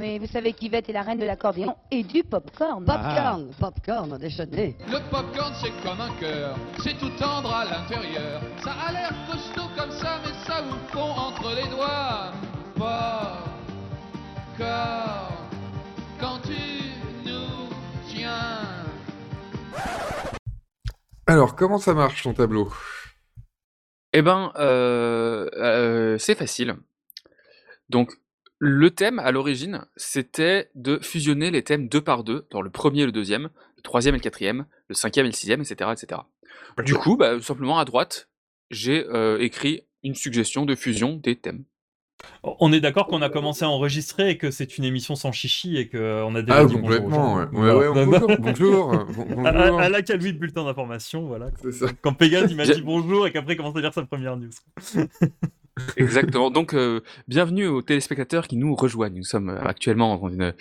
mais 0.00 0.18
vous 0.18 0.26
savez 0.26 0.54
qu'Yvette 0.54 0.88
est 0.88 0.94
la 0.94 1.02
reine 1.02 1.18
de 1.18 1.26
l'accordéon 1.26 1.76
et 1.90 2.02
du 2.02 2.24
popcorn. 2.24 2.82
Popcorn, 2.86 3.50
popcorn, 3.60 4.16
déjeuner. 4.16 4.74
Le 4.88 4.98
popcorn 5.10 5.52
c'est 5.60 5.72
comme 5.86 6.00
un 6.00 6.14
cœur, 6.18 6.56
c'est 6.82 6.98
tout 6.98 7.10
tendre 7.18 7.52
à 7.54 7.66
l'intérieur. 7.66 8.40
Ça 8.64 8.72
a 8.72 8.92
l'air 8.92 9.12
costaud 9.30 9.68
comme 9.76 9.90
ça, 9.90 10.18
mais 10.24 10.32
ça 10.46 10.62
vous 10.62 10.78
fond 10.88 11.10
entre 11.10 11.54
les 11.54 11.68
doigts. 11.68 12.32
Popcorn, 14.56 15.34
quand 16.18 16.38
tu 16.44 16.56
nous 17.26 17.68
tiens. 18.08 18.86
Alors, 21.26 21.54
comment 21.56 21.78
ça 21.78 21.92
marche 21.92 22.22
ton 22.22 22.32
tableau? 22.32 22.72
Eh 24.14 24.22
ben, 24.22 24.50
euh, 24.56 25.46
euh, 25.56 26.18
c'est 26.18 26.34
facile. 26.34 26.76
Donc, 27.90 28.12
le 28.62 28.90
thème 28.90 29.18
à 29.18 29.32
l'origine, 29.32 29.86
c'était 29.96 30.70
de 30.74 30.98
fusionner 31.02 31.50
les 31.50 31.62
thèmes 31.64 31.88
deux 31.88 32.02
par 32.02 32.24
deux, 32.24 32.46
dans 32.50 32.60
le 32.60 32.68
premier 32.70 33.02
et 33.02 33.06
le 33.06 33.12
deuxième, 33.12 33.48
le 33.76 33.82
troisième 33.82 34.14
et 34.14 34.18
le 34.18 34.22
quatrième, 34.22 34.66
le 34.88 34.94
cinquième 34.94 35.24
et 35.24 35.30
le 35.30 35.34
sixième, 35.34 35.62
etc. 35.62 35.90
etc. 35.92 36.20
Du 36.84 36.94
coup, 36.94 37.16
bah, 37.16 37.34
tout 37.36 37.42
simplement 37.42 37.78
à 37.78 37.84
droite, 37.86 38.28
j'ai 38.70 39.06
euh, 39.08 39.38
écrit 39.40 39.82
une 40.02 40.14
suggestion 40.14 40.66
de 40.66 40.74
fusion 40.74 41.16
des 41.16 41.36
thèmes. 41.36 41.64
On 42.42 42.70
est 42.70 42.80
d'accord 42.80 43.06
qu'on 43.06 43.22
a 43.22 43.30
commencé 43.30 43.64
à 43.64 43.70
enregistrer 43.70 44.28
et 44.28 44.36
que 44.36 44.50
c'est 44.50 44.76
une 44.76 44.84
émission 44.84 45.14
sans 45.16 45.32
chichi 45.32 45.78
et 45.78 45.88
qu'on 45.88 46.34
a 46.34 46.42
déjà 46.42 46.58
Ah, 46.58 46.64
dit 46.66 46.74
bonjour 46.76 46.82
complètement, 47.00 47.36
ouais. 47.36 47.44
gens. 47.50 47.58
Ouais, 47.58 47.72
ouais, 47.72 48.04
Voilà. 48.04 48.04
bonjour, 48.04 48.36
bonjour, 48.40 48.92
euh, 48.92 48.96
À, 49.46 49.52
bonjour. 49.52 49.80
à 49.80 49.88
la 49.88 50.02
Calvi 50.02 50.34
de 50.34 50.38
bulletin 50.38 50.64
d'information, 50.64 51.22
voilà. 51.26 51.48
Ça. 51.72 51.86
Quand 52.02 52.12
Pégase 52.12 52.50
il 52.50 52.58
m'a 52.58 52.66
dit 52.66 52.82
bonjour 52.82 53.26
et 53.26 53.32
qu'après 53.32 53.54
il 53.54 53.56
commence 53.56 53.74
à 53.76 53.80
lire 53.80 53.94
sa 53.94 54.02
première 54.04 54.36
news. 54.36 54.50
Exactement. 55.96 56.50
Donc, 56.50 56.74
euh, 56.74 57.00
bienvenue 57.28 57.66
aux 57.66 57.82
téléspectateurs 57.82 58.48
qui 58.48 58.56
nous 58.56 58.74
rejoignent. 58.74 59.16
Nous 59.16 59.24
sommes 59.24 59.50
euh, 59.50 59.60
actuellement 59.62 60.16
dans 60.16 60.28
une 60.28 60.54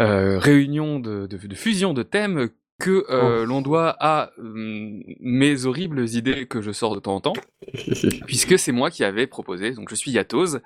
euh, 0.00 0.38
réunion 0.38 1.00
de, 1.00 1.26
de- 1.26 1.36
de 1.46 1.54
fusion 1.54 1.92
de 1.92 2.02
thèmes 2.02 2.48
que 2.80 3.04
euh, 3.10 3.44
l'on 3.46 3.60
doit 3.62 3.94
à 4.00 4.32
hum, 4.38 5.02
mes 5.20 5.66
horribles 5.66 6.08
idées 6.08 6.46
que 6.46 6.60
je 6.62 6.72
sors 6.72 6.94
de 6.94 7.00
temps 7.00 7.14
en 7.14 7.20
temps, 7.20 7.32
puisque 8.26 8.58
c'est 8.58 8.72
moi 8.72 8.90
qui 8.90 9.04
avais 9.04 9.26
proposé, 9.28 9.72
donc 9.72 9.88
je 9.90 9.94
suis 9.94 10.10
Yatos, 10.10 10.58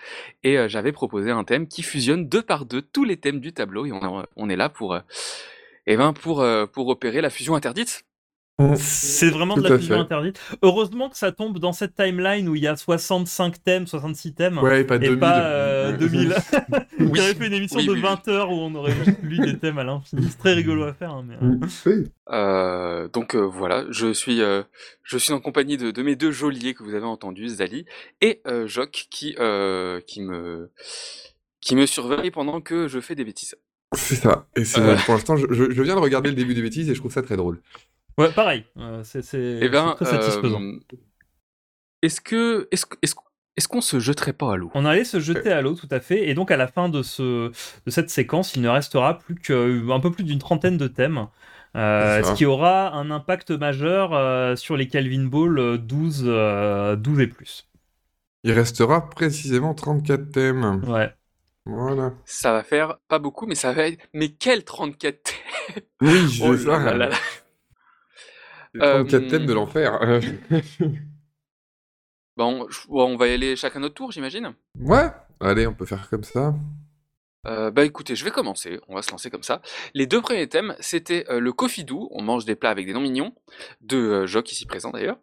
et 0.43 0.57
j'avais 0.69 0.93
proposé 0.93 1.31
un 1.31 1.45
thème 1.45 1.67
qui 1.67 1.83
fusionne 1.83 2.27
deux 2.29 2.43
par 2.43 2.65
deux 2.65 2.81
tous 2.81 3.05
les 3.05 3.19
thèmes 3.19 3.41
du 3.41 3.53
tableau, 3.53 3.85
et 3.85 3.93
on, 3.93 4.25
on 4.37 4.49
est 4.49 4.57
là 4.57 4.71
pour, 4.71 4.99
eh 5.87 5.97
ben 5.97 6.15
pour, 6.15 6.47
pour 6.73 6.89
opérer 6.89 7.21
la 7.21 7.29
fusion 7.29 7.55
interdite. 7.55 8.06
C'est 8.77 9.29
vraiment 9.29 9.55
de 9.55 9.63
la 9.69 9.77
fusion 9.79 10.01
interdite. 10.01 10.41
Heureusement 10.63 11.11
que 11.11 11.19
ça 11.19 11.31
tombe 11.31 11.59
dans 11.59 11.75
cette 11.75 11.95
timeline 11.95 12.49
où 12.49 12.55
il 12.57 12.63
y 12.63 12.67
a 12.67 12.75
65 12.75 13.63
thèmes, 13.63 13.87
66 13.87 14.33
thèmes. 14.35 14.59
Ouais, 14.59 14.83
pas 14.85 14.97
Et 14.97 15.01
2000. 15.01 15.19
pas 15.19 15.41
euh, 15.45 15.93
Ouais. 15.93 15.99
2000. 15.99 16.35
Oui. 17.01 17.11
Il 17.15 17.23
fait 17.37 17.47
une 17.49 17.53
émission 17.53 17.79
Oui, 17.79 17.87
de 17.87 17.91
oui, 17.93 17.97
oui. 17.99 18.03
20 18.03 18.29
heures 18.29 18.51
où 18.51 18.55
on 18.55 18.75
aurait 18.75 18.93
juste 19.05 19.19
lu 19.23 19.39
des 19.41 19.59
thèmes 19.59 19.77
à 19.77 19.85
l'infini. 19.85 20.27
C'est 20.31 20.39
très 20.39 20.55
rigolo 20.55 20.85
à 20.85 20.95
faire. 20.95 21.11
hein, 21.13 21.25
mais, 21.29 21.35
euh, 21.43 21.67
Oui. 21.85 22.05
Euh, 22.31 23.09
donc 23.09 23.35
euh, 23.37 23.41
voilà, 23.47 23.85
je 23.91 24.13
suis, 24.15 24.41
euh, 24.41 24.63
je 25.03 25.19
suis 25.19 25.35
en 25.35 25.41
compagnie 25.41 25.77
de, 25.77 25.91
de 25.91 26.03
mes 26.03 26.17
deux 26.17 26.33
geôliers 26.33 26.73
que 26.73 26.83
vous 26.83 26.95
avez 26.95 27.05
entendus, 27.05 27.49
Zali 27.49 27.85
et 28.23 28.41
euh, 28.47 28.67
Jock, 28.67 29.07
qui, 29.11 29.37
euh, 29.39 30.01
qui, 30.07 30.23
me, 30.23 30.71
qui 31.61 31.77
me 31.77 31.85
surveille 31.85 32.31
pendant 32.31 32.63
que 32.63 32.89
je 32.89 33.01
fais 33.01 33.15
des 33.15 33.25
bêtises. 33.25 33.55
C'est 33.95 34.17
ça. 34.17 34.47
Et 34.57 34.63
Euh. 34.79 34.97
pour 35.05 35.13
l'instant, 35.15 35.37
je 35.37 35.83
viens 35.83 35.95
de 35.95 36.01
regarder 36.01 36.31
le 36.31 36.37
début 36.37 36.55
des 36.55 36.63
bêtises 36.63 36.89
et 36.91 36.95
je 36.95 37.01
trouve 37.01 37.13
ça 37.13 37.23
très 37.23 37.37
drôle. 37.37 37.61
Ouais, 38.19 38.31
pareil. 38.33 38.65
Euh, 38.79 39.03
c'est 39.05 39.23
c'est- 39.23 39.59
Eh 39.63 39.69
ben, 39.69 39.95
c'est 39.99 40.05
très 40.05 40.17
satisfaisant. 40.17 40.63
euh, 40.63 40.81
est-ce 42.03 42.21
que, 42.21 42.69
est-ce, 42.71 43.67
qu'on 43.69 43.81
se 43.81 43.99
jetterait 44.01 44.33
pas 44.33 44.53
à 44.53 44.57
l'eau? 44.57 44.71
On 44.75 44.85
allait 44.85 45.05
se 45.05 45.19
jeter 45.19 45.51
à 45.51 45.61
l'eau, 45.63 45.75
tout 45.75 45.89
à 45.91 46.01
fait. 46.01 46.29
Et 46.29 46.35
donc, 46.35 46.51
à 46.51 46.57
la 46.57 46.67
fin 46.67 46.89
de, 46.89 47.03
ce, 47.03 47.49
de 47.51 47.91
cette 47.91 48.11
séquence, 48.11 48.55
il 48.55 48.63
ne 48.63 48.69
restera 48.69 49.19
plus 49.19 49.35
qu'un 49.35 50.01
peu 50.01 50.11
plus 50.11 50.25
d'une 50.25 50.39
trentaine 50.39 50.77
de 50.77 50.89
thèmes. 50.89 51.27
euh, 51.75 52.23
ce 52.23 52.33
qui 52.35 52.47
aura 52.47 52.93
un 52.95 53.11
impact 53.11 53.51
majeur 53.51 54.15
euh, 54.15 54.57
sur 54.57 54.77
les 54.77 54.89
Calvin 54.89 55.25
Ball 55.25 55.59
euh, 55.59 55.79
12, 55.79 56.25
euh, 56.27 56.97
12 56.97 57.21
et 57.21 57.27
plus? 57.27 57.67
Il 58.45 58.53
restera 58.53 59.09
précisément 59.11 59.75
34 59.75 60.31
thèmes. 60.31 60.83
Ouais. 60.87 61.13
Voilà. 61.65 62.13
Ça 62.25 62.53
va 62.53 62.63
faire 62.63 62.99
pas 63.09 63.19
beaucoup, 63.19 63.47
mais 63.47 63.57
ça 63.57 63.73
va 63.73 63.89
être. 63.89 63.99
Mais 64.13 64.29
quel 64.29 64.65
34 64.65 65.23
thèmes? 65.23 65.83
Oui, 66.01 66.29
je 66.29 66.45
Oh 66.45 66.53
là 66.53 66.59
ça. 66.59 66.79
là 66.79 67.09
là. 67.09 67.17
Les 68.77 68.89
34 69.05 69.15
Euh, 69.25 69.29
thèmes 69.31 69.47
de 69.47 69.53
l'enfer. 69.53 69.99
Bon, 72.37 72.67
on 72.91 73.17
va 73.17 73.29
y 73.29 73.33
aller 73.33 73.57
chacun 73.57 73.81
notre 73.81 73.95
tour, 73.95 74.13
j'imagine. 74.13 74.55
ouais. 74.81 75.07
Allez, 75.41 75.67
on 75.67 75.75
peut 75.75 75.85
faire 75.87 76.09
comme 76.09 76.25
ça. 76.25 76.55
Euh, 77.47 77.71
bah 77.71 77.85
écoutez, 77.85 78.17
je 78.17 78.25
vais 78.25 78.31
commencer, 78.31 78.81
on 78.89 78.95
va 78.95 79.03
se 79.03 79.11
lancer 79.11 79.31
comme 79.31 79.43
ça. 79.43 79.61
Les 79.95 80.07
deux 80.07 80.21
premiers 80.23 80.49
thèmes, 80.49 80.75
c'était 80.81 81.25
euh, 81.31 81.39
le 81.41 81.53
Kofidou, 81.53 82.09
on 82.11 82.23
mange 82.23 82.45
des 82.47 82.57
plats 82.57 82.71
avec 82.71 82.87
des 82.87 82.93
noms 82.95 83.01
mignons, 83.03 83.35
de 83.83 83.97
euh, 83.99 84.27
Jock 84.27 84.51
ici 84.51 84.65
présent 84.67 84.91
d'ailleurs, 84.91 85.19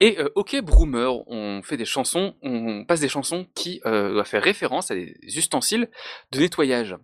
et 0.00 0.18
euh, 0.18 0.28
Ok 0.34 0.56
Broomer, 0.62 1.22
on 1.28 1.62
fait 1.62 1.76
des 1.76 1.84
chansons, 1.84 2.34
on 2.42 2.84
passe 2.86 3.00
des 3.00 3.08
chansons 3.10 3.46
qui 3.54 3.80
euh, 3.86 4.12
doivent 4.14 4.26
faire 4.26 4.42
référence 4.42 4.90
à 4.90 4.94
des 4.94 5.14
ustensiles 5.22 5.88
de 6.32 6.40
nettoyage. 6.40 6.96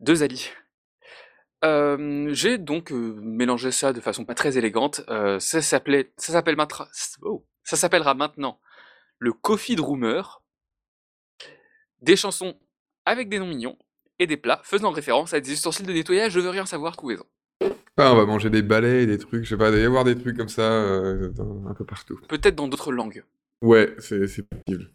De 0.00 0.14
Zali. 0.14 0.50
Euh, 1.64 2.28
J'ai 2.32 2.58
donc 2.58 2.92
euh, 2.92 3.16
mélangé 3.20 3.70
ça 3.72 3.92
de 3.92 4.00
façon 4.00 4.24
pas 4.24 4.34
très 4.34 4.56
élégante. 4.58 5.02
euh, 5.08 5.40
ça 5.40 5.60
s'appelait, 5.60 6.12
ça 6.16 6.32
s'appelle 6.32 6.56
matra- 6.56 6.88
oh, 7.22 7.44
ça 7.64 7.76
s'appellera 7.76 8.14
maintenant 8.14 8.60
le 9.18 9.32
Coffee 9.32 9.74
Droomer. 9.76 10.42
Des 12.00 12.14
chansons 12.16 12.56
avec 13.04 13.28
des 13.28 13.38
noms 13.40 13.46
mignons 13.48 13.76
et 14.20 14.26
des 14.28 14.36
plats 14.36 14.60
faisant 14.62 14.90
référence 14.90 15.34
à 15.34 15.40
des 15.40 15.52
ustensiles 15.52 15.86
de 15.86 15.92
nettoyage. 15.92 16.32
Je 16.32 16.40
veux 16.40 16.50
rien 16.50 16.66
savoir, 16.66 16.96
trouvez-en. 16.96 17.26
Ah, 17.96 18.12
on 18.12 18.16
va 18.16 18.26
manger 18.26 18.50
des 18.50 18.62
balais, 18.62 19.06
des 19.06 19.18
trucs, 19.18 19.42
je 19.42 19.48
sais 19.48 19.56
pas, 19.56 19.68
il 19.68 19.72
doit 19.72 19.80
y 19.80 19.84
avoir 19.84 20.04
des 20.04 20.16
trucs 20.16 20.36
comme 20.36 20.48
ça 20.48 20.62
euh, 20.62 21.30
dans- 21.30 21.66
un 21.66 21.74
peu 21.74 21.84
partout. 21.84 22.20
Peut-être 22.28 22.54
dans 22.54 22.68
d'autres 22.68 22.92
langues. 22.92 23.24
Ouais, 23.60 23.96
c'est 23.98 24.48
possible. 24.48 24.92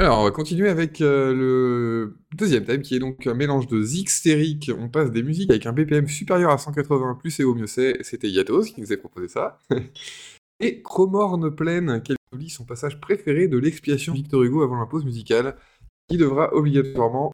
Alors, 0.00 0.20
on 0.20 0.24
va 0.24 0.30
continuer 0.30 0.70
avec 0.70 1.02
euh, 1.02 1.34
le 1.34 2.16
deuxième 2.34 2.64
thème 2.64 2.80
qui 2.80 2.96
est 2.96 2.98
donc 2.98 3.26
un 3.26 3.34
mélange 3.34 3.66
de 3.66 3.82
zixtérique. 3.82 4.70
On 4.74 4.88
passe 4.88 5.10
des 5.10 5.22
musiques 5.22 5.50
avec 5.50 5.66
un 5.66 5.74
BPM 5.74 6.08
supérieur 6.08 6.52
à 6.52 6.56
180, 6.56 7.16
plus 7.16 7.38
et 7.38 7.44
au 7.44 7.54
mieux 7.54 7.66
c'est. 7.66 8.02
C'était 8.02 8.30
Yatos 8.30 8.70
qui 8.70 8.80
nous 8.80 8.94
a 8.94 8.96
proposé 8.96 9.28
ça. 9.28 9.58
et 10.60 10.80
Chromorne 10.80 11.54
pleine, 11.54 12.00
qui 12.02 12.14
établit 12.14 12.48
son 12.48 12.64
passage 12.64 12.98
préféré 12.98 13.46
de 13.46 13.58
l'expiation 13.58 14.14
Victor 14.14 14.42
Hugo 14.42 14.62
avant 14.62 14.80
la 14.80 14.86
pause 14.86 15.04
musicale, 15.04 15.54
qui 16.08 16.16
devra 16.16 16.54
obligatoirement 16.54 17.32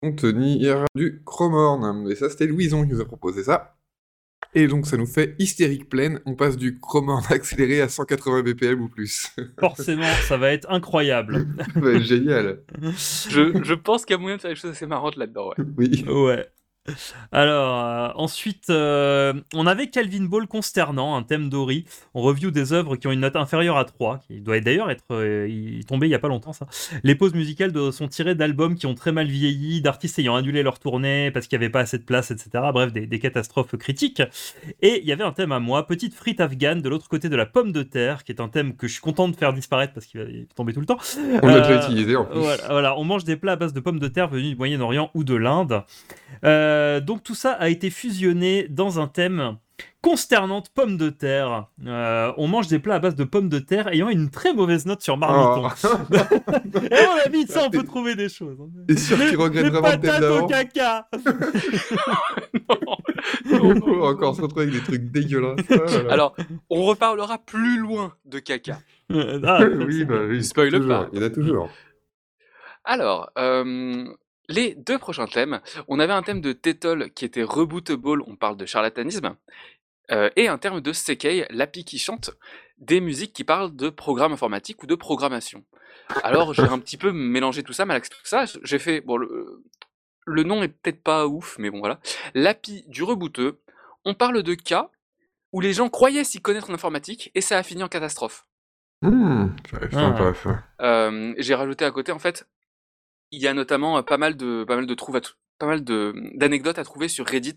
contenir 0.00 0.84
du 0.94 1.20
Chromorne. 1.24 2.08
Et 2.08 2.14
ça, 2.14 2.30
c'était 2.30 2.46
Louison 2.46 2.84
qui 2.84 2.90
nous 2.90 3.00
a 3.00 3.06
proposé 3.06 3.42
ça. 3.42 3.75
Et 4.56 4.68
donc, 4.68 4.86
ça 4.86 4.96
nous 4.96 5.04
fait 5.04 5.34
hystérique 5.38 5.86
pleine. 5.90 6.18
On 6.24 6.34
passe 6.34 6.56
du 6.56 6.78
Chromorne 6.80 7.22
accéléré 7.28 7.82
à 7.82 7.90
180 7.90 8.42
BPM 8.42 8.80
ou 8.80 8.88
plus. 8.88 9.30
Forcément, 9.60 10.10
ça 10.26 10.38
va 10.38 10.50
être 10.52 10.66
incroyable. 10.70 11.46
Ça 11.74 11.80
va 11.80 11.90
être 11.92 12.02
génial. 12.02 12.60
Je, 13.28 13.62
je 13.62 13.74
pense 13.74 14.06
qu'il 14.06 14.16
y 14.16 14.18
a 14.18 14.20
moyen 14.20 14.36
de 14.36 14.40
faire 14.40 14.50
des 14.50 14.56
choses 14.56 14.70
assez 14.70 14.86
marrantes 14.86 15.16
là-dedans. 15.16 15.50
Ouais. 15.50 15.64
Oui. 15.76 16.04
Ouais. 16.08 16.46
Alors, 17.32 17.84
euh, 17.84 18.08
ensuite, 18.14 18.70
euh, 18.70 19.32
on 19.54 19.66
avait 19.66 19.88
Calvin 19.88 20.24
Ball 20.24 20.46
consternant, 20.46 21.16
un 21.16 21.22
thème 21.22 21.48
d'Ori. 21.48 21.84
On 22.14 22.22
review 22.22 22.50
des 22.50 22.72
œuvres 22.72 22.96
qui 22.96 23.06
ont 23.06 23.12
une 23.12 23.20
note 23.20 23.36
inférieure 23.36 23.76
à 23.76 23.84
3, 23.84 24.20
qui 24.26 24.40
doit 24.40 24.58
d'ailleurs 24.60 24.90
être 24.90 25.04
euh, 25.10 25.48
tombé 25.86 26.06
il 26.06 26.10
y 26.10 26.14
a 26.14 26.18
pas 26.18 26.28
longtemps, 26.28 26.52
ça. 26.52 26.66
Les 27.02 27.14
pauses 27.14 27.34
musicales 27.34 27.72
de- 27.72 27.90
sont 27.90 28.08
tirées 28.08 28.34
d'albums 28.34 28.74
qui 28.76 28.86
ont 28.86 28.94
très 28.94 29.12
mal 29.12 29.26
vieilli, 29.26 29.80
d'artistes 29.80 30.18
ayant 30.18 30.36
annulé 30.36 30.62
leur 30.62 30.78
tournée 30.78 31.30
parce 31.30 31.46
qu'il 31.46 31.58
n'y 31.58 31.64
avait 31.64 31.72
pas 31.72 31.80
assez 31.80 31.98
de 31.98 32.04
place, 32.04 32.30
etc. 32.30 32.48
Bref, 32.72 32.92
des, 32.92 33.06
des 33.06 33.18
catastrophes 33.18 33.76
critiques. 33.76 34.22
Et 34.82 35.00
il 35.02 35.06
y 35.06 35.12
avait 35.12 35.24
un 35.24 35.32
thème 35.32 35.52
à 35.52 35.58
moi, 35.60 35.86
Petite 35.86 36.14
frite 36.14 36.40
afghane, 36.40 36.82
de 36.82 36.88
l'autre 36.88 37.08
côté 37.08 37.28
de 37.28 37.36
la 37.36 37.46
pomme 37.46 37.72
de 37.72 37.82
terre, 37.82 38.24
qui 38.24 38.32
est 38.32 38.40
un 38.40 38.48
thème 38.48 38.76
que 38.76 38.86
je 38.86 38.92
suis 38.92 39.00
content 39.02 39.28
de 39.28 39.36
faire 39.36 39.52
disparaître 39.52 39.92
parce 39.92 40.06
qu'il 40.06 40.20
va 40.20 40.26
tombé 40.54 40.72
tout 40.72 40.80
le 40.80 40.86
temps. 40.86 40.98
On 41.42 41.46
l'a 41.48 41.54
Euh, 41.56 41.60
déjà 41.60 41.82
utilisé 41.84 42.16
en 42.16 42.24
plus. 42.24 42.38
voilà, 42.38 42.62
voilà, 42.68 42.98
on 42.98 43.04
mange 43.04 43.24
des 43.24 43.36
plats 43.36 43.52
à 43.52 43.56
base 43.56 43.72
de 43.72 43.80
pommes 43.80 43.98
de 43.98 44.08
terre 44.08 44.28
venues 44.28 44.50
du 44.50 44.56
Moyen-Orient 44.56 45.10
ou 45.14 45.24
de 45.24 45.34
l'Inde. 45.34 45.82
Euh, 46.44 46.75
donc 47.00 47.22
tout 47.22 47.34
ça 47.34 47.52
a 47.52 47.68
été 47.68 47.90
fusionné 47.90 48.66
dans 48.68 49.00
un 49.00 49.08
thème 49.08 49.58
consternante 50.00 50.68
pommes 50.72 50.96
de 50.96 51.10
terre. 51.10 51.66
Euh, 51.84 52.32
on 52.36 52.46
mange 52.46 52.68
des 52.68 52.78
plats 52.78 52.94
à 52.94 52.98
base 53.00 53.16
de 53.16 53.24
pommes 53.24 53.48
de 53.48 53.58
terre 53.58 53.88
ayant 53.88 54.08
une 54.08 54.30
très 54.30 54.54
mauvaise 54.54 54.86
note 54.86 55.02
sur 55.02 55.16
Marmiton. 55.16 55.68
Oh. 55.84 55.88
Et 56.90 56.94
à 56.94 57.06
mon 57.08 57.18
avis, 57.26 57.46
ça 57.48 57.64
on 57.66 57.70
peut 57.70 57.82
trouver 57.82 58.14
des 58.14 58.28
choses. 58.28 58.56
hein. 58.60 58.68
T'es 58.86 58.96
sûr 58.96 59.18
qu'il 59.18 59.36
regrette 59.36 59.64
Les 59.64 59.70
vraiment 59.70 59.88
patates 59.90 60.22
au 60.22 60.46
caca 60.46 61.08
On 63.50 63.74
va 64.00 64.06
encore 64.06 64.36
se 64.36 64.42
retrouver 64.42 64.66
avec 64.66 64.74
des 64.76 64.82
trucs 64.82 65.10
dégueulasses. 65.10 65.68
Là. 65.68 66.12
Alors, 66.12 66.36
on 66.70 66.84
reparlera 66.84 67.38
plus 67.38 67.78
loin 67.78 68.14
de 68.24 68.38
caca. 68.38 68.78
Euh, 69.10 69.40
ah, 69.44 69.60
oui, 69.86 70.04
bah 70.04 70.20
oui. 70.28 70.44
Spoil 70.44 70.70
toujours. 70.70 70.88
pas. 70.88 71.08
Il 71.12 71.18
y 71.18 71.22
en 71.22 71.26
a 71.26 71.30
toujours. 71.30 71.68
Alors, 72.84 73.30
euh, 73.38 74.04
les 74.48 74.74
deux 74.74 74.98
prochains 74.98 75.26
thèmes, 75.26 75.60
on 75.88 75.98
avait 75.98 76.12
un 76.12 76.22
thème 76.22 76.40
de 76.40 76.52
Tétol 76.52 77.10
qui 77.12 77.24
était 77.24 77.42
Rebootable, 77.42 78.22
on 78.26 78.36
parle 78.36 78.56
de 78.56 78.66
charlatanisme, 78.66 79.36
euh, 80.12 80.30
et 80.36 80.48
un 80.48 80.58
terme 80.58 80.80
de 80.80 80.92
Sekei, 80.92 81.46
l'appli 81.50 81.84
qui 81.84 81.98
chante, 81.98 82.30
des 82.78 83.00
musiques 83.00 83.32
qui 83.32 83.44
parlent 83.44 83.74
de 83.74 83.88
programme 83.88 84.32
informatique 84.32 84.82
ou 84.82 84.86
de 84.86 84.94
programmation. 84.94 85.64
Alors, 86.22 86.54
j'ai 86.54 86.62
un 86.62 86.78
petit 86.78 86.96
peu 86.96 87.10
mélangé 87.10 87.62
tout 87.64 87.72
ça, 87.72 87.84
malaxé 87.86 88.10
tout 88.10 88.20
ça. 88.24 88.44
J'ai 88.62 88.78
fait, 88.78 89.00
bon, 89.00 89.16
le- 89.16 89.62
le 90.26 90.42
nom 90.44 90.62
est 90.62 90.68
peut-être 90.68 91.02
pas 91.02 91.26
ouf, 91.26 91.56
mais 91.58 91.70
bon 91.70 91.78
voilà. 91.80 91.98
L'API 92.34 92.84
du 92.88 93.02
rebooteux. 93.02 93.60
On 94.04 94.14
parle 94.14 94.42
de 94.44 94.54
cas 94.54 94.90
où 95.52 95.60
les 95.60 95.72
gens 95.72 95.88
croyaient 95.88 96.22
s'y 96.24 96.40
connaître 96.40 96.70
en 96.70 96.74
informatique 96.74 97.30
et 97.34 97.40
ça 97.40 97.58
a 97.58 97.62
fini 97.64 97.82
en 97.82 97.88
catastrophe. 97.88 98.44
Ça 99.70 99.78
va 99.78 99.86
être 99.86 99.92
sympa, 99.92 100.34
ça. 100.34 100.62
Euh, 100.82 101.34
J'ai 101.38 101.54
rajouté 101.54 101.84
à 101.84 101.90
côté, 101.90 102.12
en 102.12 102.18
fait, 102.18 102.46
il 103.32 103.40
y 103.42 103.46
a 103.48 103.54
notamment 103.54 104.02
pas 104.02 104.18
mal 104.18 104.36
de, 104.36 104.64
pas 104.64 104.76
mal 104.76 104.86
de 104.86 104.94
trouves 104.94 105.20
pas 105.58 105.66
mal 105.66 105.82
de- 105.84 106.12
d'anecdotes 106.34 106.78
à 106.78 106.84
trouver 106.84 107.08
sur 107.08 107.26
Reddit, 107.26 107.54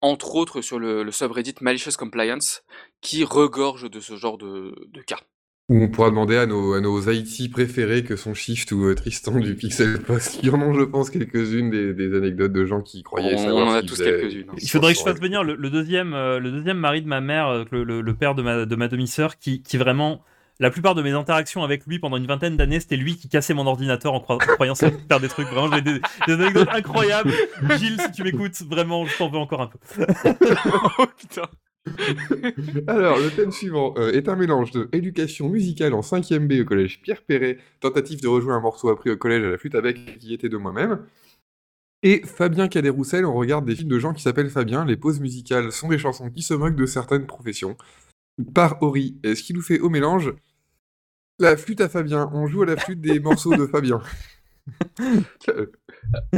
entre 0.00 0.34
autres 0.34 0.60
sur 0.60 0.78
le, 0.78 1.02
le 1.02 1.10
subreddit 1.10 1.54
Malicious 1.60 1.92
Compliance, 1.98 2.62
qui 3.00 3.24
regorge 3.24 3.90
de 3.90 4.00
ce 4.00 4.16
genre 4.16 4.36
de, 4.38 4.74
de 4.92 5.00
cas. 5.02 5.18
Où 5.68 5.82
on 5.82 5.88
pourra 5.88 6.10
demander 6.10 6.36
à 6.36 6.46
nos, 6.46 6.74
à 6.74 6.80
nos 6.80 7.00
IT 7.10 7.50
préférés 7.50 8.04
que 8.04 8.14
sont 8.14 8.34
Shift 8.34 8.70
ou 8.70 8.84
euh, 8.84 8.94
Tristan 8.94 9.36
du 9.40 9.56
Pixel 9.56 10.00
Post. 10.00 10.38
Il 10.42 10.46
y 10.48 10.50
en 10.50 10.60
a, 10.60 10.72
je 10.72 10.82
pense, 10.82 11.10
quelques-unes 11.10 11.70
des, 11.70 11.92
des 11.92 12.16
anecdotes 12.16 12.52
de 12.52 12.64
gens 12.66 12.82
qui 12.82 13.02
croyaient 13.02 13.34
On- 13.34 13.38
savoir 13.38 13.66
on 13.66 13.70
en 13.70 13.74
a 13.74 13.82
tous 13.82 13.96
quelques-unes, 13.98 14.46
hein. 14.50 14.54
Il 14.60 14.68
faudrait 14.70 14.92
que 14.92 14.98
je 15.00 15.04
fasse 15.04 15.18
venir 15.20 15.42
le, 15.42 15.56
le 15.56 15.70
deuxième, 15.70 16.14
euh, 16.14 16.38
le 16.38 16.52
deuxième 16.52 16.78
mari 16.78 17.02
de 17.02 17.08
ma 17.08 17.20
mère, 17.20 17.48
euh, 17.48 17.64
le, 17.72 17.82
le- 17.82 18.00
le 18.00 18.14
père 18.14 18.36
de 18.36 18.42
ma, 18.42 18.64
de 18.64 18.76
ma 18.76 18.86
demi-sœur, 18.86 19.38
qui, 19.38 19.60
qui 19.62 19.76
vraiment, 19.76 20.22
la 20.58 20.70
plupart 20.70 20.94
de 20.94 21.02
mes 21.02 21.12
interactions 21.12 21.62
avec 21.62 21.86
lui 21.86 21.98
pendant 21.98 22.16
une 22.16 22.26
vingtaine 22.26 22.56
d'années, 22.56 22.80
c'était 22.80 22.96
lui 22.96 23.16
qui 23.16 23.28
cassait 23.28 23.54
mon 23.54 23.66
ordinateur 23.66 24.14
en, 24.14 24.20
croyant 24.20 24.74
faire 24.74 25.20
des 25.20 25.28
trucs. 25.28 25.48
Vraiment, 25.48 25.74
j'ai 25.74 25.82
des, 25.82 26.00
des 26.26 26.32
anecdotes 26.32 26.68
incroyables. 26.72 27.32
Gilles, 27.78 28.00
si 28.00 28.12
tu 28.12 28.22
m'écoutes, 28.22 28.62
vraiment, 28.62 29.04
je 29.06 29.16
t'en 29.16 29.28
veux 29.28 29.38
encore 29.38 29.62
un 29.62 29.66
peu. 29.66 29.78
oh 30.98 31.04
putain. 31.18 31.48
Alors, 32.86 33.18
le 33.18 33.30
thème 33.30 33.52
suivant 33.52 33.94
euh, 33.96 34.12
est 34.12 34.28
un 34.28 34.36
mélange 34.36 34.72
de 34.72 34.88
éducation 34.92 35.48
musicale 35.48 35.94
en 35.94 36.00
5ème 36.00 36.46
B 36.46 36.62
au 36.62 36.64
collège 36.64 37.00
Pierre 37.00 37.22
Perret, 37.22 37.58
tentative 37.80 38.20
de 38.22 38.28
rejouer 38.28 38.52
un 38.52 38.60
morceau 38.60 38.88
appris 38.88 39.10
au 39.10 39.16
collège 39.16 39.44
à 39.44 39.50
la 39.50 39.58
flûte 39.58 39.74
à 39.74 39.80
bec 39.80 40.18
qui 40.18 40.34
était 40.34 40.48
de 40.48 40.56
moi-même. 40.56 41.00
Et 42.02 42.22
Fabien 42.24 42.68
Cadet-Roussel, 42.68 43.24
on 43.24 43.34
regarde 43.34 43.64
des 43.64 43.74
films 43.74 43.88
de 43.88 43.98
gens 43.98 44.12
qui 44.12 44.22
s'appellent 44.22 44.50
Fabien. 44.50 44.84
Les 44.84 44.96
pauses 44.96 45.20
musicales 45.20 45.72
sont 45.72 45.88
des 45.88 45.98
chansons 45.98 46.30
qui 46.30 46.42
se 46.42 46.54
moquent 46.54 46.76
de 46.76 46.86
certaines 46.86 47.26
professions. 47.26 47.76
Par 48.54 48.82
Ori, 48.82 49.16
et 49.22 49.34
ce 49.34 49.42
qui 49.42 49.54
nous 49.54 49.62
fait 49.62 49.80
au 49.80 49.88
mélange 49.88 50.32
la 51.38 51.56
flûte 51.56 51.80
à 51.82 51.88
Fabien. 51.88 52.30
On 52.32 52.46
joue 52.46 52.62
à 52.62 52.66
la 52.66 52.76
flûte 52.76 53.00
des 53.00 53.20
morceaux 53.20 53.54
de 53.56 53.66
Fabien. 53.66 54.00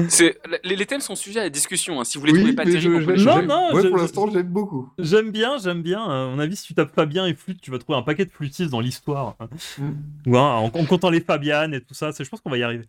C'est, 0.08 0.38
les, 0.64 0.76
les 0.76 0.86
thèmes 0.86 1.00
sont 1.00 1.14
sujets 1.14 1.40
à 1.40 1.44
la 1.44 1.50
discussion. 1.50 2.00
hein. 2.00 2.04
Si 2.04 2.18
vous 2.18 2.24
les 2.26 2.32
oui, 2.32 2.38
trouvez 2.40 2.54
pas 2.54 2.64
je, 2.64 2.72
terribles, 2.72 2.96
on 2.96 3.00
je 3.00 3.10
l'aime- 3.10 3.24
Non, 3.24 3.42
non, 3.42 3.70
Moi, 3.72 3.82
je- 3.82 3.88
pour 3.88 3.96
je- 3.98 4.02
l'instant, 4.02 4.30
j'aime 4.30 4.48
beaucoup. 4.48 4.90
J'aime 4.98 5.30
bien, 5.30 5.58
j'aime 5.58 5.82
bien. 5.82 6.02
À 6.02 6.26
mon 6.26 6.38
avis, 6.38 6.56
si 6.56 6.64
tu 6.66 6.74
tapes 6.74 6.94
Fabien 6.94 7.26
et 7.26 7.34
flûte, 7.34 7.60
tu 7.60 7.70
vas 7.70 7.78
trouver 7.78 7.98
un 7.98 8.02
paquet 8.02 8.24
de 8.24 8.30
flûtistes 8.30 8.70
dans 8.70 8.80
l'histoire. 8.80 9.36
Mm. 9.78 9.90
Ou 10.26 10.36
en, 10.36 10.64
en 10.64 10.70
comptant 10.86 11.10
les 11.10 11.20
Fabianes 11.20 11.74
et 11.74 11.80
tout 11.80 11.94
ça, 11.94 12.12
c'est- 12.12 12.24
je 12.24 12.30
pense 12.30 12.40
qu'on 12.40 12.50
va 12.50 12.58
y 12.58 12.62
arriver. 12.62 12.84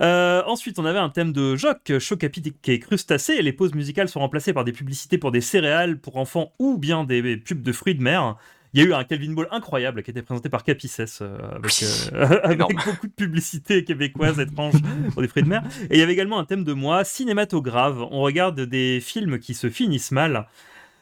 Euh, 0.00 0.42
ensuite, 0.46 0.78
on 0.78 0.84
avait 0.84 0.98
un 0.98 1.10
thème 1.10 1.32
de 1.32 1.54
Jock, 1.56 1.98
choc 1.98 2.24
à 2.24 2.28
pic 2.28 2.54
et 2.68 2.78
crustacés. 2.78 3.42
Les 3.42 3.52
pauses 3.52 3.74
musicales 3.74 4.08
sont 4.08 4.20
remplacées 4.20 4.52
par 4.52 4.64
des 4.64 4.72
publicités 4.72 5.18
pour 5.18 5.32
des 5.32 5.40
céréales 5.40 5.98
pour 5.98 6.16
enfants 6.16 6.52
ou 6.58 6.78
bien 6.78 7.04
des 7.04 7.36
pubs 7.36 7.62
de 7.62 7.72
fruits 7.72 7.94
de 7.94 8.02
mer. 8.02 8.36
Il 8.74 8.80
y 8.80 8.84
a 8.84 8.88
eu 8.88 8.94
un 8.94 9.04
Calvin 9.04 9.32
Ball 9.32 9.48
incroyable 9.50 10.02
qui 10.02 10.10
a 10.10 10.12
été 10.12 10.22
présenté 10.22 10.48
par 10.48 10.64
Capicès 10.64 11.20
euh, 11.20 11.36
avec, 11.56 11.82
euh, 11.82 12.40
avec 12.42 12.58
beaucoup 12.58 13.06
de 13.06 13.12
publicités 13.12 13.84
québécoises 13.84 14.40
étranges 14.40 14.80
pour 15.12 15.20
des 15.20 15.28
fruits 15.28 15.42
de 15.42 15.48
mer. 15.48 15.62
Et 15.90 15.96
il 15.96 15.98
y 15.98 16.02
avait 16.02 16.14
également 16.14 16.38
un 16.38 16.44
thème 16.44 16.64
de 16.64 16.72
moi, 16.72 17.04
cinématographe. 17.04 17.96
On 18.10 18.22
regarde 18.22 18.58
des 18.60 19.00
films 19.00 19.38
qui 19.38 19.52
se 19.52 19.68
finissent 19.68 20.10
mal. 20.10 20.46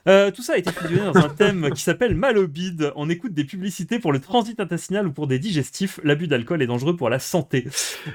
Euh, 0.09 0.31
tout 0.31 0.43
ça 0.43 0.55
a 0.55 0.57
été 0.57 0.73
fusionné 0.73 1.03
dans 1.13 1.17
un 1.19 1.29
thème 1.35 1.71
qui 1.75 1.83
s'appelle 1.83 2.15
Mal 2.15 2.39
au 2.39 2.47
bide. 2.49 2.93
On 2.97 3.09
écoute 3.11 3.33
des 3.35 3.45
publicités 3.45 3.99
pour 3.99 4.13
le 4.13 4.19
transit 4.21 4.59
intestinal 4.61 5.07
ou 5.07 5.13
pour 5.13 5.27
des 5.27 5.39
digestifs. 5.39 6.01
L'abus 6.05 6.27
d'alcool 6.29 6.63
est 6.63 6.67
dangereux 6.67 6.97
pour 6.97 7.11
la 7.11 7.19
santé. 7.19 7.67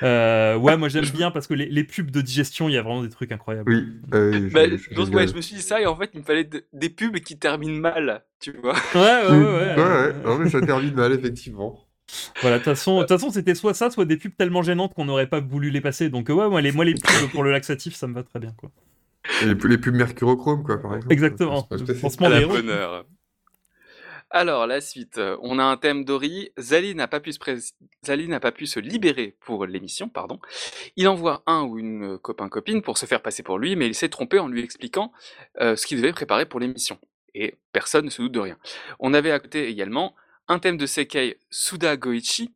Euh, 0.03 0.55
ouais, 0.57 0.77
moi 0.77 0.89
j'aime 0.89 1.05
bien 1.05 1.31
parce 1.31 1.47
que 1.47 1.53
les, 1.53 1.67
les 1.67 1.83
pubs 1.83 2.09
de 2.11 2.21
digestion, 2.21 2.69
il 2.69 2.73
y 2.73 2.77
a 2.77 2.81
vraiment 2.81 3.03
des 3.03 3.09
trucs 3.09 3.31
incroyables. 3.31 3.71
Oui. 3.71 3.87
euh, 4.13 4.49
Bah, 4.51 4.61
je- 4.67 4.95
donc, 4.95 5.13
ouais, 5.13 5.27
je 5.27 5.33
me 5.35 5.41
suis 5.41 5.55
dit 5.55 5.61
ça 5.61 5.79
et 5.81 5.85
en 5.85 5.95
fait, 5.95 6.09
il 6.13 6.21
me 6.21 6.25
fallait 6.25 6.43
de- 6.43 6.65
des 6.73 6.89
pubs 6.89 7.17
qui 7.19 7.37
terminent 7.37 7.79
mal, 7.79 8.23
tu 8.39 8.51
vois. 8.61 8.75
Ouais, 8.95 9.01
ouais, 9.01 9.29
ouais. 9.31 9.43
ouais. 9.43 9.75
Ouais, 9.75 9.83
ouais, 9.83 10.13
non, 10.25 10.37
mais 10.37 10.49
ça 10.49 10.61
termine 10.61 10.93
mal, 10.95 11.13
effectivement. 11.13 11.85
Voilà, 12.41 12.59
de 12.59 12.63
toute 12.63 13.07
façon, 13.07 13.29
c'était 13.31 13.55
soit 13.55 13.73
ça, 13.73 13.89
soit 13.89 14.05
des 14.05 14.17
pubs 14.17 14.35
tellement 14.37 14.61
gênantes 14.61 14.93
qu'on 14.93 15.05
n'aurait 15.05 15.27
pas 15.27 15.39
voulu 15.39 15.69
les 15.71 15.81
passer. 15.81 16.09
Donc, 16.09 16.29
ouais, 16.29 16.49
moi 16.49 16.61
les, 16.61 16.71
moi, 16.71 16.85
les 16.85 16.93
pubs 16.93 17.29
pour 17.31 17.43
le 17.43 17.51
laxatif, 17.51 17.95
ça 17.95 18.07
me 18.07 18.13
va 18.13 18.23
très 18.23 18.39
bien. 18.39 18.53
Quoi. 18.57 18.71
Et 19.41 19.45
les, 19.45 19.53
les 19.53 19.77
pubs 19.77 19.95
mercurochrome, 19.95 20.63
quoi, 20.63 20.81
par 20.81 20.95
exemple. 20.95 21.13
Exactement. 21.13 21.67
À 21.71 22.29
la 22.29 22.45
bonne 22.47 22.69
heure. 22.69 23.05
Alors, 24.31 24.67
la 24.67 24.81
suite. 24.81 25.17
euh, 25.17 25.37
On 25.41 25.59
a 25.59 25.63
un 25.63 25.77
thème 25.77 26.03
d'Ori. 26.03 26.51
Zali 26.59 26.95
n'a 26.95 27.07
pas 27.07 27.19
pu 27.19 27.31
se 27.31 27.39
pré- 27.39 27.57
Zali 28.05 28.27
n'a 28.27 28.39
pas 28.39 28.51
pu 28.51 28.65
se 28.65 28.79
libérer 28.79 29.37
pour 29.41 29.65
l'émission, 29.65 30.09
pardon. 30.09 30.39
Il 30.95 31.07
envoie 31.07 31.43
un 31.45 31.63
ou 31.63 31.77
une 31.77 32.17
copain-copine 32.17 32.81
pour 32.81 32.97
se 32.97 33.05
faire 33.05 33.21
passer 33.21 33.43
pour 33.43 33.59
lui, 33.59 33.75
mais 33.75 33.87
il 33.87 33.95
s'est 33.95 34.09
trompé 34.09 34.39
en 34.39 34.47
lui 34.47 34.61
expliquant 34.63 35.11
euh, 35.61 35.75
ce 35.75 35.85
qu'il 35.85 35.97
devait 36.01 36.11
préparer 36.11 36.45
pour 36.45 36.59
l'émission. 36.59 36.97
Et 37.33 37.55
personne 37.71 38.05
ne 38.05 38.09
se 38.09 38.21
doute 38.21 38.31
de 38.33 38.39
rien. 38.39 38.57
On 38.99 39.13
avait 39.13 39.31
à 39.31 39.39
côté 39.39 39.67
également 39.69 40.15
un 40.47 40.59
thème 40.59 40.77
de 40.77 40.85
Seikei 40.85 41.37
Suda 41.49 41.95
Goichi. 41.95 42.53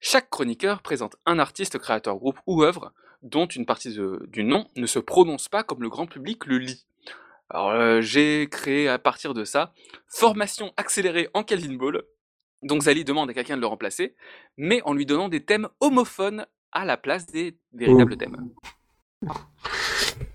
Chaque 0.00 0.30
chroniqueur 0.30 0.82
présente 0.82 1.16
un 1.26 1.38
artiste, 1.38 1.78
créateur, 1.78 2.16
groupe 2.16 2.38
ou 2.46 2.62
œuvre 2.64 2.92
dont 3.22 3.46
une 3.46 3.66
partie 3.66 3.94
de- 3.94 4.24
du 4.28 4.44
nom 4.44 4.66
ne 4.76 4.86
se 4.86 4.98
prononce 4.98 5.48
pas 5.48 5.62
comme 5.62 5.82
le 5.82 5.88
grand 5.88 6.06
public 6.06 6.46
le 6.46 6.58
lit. 6.58 6.84
Alors 7.50 7.70
euh, 7.70 8.00
j'ai 8.00 8.48
créé 8.50 8.88
à 8.88 8.98
partir 8.98 9.34
de 9.34 9.44
ça 9.44 9.72
formation 10.08 10.72
accélérée 10.76 11.28
en 11.34 11.42
Calvin 11.42 11.74
Ball. 11.74 12.02
Donc 12.62 12.82
Zali 12.82 13.04
demande 13.04 13.28
à 13.30 13.34
quelqu'un 13.34 13.56
de 13.56 13.60
le 13.60 13.66
remplacer, 13.66 14.14
mais 14.56 14.80
en 14.84 14.94
lui 14.94 15.04
donnant 15.06 15.28
des 15.28 15.44
thèmes 15.44 15.68
homophones 15.80 16.46
à 16.72 16.84
la 16.84 16.96
place 16.96 17.26
des 17.26 17.56
véritables 17.74 18.12
Oh. 18.14 18.16
thèmes. 18.16 18.36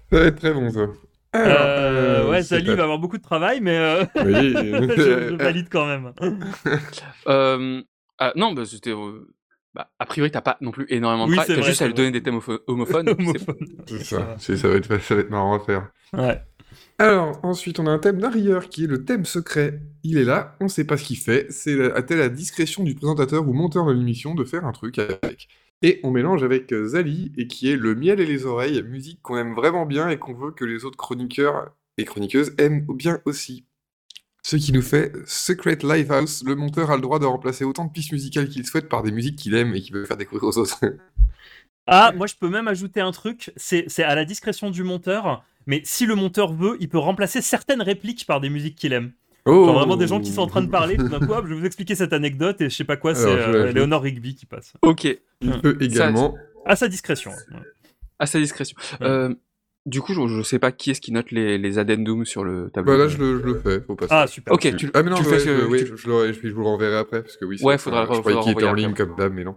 Ça 0.09 0.19
va 0.19 0.25
être 0.25 0.35
très 0.37 0.53
bon, 0.53 0.69
ça. 0.69 0.87
Alors, 1.33 1.57
Euh, 1.61 2.29
ouais, 2.29 2.41
pas- 2.43 2.75
va 2.75 2.83
avoir 2.83 2.99
beaucoup 2.99 3.17
de 3.17 3.23
travail, 3.23 3.59
mais 3.61 3.77
euh, 3.77 4.05
Oui, 4.23 4.53
je, 4.97 5.27
je 5.31 5.35
valide 5.35 5.67
quand 5.69 5.85
même. 5.85 6.13
Euh, 7.27 7.81
ah, 8.17 8.31
non, 8.35 8.53
bah, 8.53 8.65
c'était. 8.65 8.93
Bah, 9.77 9.91
a 9.99 10.05
priori, 10.07 10.31
t'as 10.31 10.41
pas 10.41 10.57
non 10.61 10.71
plus 10.71 10.87
énormément 10.89 11.27
de 11.27 11.31
Oui, 11.31 11.37
t'as 11.45 11.61
juste 11.61 11.81
à 11.83 11.87
lui 11.87 11.93
donner 11.93 12.09
des 12.11 12.23
thèmes 12.23 12.37
homopho- 12.39 12.61
homophones. 12.67 13.15
c'est 13.87 14.03
ça. 14.03 14.35
C'est- 14.39 14.57
Ça 14.57 14.67
va, 14.69 14.75
être, 14.75 14.99
ça 15.01 15.13
va 15.15 15.21
être 15.21 15.29
marrant 15.29 15.55
à 15.55 15.59
faire. 15.59 15.91
Ouais. 16.13 16.41
Alors, 16.97 17.39
ensuite, 17.43 17.79
on 17.79 17.85
a 17.85 17.91
un 17.91 17.99
thème 17.99 18.23
rieur 18.25 18.69
qui 18.69 18.85
est 18.85 18.87
le 18.87 19.05
thème 19.05 19.23
secret. 19.25 19.81
Il 20.03 20.17
est 20.17 20.23
là, 20.23 20.55
on 20.59 20.67
sait 20.67 20.83
pas 20.83 20.97
ce 20.97 21.03
qu'il 21.03 21.17
fait. 21.17 21.45
C'est 21.51 21.75
la- 21.75 21.95
à 21.95 22.01
telle 22.01 22.17
la 22.17 22.29
discrétion 22.29 22.83
du 22.83 22.95
présentateur 22.95 23.47
ou 23.47 23.53
monteur 23.53 23.85
de 23.85 23.93
l'émission 23.93 24.33
de 24.33 24.43
faire 24.43 24.65
un 24.65 24.71
truc 24.71 24.97
avec? 24.97 25.47
Et 25.83 25.99
on 26.03 26.09
mélange 26.09 26.41
avec 26.43 26.73
euh, 26.73 26.87
Zali, 26.87 27.31
et 27.37 27.45
qui 27.45 27.69
est 27.71 27.75
le 27.75 27.93
miel 27.93 28.19
et 28.19 28.25
les 28.25 28.47
oreilles, 28.47 28.81
musique 28.81 29.21
qu'on 29.21 29.37
aime 29.37 29.53
vraiment 29.53 29.85
bien 29.85 30.09
et 30.09 30.17
qu'on 30.17 30.33
veut 30.33 30.49
que 30.51 30.65
les 30.65 30.85
autres 30.85 30.97
chroniqueurs 30.97 31.69
et 31.99 32.03
chroniqueuses 32.05 32.55
aiment 32.57 32.83
bien 32.95 33.21
aussi. 33.25 33.66
Ce 34.47 34.55
qui 34.55 34.71
nous 34.71 34.81
fait 34.81 35.11
Secret 35.25 35.79
Lifehouse, 35.83 36.45
le 36.45 36.55
monteur 36.55 36.89
a 36.89 36.95
le 36.95 37.01
droit 37.01 37.19
de 37.19 37.25
remplacer 37.25 37.65
autant 37.65 37.83
de 37.83 37.91
pistes 37.91 38.13
musicales 38.13 38.47
qu'il 38.47 38.65
souhaite 38.65 38.87
par 38.87 39.03
des 39.03 39.11
musiques 39.11 39.35
qu'il 39.35 39.53
aime 39.55 39.75
et 39.75 39.81
qu'il 39.81 39.93
veut 39.93 40.05
faire 40.05 40.15
découvrir 40.15 40.47
aux 40.47 40.57
autres. 40.57 40.79
Ah, 41.85 42.13
moi 42.15 42.27
je 42.27 42.35
peux 42.39 42.47
même 42.47 42.69
ajouter 42.69 43.01
un 43.01 43.11
truc, 43.11 43.51
c'est 43.57 44.03
à 44.03 44.15
la 44.15 44.23
discrétion 44.23 44.71
du 44.71 44.83
monteur, 44.83 45.43
mais 45.65 45.81
si 45.83 46.05
le 46.05 46.15
monteur 46.15 46.53
veut, 46.53 46.77
il 46.79 46.87
peut 46.87 46.97
remplacer 46.97 47.41
certaines 47.41 47.81
répliques 47.81 48.25
par 48.25 48.39
des 48.39 48.49
musiques 48.49 48.77
qu'il 48.77 48.93
aime. 48.93 49.11
Oh 49.45 49.65
Genre 49.65 49.75
vraiment 49.75 49.97
des 49.97 50.07
gens 50.07 50.21
qui 50.21 50.31
sont 50.31 50.43
en 50.43 50.47
train 50.47 50.61
de 50.61 50.69
parler, 50.69 50.95
tout 50.95 51.09
d'un 51.09 51.19
coup, 51.19 51.33
je 51.43 51.53
vais 51.53 51.59
vous 51.59 51.65
expliquer 51.65 51.95
cette 51.95 52.13
anecdote 52.13 52.61
et 52.61 52.69
je 52.69 52.75
sais 52.75 52.85
pas 52.85 52.95
quoi, 52.95 53.15
c'est 53.15 53.27
euh. 53.27 53.73
Léonore 53.73 54.01
Rigby 54.01 54.33
qui 54.35 54.45
passe. 54.45 54.71
Ok, 54.81 55.03
Il 55.41 55.59
peut 55.59 55.77
également... 55.81 56.35
À 56.65 56.77
sa 56.77 56.87
discrétion. 56.87 57.33
à 58.17 58.25
sa 58.25 58.39
discrétion. 58.39 58.77
Ouais. 59.01 59.07
Euh, 59.07 59.35
du 59.87 60.01
coup, 60.01 60.13
je, 60.13 60.27
je 60.27 60.41
sais 60.43 60.59
pas 60.59 60.71
qui 60.71 60.91
est-ce 60.91 61.01
qui 61.01 61.11
note 61.11 61.31
les, 61.31 61.57
les 61.57 61.79
addendums 61.79 62.25
sur 62.25 62.43
le 62.43 62.69
tableau. 62.69 62.91
Bah 62.91 62.97
là, 62.99 63.07
je 63.07 63.17
le, 63.17 63.39
je 63.39 63.43
le 63.45 63.59
fais, 63.59 63.81
faut 63.81 63.95
pas 63.95 64.05
Ah, 64.11 64.27
super. 64.27 64.53
Ok, 64.53 64.75
tu, 64.75 64.91
Ah 64.93 65.01
mais 65.01 65.09
non, 65.09 65.17
tu 65.17 65.23
le 65.23 65.29
fais, 65.29 65.39
je, 65.39 65.49
euh, 65.49 65.65
oui, 65.67 65.79
tu- 65.79 65.87
je, 65.87 65.95
je 65.95 66.07
l'aurai- 66.07 66.33
je, 66.33 66.39
je 66.43 66.53
vous 66.53 66.61
le 66.61 66.67
renverrai 66.67 66.97
après 66.97 67.23
parce 67.23 67.37
que 67.37 67.45
oui. 67.45 67.57
Ouais, 67.63 67.77
faudra- 67.79 68.03
enfin, 68.03 68.13
Je 68.15 68.19
croyais 68.19 68.35
faudra 68.37 68.51
qu'il 68.51 68.59
était 68.61 68.69
en 68.69 68.73
ligne 68.73 68.93
comme 68.93 69.15
d'hab, 69.17 69.33
mais 69.33 69.43
non. 69.43 69.55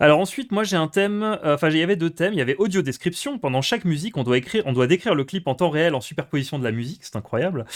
Alors 0.00 0.18
ensuite, 0.18 0.50
moi 0.50 0.64
j'ai 0.64 0.76
un 0.76 0.88
thème, 0.88 1.22
euh, 1.22 1.54
enfin 1.54 1.70
il 1.70 1.76
y 1.78 1.82
avait 1.82 1.94
deux 1.96 2.10
thèmes, 2.10 2.32
il 2.32 2.38
y 2.38 2.42
avait 2.42 2.56
audio 2.56 2.82
description, 2.82 3.38
pendant 3.38 3.62
chaque 3.62 3.84
musique 3.84 4.16
on 4.16 4.24
doit 4.24 4.36
écrire, 4.36 4.64
on 4.66 4.72
doit 4.72 4.88
décrire 4.88 5.14
le 5.14 5.22
clip 5.24 5.46
en 5.46 5.54
temps 5.54 5.70
réel 5.70 5.94
en 5.94 6.00
superposition 6.00 6.58
de 6.58 6.64
la 6.64 6.72
musique, 6.72 7.00
c'est 7.04 7.14
incroyable. 7.16 7.66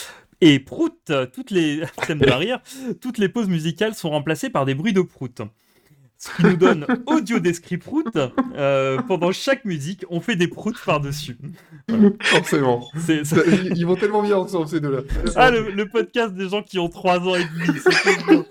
Et 0.41 0.59
prout, 0.59 0.93
euh, 1.11 1.27
toutes 1.33 1.53
les 1.53 1.83
thèmes 2.07 2.19
d'arrière, 2.19 2.61
toutes 3.01 3.19
les 3.19 3.29
pauses 3.29 3.49
musicales 3.49 3.95
sont 3.95 4.11
remplacées 4.11 4.51
par 4.51 4.65
des 4.65 4.75
bruits 4.75 4.93
de 4.93 5.03
prout. 5.03 5.41
Ce 6.27 6.37
qui 6.37 6.43
nous 6.45 6.57
donne 6.57 6.87
audio 7.07 7.39
descrit 7.39 7.79
prout, 7.79 8.07
euh, 8.57 8.99
pendant 9.07 9.31
chaque 9.33 9.65
musique 9.65 10.05
on 10.11 10.21
fait 10.21 10.37
des 10.37 10.49
proutes 10.49 10.79
par-dessus. 10.85 11.37
Forcément. 12.23 12.87
C'est- 12.97 13.25
Ça, 13.25 13.37
c'est- 13.45 13.57
ils, 13.67 13.77
ils 13.79 13.87
vont 13.87 13.97
tellement 13.97 14.23
bien 14.23 14.37
ensemble 14.37 14.67
ces 14.69 14.81
deux-là. 14.81 15.01
Ah, 15.37 15.51
le, 15.51 15.71
le 15.71 15.89
podcast 15.89 16.35
des 16.35 16.49
gens 16.49 16.63
qui 16.63 16.79
ont 16.79 16.89
3 16.89 17.21
ans 17.21 17.35
et 17.37 17.45
demi. 17.45 17.79
c'est 17.83 17.91
trop 17.91 18.33
bien. 18.33 18.45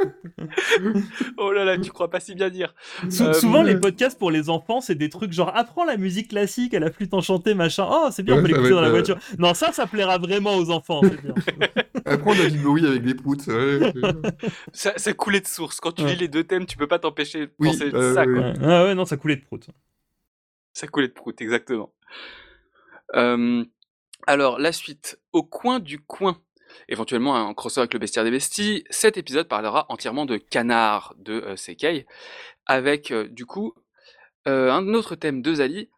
Oh 1.37 1.51
là 1.51 1.65
là, 1.65 1.77
tu 1.77 1.91
crois 1.91 2.09
pas 2.09 2.19
si 2.19 2.35
bien 2.35 2.49
dire. 2.49 2.73
Sou- 3.09 3.23
Euh, 3.25 3.33
souvent, 3.33 3.63
les 3.63 3.75
podcasts 3.77 4.17
pour 4.17 4.31
les 4.31 4.49
enfants, 4.49 4.81
c'est 4.81 4.95
des 4.95 5.09
trucs 5.09 5.33
genre 5.33 5.51
apprends 5.55 5.85
la 5.85 5.97
musique 5.97 6.29
classique 6.29 6.73
à 6.73 6.79
la 6.79 6.91
flûte 6.91 7.13
enchantée, 7.13 7.53
machin. 7.53 7.85
Oh, 7.89 8.07
c'est 8.11 8.23
bien, 8.23 8.35
Ouais, 8.35 8.39
on 8.39 8.43
peut 8.43 8.49
l'écouter 8.49 8.69
dans 8.71 8.81
la 8.81 8.87
euh, 8.87 8.91
voiture. 8.91 9.17
Non, 9.39 9.53
ça, 9.53 9.71
ça 9.71 9.87
plaira 9.87 10.17
vraiment 10.17 10.55
aux 10.57 10.69
enfants. 10.69 11.01
c'est 11.03 11.21
bien. 11.21 11.33
Après, 12.05 12.31
on 12.31 12.45
a 12.45 12.49
du 12.49 12.59
bruit 12.59 12.85
avec 12.85 13.03
des 13.03 13.15
proutes. 13.15 13.47
ouais. 13.47 13.93
Ça, 14.73 14.93
ça 14.97 15.13
coulait 15.13 15.39
de 15.39 15.47
source. 15.47 15.79
Quand 15.79 15.91
tu 15.91 16.03
Ouais. 16.03 16.11
lis 16.13 16.19
les 16.21 16.27
deux 16.27 16.43
thèmes, 16.43 16.65
tu 16.65 16.77
peux 16.77 16.85
pas 16.87 16.99
t'empêcher 16.99 17.39
de 17.47 17.51
Oui, 17.71 17.91
euh, 17.93 18.13
ça. 18.13 18.25
quoi. 18.25 18.53
Ah 18.61 18.83
ouais, 18.85 18.95
non, 18.95 19.05
ça 19.05 19.17
coulait 19.17 19.35
de 19.37 19.43
prout. 19.43 19.67
Ça 20.73 20.87
coulait 20.87 21.07
de 21.07 21.13
prout, 21.13 21.39
exactement. 21.41 21.93
Euh, 23.15 23.63
alors, 24.27 24.59
la 24.59 24.71
suite. 24.71 25.19
Au 25.33 25.43
coin 25.43 25.79
du 25.79 25.99
coin, 25.99 26.41
éventuellement 26.89 27.35
un 27.35 27.53
crossover 27.53 27.83
avec 27.83 27.93
le 27.93 27.99
bestiaire 27.99 28.23
des 28.23 28.31
besties, 28.31 28.83
cet 28.89 29.17
épisode 29.17 29.47
parlera 29.47 29.85
entièrement 29.89 30.25
de 30.25 30.37
canard 30.37 31.13
de 31.17 31.33
euh, 31.33 31.55
Sekai, 31.55 32.05
avec 32.65 33.11
euh, 33.11 33.27
du 33.27 33.45
coup 33.45 33.73
un 34.47 34.93
autre 34.93 35.15
thème 35.15 35.41
de 35.41 35.55
Zali. 35.55 35.89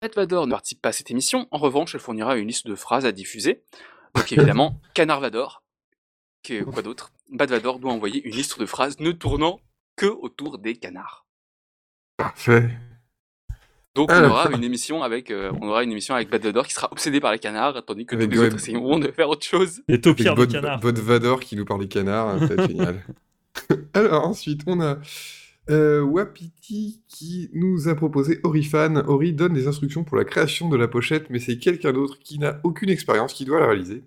Beth 0.00 0.16
Vador 0.16 0.48
ne 0.48 0.50
participe 0.52 0.82
pas 0.82 0.88
à 0.88 0.92
cette 0.92 1.12
émission, 1.12 1.46
en 1.52 1.58
revanche, 1.58 1.94
elle 1.94 2.00
fournira 2.00 2.36
une 2.36 2.48
liste 2.48 2.66
de 2.66 2.74
phrases 2.74 3.06
à 3.06 3.12
diffuser. 3.12 3.62
Donc 4.16 4.32
évidemment, 4.32 4.80
Canard 4.94 5.20
Vador, 5.20 5.62
qui 6.42 6.56
est- 6.56 6.64
quoi 6.64 6.82
d'autre? 6.82 7.12
Bad 7.30 7.48
Vador 7.50 7.78
doit 7.78 7.92
envoyer 7.92 8.20
une 8.26 8.34
liste 8.34 8.58
de 8.58 8.66
phrases 8.66 8.98
ne 8.98 9.12
tournant 9.12 9.60
que 10.02 10.06
autour 10.06 10.58
des 10.58 10.76
canards. 10.76 11.26
Parfait. 12.16 12.70
Donc 13.94 14.10
on 14.10 14.14
Ah, 14.14 14.26
aura 14.26 14.44
d'accord. 14.44 14.58
une 14.58 14.64
émission 14.64 15.02
avec 15.02 15.30
euh, 15.30 15.52
on 15.60 15.68
aura 15.68 15.84
une 15.84 15.92
émission 15.92 16.14
avec 16.14 16.30
Bad 16.30 16.42
Vador 16.42 16.66
qui 16.66 16.72
sera 16.72 16.90
obsédé 16.90 17.20
par 17.20 17.30
les 17.32 17.38
canards, 17.38 17.84
tandis 17.84 18.06
que 18.06 18.14
Avec 18.14 18.28
tous 18.30 18.36
les 18.36 18.36
God. 18.38 18.46
autres 18.46 18.56
essayeront 18.62 18.98
de 18.98 19.10
faire 19.10 19.28
autre 19.28 19.44
chose. 19.44 19.82
Les 19.88 20.00
taupières 20.00 20.34
de 20.34 20.40
Bod, 20.44 20.52
canard. 20.52 20.80
Bod 20.80 20.98
Vador 20.98 21.40
qui 21.40 21.56
nous 21.56 21.64
parle 21.66 21.82
des 21.82 21.88
canards, 21.88 22.38
va 22.38 22.46
être 22.54 22.68
génial. 22.68 23.02
Alors 23.94 24.26
ensuite, 24.26 24.62
on 24.66 24.80
a 24.80 24.98
euh, 25.70 26.00
Wapiti 26.02 27.02
qui 27.06 27.50
nous 27.52 27.88
a 27.88 27.94
proposé 27.94 28.40
Orifan. 28.44 28.96
Ori 29.06 29.34
donne 29.34 29.52
des 29.52 29.68
instructions 29.68 30.04
pour 30.04 30.16
la 30.16 30.24
création 30.24 30.68
de 30.70 30.76
la 30.76 30.88
pochette, 30.88 31.28
mais 31.28 31.38
c'est 31.38 31.58
quelqu'un 31.58 31.92
d'autre 31.92 32.18
qui 32.18 32.38
n'a 32.38 32.60
aucune 32.64 32.88
expérience 32.88 33.34
qui 33.34 33.44
doit 33.44 33.60
la 33.60 33.66
réaliser. 33.66 34.04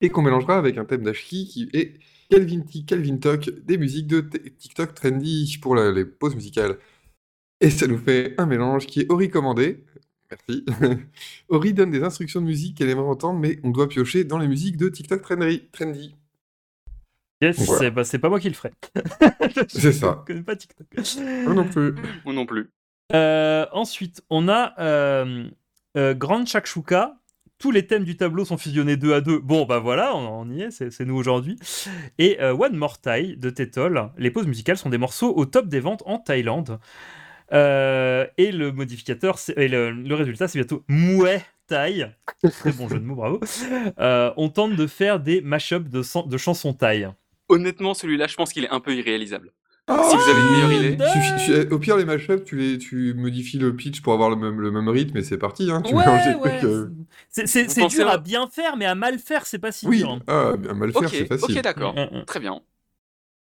Et 0.00 0.08
qu'on 0.08 0.22
mélangera 0.22 0.56
avec 0.56 0.78
un 0.78 0.84
thème 0.86 1.02
d'Ashki 1.02 1.46
qui 1.46 1.68
est 1.74 1.98
Calvin 2.32 2.60
T, 2.60 2.84
Calvin 2.84 3.16
Talk, 3.18 3.50
des 3.64 3.76
musiques 3.76 4.06
de 4.06 4.20
TikTok 4.20 4.94
trendy 4.94 5.58
pour 5.60 5.74
la- 5.74 5.92
les 5.92 6.04
pauses 6.06 6.34
musicales. 6.34 6.78
Et 7.60 7.70
ça 7.70 7.86
nous 7.86 7.98
fait 7.98 8.34
un 8.38 8.46
mélange 8.46 8.86
qui 8.86 9.00
est 9.00 9.10
Ori 9.12 9.28
commandé. 9.28 9.84
Merci. 10.30 10.64
Ori 11.48 11.74
donne 11.74 11.90
des 11.90 12.02
instructions 12.02 12.40
de 12.40 12.46
musique 12.46 12.78
qu'elle 12.78 12.88
aimerait 12.88 13.06
entendre, 13.08 13.38
mais 13.38 13.60
on 13.62 13.70
doit 13.70 13.88
piocher 13.88 14.24
dans 14.24 14.38
les 14.38 14.48
musiques 14.48 14.76
de 14.78 14.88
TikTok 14.88 15.20
trendy. 15.22 15.68
trendy. 15.72 16.14
Yes, 17.42 17.58
Voilà. 17.66 18.04
c'est 18.04 18.18
bah, 18.18 18.18
pas 18.20 18.28
moi 18.30 18.40
qui 18.40 18.48
le 18.48 18.54
ferai. 18.54 18.72
C'est 19.68 19.92
ça. 19.92 20.22
Je 20.22 20.32
connais 20.32 20.42
pas 20.42 20.56
TikTok. 20.56 20.86
Moi 21.44 21.54
non 21.54 21.68
plus. 21.68 21.94
Moi 22.24 22.34
non 22.34 22.46
plus. 22.46 22.70
Euh, 23.12 23.66
ensuite, 23.72 24.22
on 24.30 24.48
a 24.48 24.74
euh, 24.80 25.48
euh, 25.96 26.14
Grand 26.14 26.46
Shakshuka. 26.46 27.18
Tous 27.62 27.70
les 27.70 27.86
thèmes 27.86 28.02
du 28.02 28.16
tableau 28.16 28.44
sont 28.44 28.58
fusionnés 28.58 28.96
deux 28.96 29.14
à 29.14 29.20
deux. 29.20 29.38
Bon, 29.38 29.66
bah 29.66 29.78
voilà, 29.78 30.16
on, 30.16 30.50
y 30.50 30.62
est, 30.62 30.72
c'est 30.72 31.04
nous 31.04 31.14
aujourd'hui. 31.14 31.56
Et 32.18 32.40
euh, 32.40 32.52
One 32.52 32.74
More 32.74 33.00
Thai 33.00 33.36
de 33.36 33.50
Tetol. 33.50 34.10
Les 34.18 34.32
pauses 34.32 34.48
musicales 34.48 34.76
sont 34.76 34.88
des 34.88 34.98
morceaux 34.98 35.32
au 35.32 35.46
top 35.46 35.68
des 35.68 35.78
ventes 35.78 36.02
en 36.04 36.18
Thaïlande. 36.18 36.80
Euh, 37.52 38.26
et 38.36 38.50
le 38.50 38.72
modificateur, 38.72 39.38
le, 39.56 40.12
résultat, 40.12 40.48
c'est 40.48 40.58
bientôt 40.58 40.82
Mouais 40.88 41.44
Thai. 41.68 42.06
Très 42.42 42.72
bon 42.72 42.88
jeu 42.88 42.98
de 42.98 43.04
mots, 43.04 43.14
bravo. 43.14 43.38
Euh, 44.00 44.32
on 44.36 44.48
tente 44.48 44.74
de 44.74 44.88
faire 44.88 45.20
des 45.20 45.40
mashups 45.40 45.88
de, 45.88 46.28
de 46.28 46.36
chansons 46.38 46.72
thaï. 46.72 47.08
Honnêtement, 47.48 47.94
celui-là, 47.94 48.26
je 48.26 48.34
pense 48.34 48.52
qu'il 48.52 48.64
est 48.64 48.70
un 48.70 48.80
peu 48.80 48.92
irréalisable. 48.92 49.52
Oh, 49.88 49.96
Si 50.10 50.16
vous 50.16 50.22
avez 50.22 50.40
une 50.40 50.52
meilleure 50.52 50.72
idée. 50.72 51.04
Su- 51.38 51.72
au 51.72 51.78
pire, 51.78 51.96
les 51.96 52.04
mashups, 52.04 52.44
tu, 52.44 52.56
les, 52.56 52.78
tu 52.78 53.14
modifies 53.14 53.58
le 53.58 53.74
pitch 53.74 54.00
pour 54.00 54.12
avoir 54.12 54.30
le 54.30 54.36
même, 54.36 54.60
le 54.60 54.70
même 54.70 54.88
rythme 54.88 55.16
et 55.16 55.22
c'est 55.24 55.38
parti. 55.38 55.70
Hein. 55.70 55.82
Tu 55.82 55.92
Ouais, 55.94 56.04
ouais, 56.42 56.60
euh, 56.64 56.88
C'est 57.30 57.86
dur 57.88 58.06
à- 58.08 58.12
à 58.12 58.18
bien 58.18 58.46
faire, 58.46 58.76
mais 58.76 58.86
à 58.86 58.94
mal 58.94 59.18
faire, 59.18 59.44
c'est 59.44 59.58
pas 59.58 59.72
si 59.72 59.86
Oui, 59.88 59.98
dur. 59.98 60.10
hein. 60.12 60.20
ah, 60.28 60.56
bien, 60.56 60.74
mal 60.74 60.92
faire, 60.92 61.08
c'est 61.08 61.26
facile. 61.26 61.56
ok, 61.58 61.62
d'accord. 61.64 61.94
Mm, 61.94 62.18
mm. 62.20 62.24
Très 62.26 62.38
bien. 62.40 62.60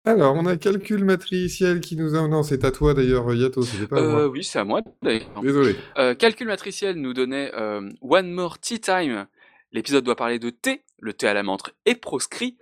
Alors, 0.07 0.35
on 0.35 0.47
a 0.47 0.57
calcul 0.57 1.05
matriciel 1.05 1.81
qui 1.81 1.95
nous 1.97 2.15
a. 2.15 2.27
Non, 2.27 2.43
c'est 2.43 2.65
à 2.65 2.71
toi 2.71 2.95
d'ailleurs, 2.95 3.35
Yato, 3.35 3.63
c'était 3.63 3.87
pas 3.87 3.97
à 3.97 4.01
Euh, 4.01 4.11
moi. 4.13 4.27
oui, 4.29 4.45
c'est 4.45 4.59
à 4.59 4.65
moi. 4.65 4.81
d'ailleurs. 5.03 5.29
Désolé. 5.43 5.77
Euh, 5.99 6.15
calcul 6.15 6.47
matriciel 6.47 6.97
nous 6.97 7.13
donnait 7.13 7.51
euh, 7.55 7.87
One 8.01 8.31
More 8.33 8.59
Tea 8.59 8.81
Time. 8.81 9.27
L'épisode 9.73 10.05
doit 10.05 10.17
parler 10.17 10.39
de 10.39 10.49
thé, 10.51 10.83
le 11.01 11.13
thé 11.13 11.27
à 11.29 11.35
la 11.35 11.43
menthe 11.43 11.75
est 11.87 11.97
proscrit. 11.97 12.57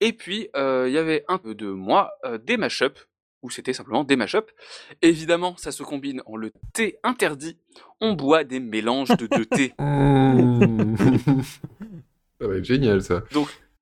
Et 0.00 0.12
puis, 0.12 0.48
euh, 0.56 0.84
il 0.86 0.92
y 0.94 0.98
avait 0.98 1.24
un 1.28 1.38
peu 1.38 1.54
de 1.54 1.66
moi, 1.68 2.12
euh, 2.24 2.38
des 2.38 2.56
mashups, 2.56 3.08
où 3.44 3.50
c'était 3.50 3.74
simplement 3.74 4.02
des 4.04 4.16
mashups. 4.16 4.52
Évidemment, 5.02 5.54
ça 5.58 5.70
se 5.70 5.82
combine 5.82 6.22
en 6.26 6.34
le 6.36 6.50
thé 6.72 6.98
interdit. 7.04 7.58
On 8.00 8.14
boit 8.14 8.42
des 8.42 8.58
mélanges 8.58 9.10
de 9.16 9.26
deux 9.26 9.44
thés. 9.44 9.74
Mmh. 9.78 10.96
ça 12.40 12.48
va 12.48 12.56
être 12.56 12.64
génial, 12.64 13.02
ça. 13.02 13.22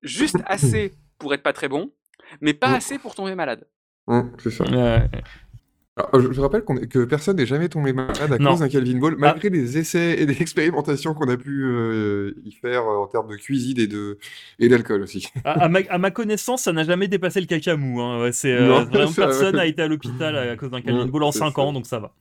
Juste 0.02 0.38
assez 0.46 0.92
pour 1.18 1.32
être 1.32 1.44
pas 1.44 1.52
très 1.52 1.68
bon, 1.68 1.92
mais 2.40 2.54
pas 2.54 2.70
Mm. 2.70 2.74
assez 2.74 2.98
pour 2.98 3.14
tomber 3.14 3.36
malade. 3.36 3.66
Mmh, 4.08 4.20
c'est 4.42 4.50
ça. 4.50 4.64
Ouais. 4.64 5.08
Alors, 5.94 6.32
je, 6.32 6.40
rappelle 6.40 6.62
que 6.62 7.04
personne 7.04 7.36
n'est 7.36 7.44
jamais 7.44 7.68
tombé 7.68 7.92
malade 7.92 8.32
à 8.32 8.38
Non. 8.38 8.52
cause 8.52 8.60
d'un 8.60 8.68
Calvin 8.70 8.98
Ball, 8.98 9.14
malgré 9.18 9.50
les 9.50 9.76
essais 9.76 10.22
et 10.22 10.24
les 10.24 10.32
expérimentations 10.40 11.12
qu'on 11.12 11.28
a 11.28 11.36
pu 11.36 11.64
euh, 11.64 12.32
y 12.44 12.52
faire 12.52 12.82
euh, 12.82 12.96
en 12.96 13.06
termes 13.06 13.28
de 13.30 13.36
cuisine 13.36 13.78
et 13.78 13.86
de 13.86 14.16
et 14.58 14.68
d'alcool 14.70 15.02
aussi. 15.02 15.28
À, 15.44 15.64
à 15.64 15.68
ma, 15.68 15.80
à 15.90 15.98
ma 15.98 16.10
connaissance, 16.10 16.62
ça 16.62 16.72
n'a 16.72 16.84
jamais 16.84 17.08
dépassé 17.08 17.42
le. 17.42 17.46
Hein. 18.00 18.30
C'est, 18.32 18.52
euh, 18.52 18.68
Non, 18.68 18.84
vraiment 18.84 19.06
ça, 19.12 19.26
personne 19.26 19.56
ouais. 19.56 19.60
a 19.60 19.66
été 19.66 19.82
à 19.82 19.88
l'hôpital 19.88 20.34
à 20.36 20.56
cause 20.56 20.70
d'un 20.70 20.80
Calvin 20.80 21.04
Ouais, 21.04 21.10
Ball 21.10 21.24
en 21.24 21.32
c'est 21.32 21.40
5 21.40 21.54
ça. 21.54 21.60
ans, 21.60 21.72
donc 21.74 21.86
ça 21.86 21.98
va. 21.98 22.14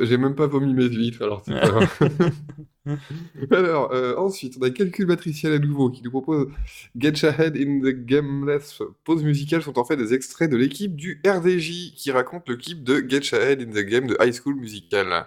J'ai 0.00 0.16
même 0.16 0.36
pas 0.36 0.46
vomi 0.46 0.72
mes 0.72 0.86
huîtres, 0.88 1.22
alors 1.22 1.42
c'est 1.44 1.60
pas. 1.60 1.80
Alors, 3.50 3.92
euh, 3.92 4.14
ensuite, 4.16 4.56
on 4.60 4.62
a 4.62 4.70
Calcul 4.70 5.06
matriciel 5.06 5.52
à 5.52 5.58
nouveau 5.58 5.90
qui 5.90 6.02
nous 6.02 6.10
propose 6.10 6.48
Get 6.96 7.24
Ahead 7.26 7.56
in 7.56 7.80
the 7.80 7.94
Gameless. 7.94 8.82
Pauses 9.04 9.24
musicales 9.24 9.62
sont 9.62 9.78
en 9.78 9.84
fait 9.84 9.96
des 9.96 10.12
extraits 10.12 10.50
de 10.50 10.56
l'équipe 10.56 10.94
du 10.94 11.20
RDJ 11.26 11.94
qui 11.94 12.10
raconte 12.10 12.48
le 12.48 12.56
clip 12.56 12.84
de 12.84 13.04
Get 13.08 13.34
Ahead 13.34 13.62
in 13.62 13.72
the 13.72 13.84
Game 13.84 14.06
de 14.06 14.16
High 14.20 14.34
School 14.34 14.56
Musical. 14.56 15.26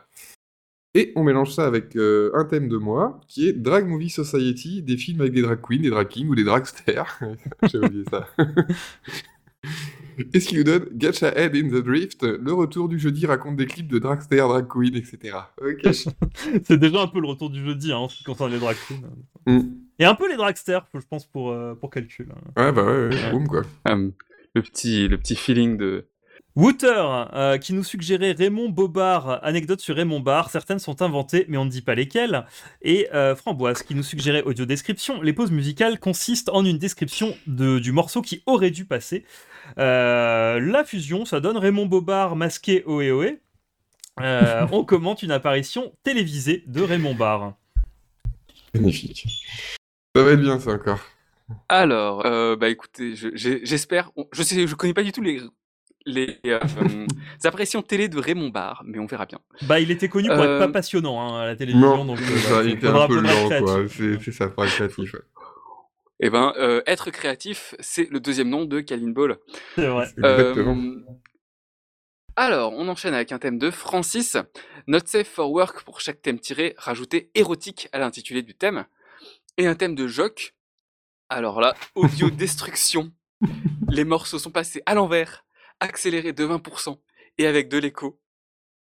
Et 0.94 1.14
on 1.16 1.24
mélange 1.24 1.54
ça 1.54 1.66
avec 1.68 1.96
euh, 1.96 2.32
un 2.34 2.46
thème 2.46 2.70
de 2.70 2.78
moi 2.78 3.22
qui 3.28 3.48
est 3.48 3.54
Drag 3.54 3.86
Movie 3.86 4.10
Society, 4.10 4.82
des 4.82 4.98
films 4.98 5.22
avec 5.22 5.34
des 5.34 5.42
drag 5.42 5.60
queens, 5.62 5.82
des 5.82 5.90
drag 5.90 6.08
kings 6.08 6.28
ou 6.28 6.36
des 6.36 6.44
dragsters. 6.44 7.20
J'ai 7.72 7.78
oublié 7.78 8.04
ça. 8.10 8.28
Et 10.34 10.40
ce 10.40 10.50
qui 10.50 10.56
nous 10.56 10.64
donne 10.64 10.88
Get 10.98 11.24
Ahead 11.24 11.56
in 11.56 11.70
the 11.70 11.84
Drift, 11.84 12.24
le 12.24 12.54
retour 12.54 12.90
du 12.90 12.98
jeudi 13.00 13.26
raconte 13.26 13.56
des 13.56 13.66
clips 13.68 13.88
de 13.88 14.00
dragster, 14.00 14.38
drag 14.38 14.68
queen, 14.68 14.96
etc. 14.96 15.38
C'est 16.64 16.78
déjà 16.78 17.02
un 17.02 17.08
peu 17.08 17.20
le 17.20 17.28
retour 17.28 17.50
du 17.50 17.64
jeudi 17.64 17.92
hein, 17.92 17.98
en 17.98 18.10
ce 18.10 18.18
qui 18.18 18.24
concerne 18.24 18.52
les 18.52 18.60
drag 18.60 18.76
queens. 18.88 19.02
Mm. 19.46 19.62
Et 20.00 20.06
un 20.06 20.16
peu 20.16 20.30
les 20.30 20.36
dragsters, 20.38 20.88
je 20.94 21.06
pense, 21.08 21.26
pour, 21.26 21.52
euh, 21.52 21.76
pour 21.76 21.90
calcul. 21.90 22.28
hein. 22.32 22.62
Ouais, 22.66 22.72
bah 22.72 22.84
ouais, 22.84 23.08
ouais, 23.10 23.32
boum 23.32 23.48
quoi. 23.48 23.62
Euh, 23.88 24.10
le, 24.54 24.62
petit, 24.62 25.08
le 25.08 25.18
petit 25.18 25.36
feeling 25.36 25.78
de. 25.78 26.08
Wouter, 26.62 27.28
euh, 27.36 27.60
qui 27.60 27.72
nous 27.74 27.84
suggérait 27.84 28.32
Raymond 28.32 28.70
Bobard, 28.70 29.44
anecdote 29.46 29.80
sur 29.80 29.96
Raymond 29.96 30.22
Barre, 30.22 30.50
certaines 30.50 30.80
sont 30.80 31.04
inventées, 31.04 31.46
mais 31.48 31.56
on 31.58 31.66
ne 31.66 31.70
dit 31.70 31.84
pas 31.84 31.94
lesquelles. 31.94 32.48
Et 32.82 33.08
euh, 33.14 33.36
Framboise, 33.36 33.84
qui 33.84 33.94
nous 33.94 34.02
suggérait 34.02 34.42
audio 34.42 34.66
description. 34.66 35.22
Les 35.22 35.34
pauses 35.34 35.52
musicales 35.52 36.00
consistent 36.00 36.50
en 36.50 36.66
une 36.66 36.80
description 36.80 37.38
de, 37.46 37.78
du 37.78 37.92
morceau 37.92 38.24
qui 38.24 38.42
aurait 38.48 38.72
dû 38.72 38.86
passer. 38.86 39.24
Euh, 39.78 40.60
la 40.60 40.84
fusion, 40.84 41.26
ça 41.26 41.40
donne 41.42 41.58
Raymond 41.58 41.86
Bobard 41.86 42.36
masqué 42.36 42.84
Ohé. 42.88 43.38
Euh, 44.20 44.66
on 44.72 44.84
commente 44.84 45.22
une 45.22 45.30
apparition 45.32 45.94
télévisée 46.02 46.64
de 46.66 46.82
Raymond 46.82 47.14
Barre. 47.14 47.54
Magnifique. 48.74 49.28
Ça 50.16 50.24
va 50.24 50.32
être 50.32 50.42
bien 50.42 50.60
ça 50.60 50.72
encore. 50.72 51.02
Alors, 51.70 52.26
euh, 52.26 52.56
bah 52.56 52.70
écoutez, 52.70 53.16
je- 53.16 53.30
j'espère. 53.64 54.10
on- 54.16 54.26
Je 54.34 54.42
sais, 54.42 54.66
je 54.66 54.74
connais 54.74 54.96
pas 54.96 55.04
du 55.04 55.12
tout 55.12 55.22
les 55.22 55.40
les 56.08 56.40
euh, 56.48 56.60
euh, 56.82 57.06
apparitions 57.44 57.82
télé 57.84 58.08
de 58.08 58.18
Raymond 58.18 58.50
Barre, 58.50 58.82
mais 58.86 58.98
on 58.98 59.06
verra 59.06 59.26
bien. 59.26 59.40
Bah, 59.64 59.80
il 59.80 59.92
était 59.92 60.10
connu 60.10 60.30
pour 60.30 60.38
être 60.38 60.50
Euh, 60.50 60.60
pas 60.60 60.70
passionnant 60.70 61.22
hein, 61.22 61.42
à 61.42 61.46
la 61.46 61.56
télévision, 61.56 61.98
Non, 61.98 62.06
donc 62.06 62.20
euh, 62.20 62.38
ça, 62.38 62.56
bah, 62.56 62.64
il 62.64 62.72
était 62.72 62.88
un 62.88 63.08
peu 63.08 63.20
lent 63.20 63.50
quoi. 63.60 63.86
C'est 64.24 64.32
ça, 64.32 64.48
pour 64.48 64.66
être 64.66 64.74
créatif. 64.74 65.14
ouais. 65.14 65.20
Eh 66.20 66.32
ben, 66.32 66.54
euh, 66.58 66.82
être 66.88 67.12
créatif, 67.12 67.76
c'est 67.80 68.10
le 68.10 68.20
deuxième 68.20 68.50
nom 68.50 68.66
de 68.66 68.80
Calvin 68.80 69.12
Ball. 69.12 69.38
C'est 69.76 69.88
vrai. 69.88 70.08
Euh, 70.24 70.96
alors, 72.40 72.74
on 72.74 72.88
enchaîne 72.88 73.16
avec 73.16 73.32
un 73.32 73.40
thème 73.40 73.58
de 73.58 73.72
Francis. 73.72 74.38
Not 74.86 75.00
safe 75.06 75.28
for 75.28 75.52
work 75.52 75.84
pour 75.84 76.02
chaque 76.02 76.22
thème 76.22 76.40
tiré, 76.40 76.76
rajouter 76.78 77.32
érotique 77.34 77.90
à 77.92 78.00
l'intitulé 78.00 78.44
du 78.44 78.54
thème. 78.54 78.86
Et 79.58 79.66
un 79.66 79.74
thème 79.76 79.96
de 79.96 80.08
Jock. 80.08 80.54
Alors 81.30 81.60
là, 81.62 81.74
audio 81.96 82.30
destruction. 82.30 83.12
Les 83.90 84.04
morceaux 84.04 84.40
sont 84.40 84.52
passés 84.52 84.82
à 84.86 84.94
l'envers, 84.94 85.46
accélérés 85.80 86.34
de 86.34 86.46
20% 86.46 86.98
et 87.38 87.48
avec 87.48 87.70
de 87.70 87.78
l'écho. 87.78 88.20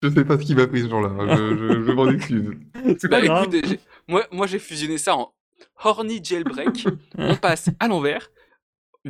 Je 0.02 0.10
sais 0.10 0.24
pas 0.24 0.38
ce 0.38 0.44
qui 0.44 0.54
m'a 0.54 0.66
pris 0.66 0.82
ce 0.82 0.88
genre-là. 0.88 1.36
Je, 1.36 1.56
je, 1.56 1.82
je 1.84 1.92
m'en 1.92 2.08
excuse. 2.10 2.50
C'est 2.98 3.08
Bah 3.08 3.20
pas 3.20 3.26
grave. 3.26 3.48
j'ai- 3.52 3.80
moi, 4.06 4.26
moi 4.32 4.46
j'ai 4.46 4.58
fusionné 4.58 4.98
ça 4.98 5.16
en 5.16 5.32
horny 5.82 6.22
jailbreak. 6.22 6.86
on 7.18 7.36
passe 7.36 7.70
à 7.80 7.88
l'envers, 7.88 8.30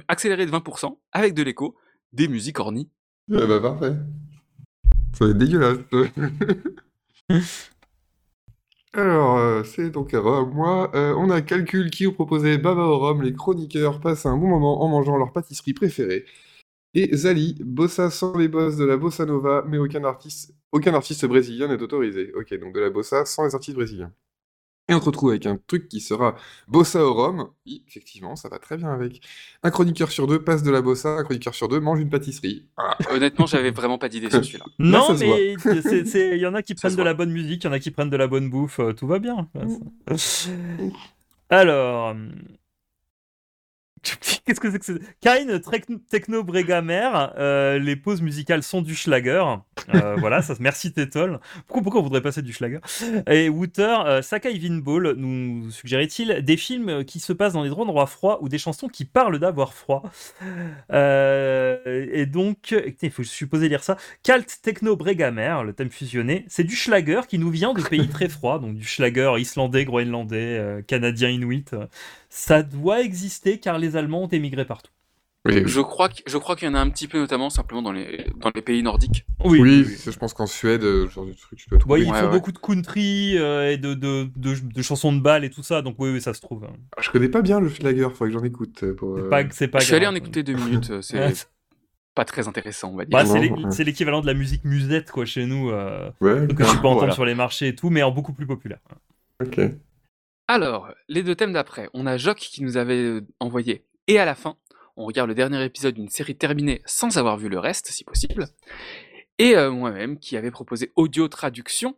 accéléré 0.08 0.46
de 0.46 0.52
20% 0.52 0.96
avec 1.12 1.34
de 1.34 1.42
l'écho, 1.42 1.74
des 2.12 2.28
musiques 2.28 2.60
horny. 2.60 2.88
Ah 3.32 3.46
bah 3.46 3.60
parfait. 3.60 3.94
Ça 5.18 5.24
va 5.24 5.30
être 5.32 5.38
dégueulasse. 5.38 5.78
Alors, 8.92 9.38
euh, 9.38 9.64
c'est 9.64 9.90
donc 9.90 10.14
à 10.14 10.20
moi. 10.20 10.90
Euh, 10.94 11.14
on 11.18 11.28
a 11.30 11.40
Calcul 11.42 11.90
qui 11.90 12.04
nous 12.04 12.12
proposait 12.12 12.58
Baba 12.58 12.82
au 12.82 12.98
rhum. 12.98 13.22
Les 13.22 13.32
chroniqueurs 13.32 14.00
passent 14.00 14.26
un 14.26 14.36
bon 14.36 14.46
moment 14.46 14.82
en 14.84 14.88
mangeant 14.88 15.16
leur 15.16 15.32
pâtisserie 15.32 15.74
préférée. 15.74 16.24
Et 16.94 17.16
Zali, 17.16 17.56
bossa 17.60 18.08
sans 18.10 18.36
les 18.36 18.48
boss 18.48 18.76
de 18.76 18.84
la 18.84 18.96
bossa 18.96 19.26
nova, 19.26 19.64
mais 19.66 19.78
aucun 19.78 20.04
artiste, 20.04 20.54
aucun 20.70 20.94
artiste 20.94 21.26
brésilien 21.26 21.68
n'est 21.68 21.82
autorisé. 21.82 22.32
Ok, 22.34 22.54
donc 22.58 22.74
de 22.74 22.80
la 22.80 22.90
bossa 22.90 23.24
sans 23.24 23.44
les 23.44 23.54
artistes 23.54 23.76
brésiliens. 23.76 24.12
Et 24.88 24.94
on 24.94 25.00
se 25.00 25.06
retrouve 25.06 25.30
avec 25.30 25.46
un 25.46 25.58
truc 25.66 25.88
qui 25.88 26.00
sera 26.00 26.36
bossa 26.68 27.02
au 27.02 27.14
rhum. 27.14 27.48
Oui, 27.66 27.82
effectivement, 27.88 28.36
ça 28.36 28.50
va 28.50 28.58
très 28.58 28.76
bien 28.76 28.90
avec. 28.90 29.22
Un 29.62 29.70
chroniqueur 29.70 30.10
sur 30.10 30.26
deux 30.26 30.44
passe 30.44 30.62
de 30.62 30.70
la 30.70 30.82
bossa, 30.82 31.16
un 31.16 31.24
chroniqueur 31.24 31.54
sur 31.54 31.68
deux 31.68 31.80
mange 31.80 32.00
une 32.00 32.10
pâtisserie. 32.10 32.66
Voilà. 32.76 32.96
Honnêtement, 33.10 33.46
j'avais 33.46 33.70
vraiment 33.70 33.96
pas 33.96 34.10
d'idée 34.10 34.28
sur 34.30 34.44
celui-là. 34.44 34.66
Là, 34.78 34.84
Non, 34.84 35.14
mais 35.18 35.54
il 35.54 36.38
y 36.38 36.46
en 36.46 36.54
a 36.54 36.62
qui 36.62 36.74
prennent 36.76 36.96
de 36.96 37.02
la 37.02 37.14
bonne 37.14 37.30
musique, 37.30 37.64
il 37.64 37.66
y 37.66 37.70
en 37.70 37.72
a 37.72 37.78
qui 37.80 37.90
prennent 37.90 38.10
de 38.10 38.16
la 38.16 38.26
bonne 38.26 38.50
bouffe, 38.50 38.78
euh, 38.78 38.92
tout 38.92 39.06
va 39.06 39.18
bien. 39.18 39.48
Alors. 41.48 42.14
Qu'est-ce 44.44 44.60
que 44.60 44.70
c'est 44.70 44.78
que 44.78 44.84
c'est 44.84 45.20
Karine 45.20 45.60
Techno 46.10 46.44
Bregamer, 46.44 47.10
euh, 47.38 47.78
les 47.78 47.96
pauses 47.96 48.20
musicales 48.20 48.62
sont 48.62 48.82
du 48.82 48.94
Schlager. 48.94 49.42
Euh, 49.94 50.16
voilà, 50.18 50.42
ça, 50.42 50.54
merci 50.60 50.92
Tétol. 50.92 51.40
Pourquoi, 51.66 51.82
pourquoi 51.82 52.00
on 52.00 52.04
voudrait 52.04 52.20
passer 52.20 52.42
du 52.42 52.52
Schlager? 52.52 52.80
Et 53.28 53.48
Wouter, 53.48 53.96
euh, 54.06 54.22
Sakai 54.22 54.56
Vinball 54.58 55.14
nous 55.16 55.70
suggérait-il 55.70 56.42
des 56.44 56.56
films 56.56 57.04
qui 57.04 57.20
se 57.20 57.32
passent 57.32 57.54
dans 57.54 57.64
des 57.64 57.70
endroits 57.70 58.06
froids 58.06 58.42
ou 58.42 58.48
des 58.48 58.58
chansons 58.58 58.88
qui 58.88 59.04
parlent 59.04 59.38
d'avoir 59.38 59.72
froid? 59.72 60.02
Euh, 60.92 62.08
et 62.12 62.26
donc, 62.26 62.74
il 63.00 63.10
faut 63.10 63.24
supposer 63.24 63.68
lire 63.68 63.82
ça. 63.82 63.96
Calt 64.22 64.60
Techno 64.62 64.96
Bregamer, 64.96 65.62
le 65.64 65.72
thème 65.72 65.90
fusionné, 65.90 66.44
c'est 66.48 66.64
du 66.64 66.76
Schlager 66.76 67.22
qui 67.28 67.38
nous 67.38 67.50
vient 67.50 67.72
de 67.72 67.82
pays 67.82 68.08
très 68.10 68.28
froids, 68.28 68.58
donc 68.58 68.76
du 68.76 68.84
Schlager 68.84 69.32
islandais, 69.38 69.84
groenlandais, 69.84 70.84
canadien, 70.86 71.30
inuit. 71.30 71.70
Ça 72.36 72.64
doit 72.64 73.00
exister 73.00 73.60
car 73.60 73.78
les 73.78 73.94
Allemands 73.94 74.24
ont 74.24 74.28
émigré 74.28 74.64
partout. 74.64 74.90
Oui, 75.46 75.54
oui. 75.56 75.62
Je 75.66 75.80
crois 75.80 76.08
que- 76.08 76.22
je 76.26 76.36
crois 76.36 76.56
qu'il 76.56 76.66
y 76.66 76.70
en 76.70 76.74
a 76.74 76.80
un 76.80 76.90
petit 76.90 77.06
peu, 77.06 77.18
notamment 77.18 77.48
simplement 77.48 77.80
dans 77.80 77.92
les, 77.92 78.26
dans 78.40 78.50
les 78.52 78.60
pays 78.62 78.82
nordiques. 78.82 79.24
Oui, 79.44 79.84
je 79.84 80.10
pense 80.18 80.34
qu'en 80.34 80.46
Suède, 80.46 80.82
euh, 80.82 81.06
ce 81.06 81.12
genre 81.12 81.26
de 81.26 81.32
truc, 81.32 81.56
tu 81.60 81.68
peux 81.68 81.76
Ouais, 81.76 81.80
trouver. 81.80 82.00
ils 82.02 82.10
Ouais, 82.10 82.18
font 82.18 82.24
ouais. 82.24 82.30
beaucoup 82.32 82.50
de 82.50 82.58
country 82.58 83.38
euh, 83.38 83.70
et 83.70 83.76
de, 83.76 83.94
de, 83.94 84.28
de, 84.34 84.54
de 84.58 84.82
chansons 84.82 85.12
de 85.12 85.20
bal 85.20 85.44
et 85.44 85.50
tout 85.50 85.62
ça, 85.62 85.80
donc 85.80 85.94
oui, 86.00 86.10
oui, 86.10 86.20
ça 86.20 86.34
se 86.34 86.40
trouve. 86.40 86.64
hein. 86.64 86.72
Je 87.00 87.08
connais 87.10 87.28
pas 87.28 87.40
bien 87.42 87.60
le 87.60 87.68
Schlager, 87.68 88.08
faudrait 88.10 88.32
que 88.32 88.38
j'en 88.38 88.44
écoute. 88.44 88.82
euh, 88.82 88.94
Pour, 88.96 89.16
C'est 89.16 89.22
euh, 89.22 89.28
pas, 89.30 89.42
c'est 89.52 89.68
pas 89.68 89.78
je 89.78 89.84
suis 89.84 89.94
allé 89.94 90.06
en 90.08 90.14
écouter 90.16 90.42
deux 90.42 90.54
minutes, 90.54 91.02
c'est 91.02 91.18
Ouais. 91.28 91.32
pas 92.16 92.24
très 92.24 92.48
intéressant, 92.48 92.90
on 92.92 92.96
va 92.96 93.04
dire. 93.04 93.16
Bah, 93.16 93.26
c'est 93.26 93.38
ouais. 93.38 93.84
l'équivalent 93.84 94.22
de 94.22 94.26
la 94.26 94.34
musique 94.34 94.64
musette 94.64 95.10
quoi 95.12 95.24
chez 95.24 95.46
nous, 95.46 95.70
euh, 95.70 96.10
Ouais, 96.20 96.46
que 96.48 96.54
tu 96.54 96.56
peux 96.56 96.64
entendre 96.64 96.94
Voilà. 97.00 97.12
sur 97.14 97.24
les 97.26 97.34
marchés 97.36 97.68
et 97.68 97.74
tout, 97.76 97.90
mais 97.90 98.02
en 98.02 98.10
beaucoup 98.10 98.32
plus 98.32 98.46
populaire. 98.46 98.80
ok. 99.42 99.60
Alors, 100.46 100.92
les 101.08 101.22
deux 101.22 101.34
thèmes 101.34 101.54
d'après. 101.54 101.88
On 101.94 102.06
a 102.06 102.16
Jock 102.18 102.36
qui 102.36 102.62
nous 102.62 102.76
avait 102.76 103.02
euh, 103.02 103.26
envoyé. 103.40 103.86
Et 104.08 104.18
à 104.18 104.26
la 104.26 104.34
fin, 104.34 104.56
on 104.96 105.06
regarde 105.06 105.28
le 105.28 105.34
dernier 105.34 105.64
épisode 105.64 105.94
d'une 105.94 106.10
série 106.10 106.36
terminée 106.36 106.82
sans 106.84 107.16
avoir 107.16 107.38
vu 107.38 107.48
le 107.48 107.58
reste, 107.58 107.88
si 107.88 108.04
possible. 108.04 108.48
Et 109.38 109.56
euh, 109.56 109.70
moi-même 109.70 110.18
qui 110.18 110.36
avait 110.36 110.50
proposé 110.50 110.92
audio 110.96 111.28
traduction. 111.28 111.96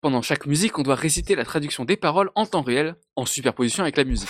Pendant 0.00 0.22
chaque 0.22 0.46
musique, 0.46 0.78
on 0.78 0.82
doit 0.82 0.96
réciter 0.96 1.36
la 1.36 1.44
traduction 1.44 1.84
des 1.84 1.96
paroles 1.96 2.30
en 2.34 2.46
temps 2.46 2.62
réel, 2.62 2.96
en 3.16 3.26
superposition 3.26 3.82
avec 3.82 3.96
la 3.96 4.04
musique. 4.04 4.28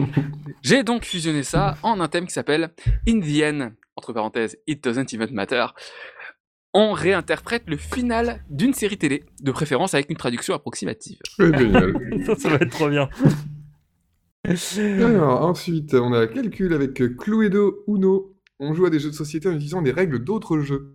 J'ai 0.62 0.82
donc 0.82 1.04
fusionné 1.04 1.42
ça 1.42 1.76
en 1.82 2.00
un 2.00 2.08
thème 2.08 2.26
qui 2.26 2.32
s'appelle 2.32 2.70
In 3.08 3.20
the 3.20 3.42
End, 3.42 3.72
entre 3.96 4.12
parenthèses, 4.12 4.58
It 4.66 4.82
Doesn't 4.82 5.12
Even 5.12 5.32
Matter. 5.32 5.66
On 6.72 6.92
réinterprète 6.92 7.64
le 7.66 7.76
final 7.76 8.44
d'une 8.48 8.74
série 8.74 8.96
télé, 8.96 9.24
de 9.42 9.50
préférence 9.50 9.94
avec 9.94 10.08
une 10.08 10.16
traduction 10.16 10.54
approximative. 10.54 11.18
Ouais, 11.38 11.56
génial. 11.56 11.94
ça, 12.26 12.36
ça 12.36 12.48
va 12.48 12.56
être 12.56 12.70
trop 12.70 12.88
bien. 12.88 13.08
Alors, 14.44 15.42
ensuite, 15.42 15.94
on 15.94 16.12
a 16.12 16.26
Calcul 16.26 16.72
avec 16.72 17.16
Cluedo 17.16 17.84
Uno. 17.88 18.36
On 18.58 18.74
joue 18.74 18.86
à 18.86 18.90
des 18.90 18.98
jeux 18.98 19.10
de 19.10 19.14
société 19.14 19.48
en 19.48 19.52
utilisant 19.52 19.82
des 19.82 19.90
règles 19.90 20.24
d'autres 20.24 20.60
jeux. 20.60 20.94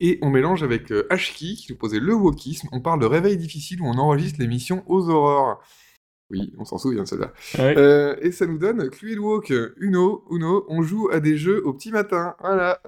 Et 0.00 0.18
on 0.22 0.30
mélange 0.30 0.62
avec 0.62 0.92
euh, 0.92 1.06
Ashki, 1.10 1.56
qui 1.56 1.72
nous 1.72 1.78
posait 1.78 2.00
le 2.00 2.14
wokisme. 2.14 2.68
On 2.72 2.80
parle 2.80 3.00
de 3.00 3.06
réveil 3.06 3.36
difficile 3.36 3.80
où 3.82 3.86
on 3.86 3.98
enregistre 3.98 4.40
l'émission 4.40 4.84
aux 4.86 5.08
aurores. 5.08 5.60
Oui, 6.30 6.52
on 6.58 6.64
s'en 6.64 6.78
souvient 6.78 7.02
de 7.02 7.08
celle-là. 7.08 7.32
Ouais. 7.58 7.76
Euh, 7.78 8.16
et 8.20 8.32
ça 8.32 8.46
nous 8.46 8.58
donne 8.58 8.90
Cluedo 8.90 9.22
Walk, 9.22 9.52
Uno, 9.78 10.24
Uno. 10.30 10.66
On 10.68 10.82
joue 10.82 11.08
à 11.10 11.20
des 11.20 11.36
jeux 11.36 11.62
au 11.64 11.72
petit 11.72 11.90
matin. 11.90 12.36
Voilà. 12.40 12.80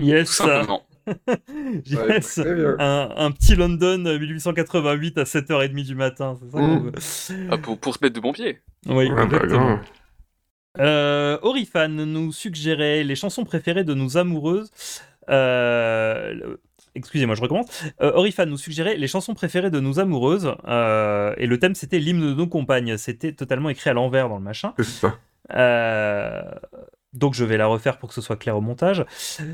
Yes, 0.00 0.28
Tout 0.28 0.34
simplement. 0.34 0.82
Ouais, 1.46 2.08
yes. 2.08 2.38
bien. 2.40 2.76
Un, 2.78 3.10
un 3.16 3.30
petit 3.30 3.54
London 3.56 4.04
euh, 4.06 4.18
1888 4.18 5.18
à 5.18 5.24
7h30 5.24 5.84
du 5.84 5.94
matin, 5.94 6.36
c'est 6.40 6.50
ça 6.50 6.58
Mm. 6.60 6.90
veut. 6.90 7.48
Ah, 7.50 7.58
pour, 7.58 7.78
pour 7.78 7.94
se 7.94 7.98
mettre 8.02 8.14
de 8.16 8.20
bon 8.20 8.32
pied. 8.32 8.60
Oui, 8.86 9.08
Ouais, 9.08 9.10
bah, 9.14 9.24
exactement. 9.24 9.78
Euh, 10.80 11.38
Orifan 11.42 11.88
nous 11.88 12.32
suggérait 12.32 13.04
les 13.04 13.14
chansons 13.14 13.44
préférées 13.44 13.84
de 13.84 13.94
nos 13.94 14.16
amoureuses. 14.16 14.70
Euh, 15.30 16.56
Excusez-moi, 16.96 17.34
je 17.34 17.42
recommence. 17.42 17.66
Euh, 18.02 18.12
Orifan 18.14 18.46
nous 18.46 18.56
suggérait 18.56 18.96
les 18.96 19.08
chansons 19.08 19.34
préférées 19.34 19.70
de 19.70 19.80
nos 19.80 19.98
amoureuses. 19.98 20.52
euh, 20.68 21.34
et 21.38 21.46
le 21.46 21.58
thème, 21.58 21.74
c'était 21.74 21.98
l'hymne 21.98 22.20
de 22.20 22.34
nos 22.34 22.46
compagnes. 22.46 22.96
C'était 22.98 23.32
totalement 23.32 23.68
écrit 23.68 23.90
à 23.90 23.94
l'envers 23.94 24.28
dans 24.28 24.36
le 24.38 24.44
machin. 24.44 24.74
C'est 24.78 24.84
ça. 24.84 25.18
Euh, 25.54 26.42
donc 27.14 27.34
je 27.34 27.44
vais 27.44 27.56
la 27.56 27.66
refaire 27.66 27.98
pour 27.98 28.08
que 28.08 28.14
ce 28.14 28.20
soit 28.20 28.36
clair 28.36 28.56
au 28.56 28.60
montage. 28.60 29.04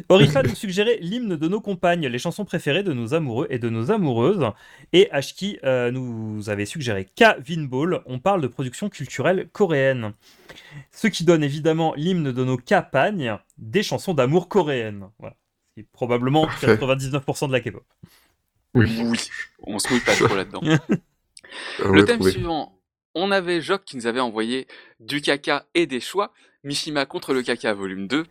Orifan 0.08 0.42
nous 0.42 0.54
suggérait 0.54 0.98
l'hymne 1.00 1.36
de 1.36 1.48
nos 1.48 1.60
compagnes, 1.60 2.06
les 2.06 2.18
chansons 2.18 2.44
préférées 2.44 2.82
de 2.82 2.92
nos 2.92 3.14
amoureux 3.14 3.46
et 3.50 3.58
de 3.58 3.68
nos 3.68 3.90
amoureuses. 3.90 4.46
Et 4.92 5.10
Ashki 5.12 5.58
euh, 5.64 5.90
nous 5.90 6.48
avait 6.50 6.66
suggéré 6.66 7.04
K 7.04 7.36
Vinball, 7.38 8.02
on 8.06 8.18
parle 8.18 8.40
de 8.40 8.48
production 8.48 8.88
culturelle 8.88 9.48
coréenne. 9.52 10.12
Ce 10.90 11.06
qui 11.06 11.24
donne 11.24 11.44
évidemment 11.44 11.94
l'hymne 11.96 12.32
de 12.32 12.44
nos 12.44 12.56
capagnes, 12.56 13.36
des 13.58 13.82
chansons 13.82 14.14
d'amour 14.14 14.48
coréennes. 14.48 15.08
Voilà. 15.18 15.36
C'est 15.76 15.86
probablement 15.90 16.46
Parfait. 16.46 16.74
99% 16.76 17.48
de 17.48 17.52
la 17.52 17.60
K-pop. 17.60 17.84
Oui. 18.74 19.00
Oui, 19.04 19.18
on 19.62 19.78
se 19.78 19.88
mouille 19.88 20.00
pas 20.00 20.14
trop 20.14 20.34
là-dedans. 20.34 20.60
On 21.84 21.88
Le 21.92 22.04
thème 22.04 22.16
trouvé. 22.16 22.32
suivant, 22.32 22.80
on 23.14 23.30
avait 23.30 23.60
Jock 23.60 23.84
qui 23.84 23.96
nous 23.96 24.06
avait 24.06 24.20
envoyé 24.20 24.66
du 25.00 25.20
caca 25.20 25.66
et 25.74 25.86
des 25.86 26.00
choix, 26.00 26.32
Mishima 26.64 27.06
contre 27.06 27.32
le 27.34 27.42
caca 27.42 27.72
volume 27.74 28.06
2, 28.06 28.26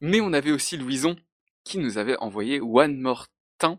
mais 0.00 0.20
on 0.20 0.32
avait 0.32 0.52
aussi 0.52 0.76
Louison 0.76 1.16
qui 1.64 1.78
nous 1.78 1.98
avait 1.98 2.16
envoyé 2.18 2.60
One 2.60 3.00
More 3.00 3.26
Time. 3.58 3.76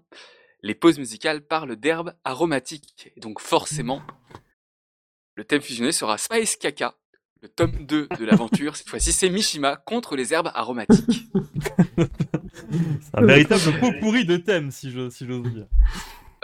Les 0.61 0.75
pauses 0.75 0.99
musicales 0.99 1.41
parlent 1.41 1.75
d'herbes 1.77 2.13
aromatiques, 2.25 3.11
et 3.15 3.19
donc 3.19 3.39
forcément, 3.39 4.01
le 5.35 5.45
thème 5.45 5.61
fusionné 5.61 5.91
sera 5.93 6.17
Spice 6.17 6.57
Caca, 6.57 6.95
le 7.41 7.47
tome 7.47 7.85
2 7.85 8.09
de 8.19 8.25
l'aventure. 8.25 8.75
Cette 8.75 8.89
fois-ci, 8.89 9.13
c'est 9.13 9.29
Mishima 9.29 9.77
contre 9.77 10.17
les 10.17 10.33
herbes 10.33 10.51
aromatiques. 10.53 11.23
C'est 13.01 13.17
un 13.17 13.25
véritable 13.25 13.79
pot 13.79 13.91
pourri 13.99 14.25
de 14.25 14.37
thème, 14.37 14.69
si 14.69 14.91
je- 14.91 15.09
si 15.09 15.25
j'ose 15.25 15.41
dire. 15.51 15.65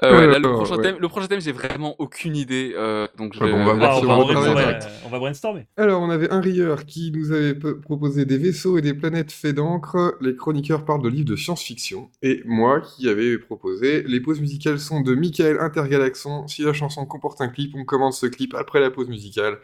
Euh, 0.04 0.12
ouais, 0.12 0.28
là, 0.28 0.40
le, 0.40 0.46
Alors, 0.46 0.58
prochain 0.58 0.76
ouais. 0.76 0.84
thème, 0.84 0.98
le 1.00 1.08
prochain 1.08 1.28
thème, 1.28 1.40
j'ai 1.40 1.52
vraiment 1.54 1.96
aucune 2.00 2.36
idée, 2.36 2.74
euh, 2.76 3.08
donc 3.18 3.34
je 3.34 3.40
bon, 3.40 3.46
on 3.54 3.64
va 3.64 3.72
Ah, 3.72 3.98
on, 3.98 4.02
va 4.02 4.16
brainstormer, 4.16 4.24
retravailler 4.24 4.76
euh, 4.76 4.90
on 5.06 5.10
va 5.10 5.20
brainstormer. 5.20 5.68
Alors, 5.78 6.02
on 6.02 6.10
avait 6.10 6.30
un 6.32 6.42
rieur 6.42 6.86
qui 6.86 7.12
nous 7.12 7.32
avait 7.32 7.56
proposé 7.56 8.26
des 8.26 8.38
vaisseaux 8.38 8.78
et 8.78 8.82
des 8.82 8.94
planètes 8.94 9.32
faits 9.32 9.56
d'encre. 9.56 10.18
Les 10.20 10.36
chroniqueurs 10.36 10.84
parlent 10.84 11.02
de 11.02 11.10
livres 11.10 11.30
de 11.30 11.38
science-fiction. 11.38 12.10
Et 12.22 12.42
moi 12.46 12.82
qui 12.82 13.08
avais 13.08 13.38
proposé 13.38 14.04
les 14.04 14.20
pauses 14.20 14.42
musicales 14.42 14.80
sont 14.80 15.02
de 15.02 15.16
Michael 15.16 15.60
Intergalaxon. 15.60 16.48
Si 16.48 16.64
la 16.64 16.74
chanson 16.74 17.06
comporte 17.06 17.40
un 17.40 17.48
clip, 17.48 17.74
on 17.76 17.86
commande 17.86 18.14
ce 18.14 18.26
clip 18.26 18.54
après 18.54 18.82
la 18.82 18.92
pause 18.92 19.08
musicale. 19.08 19.60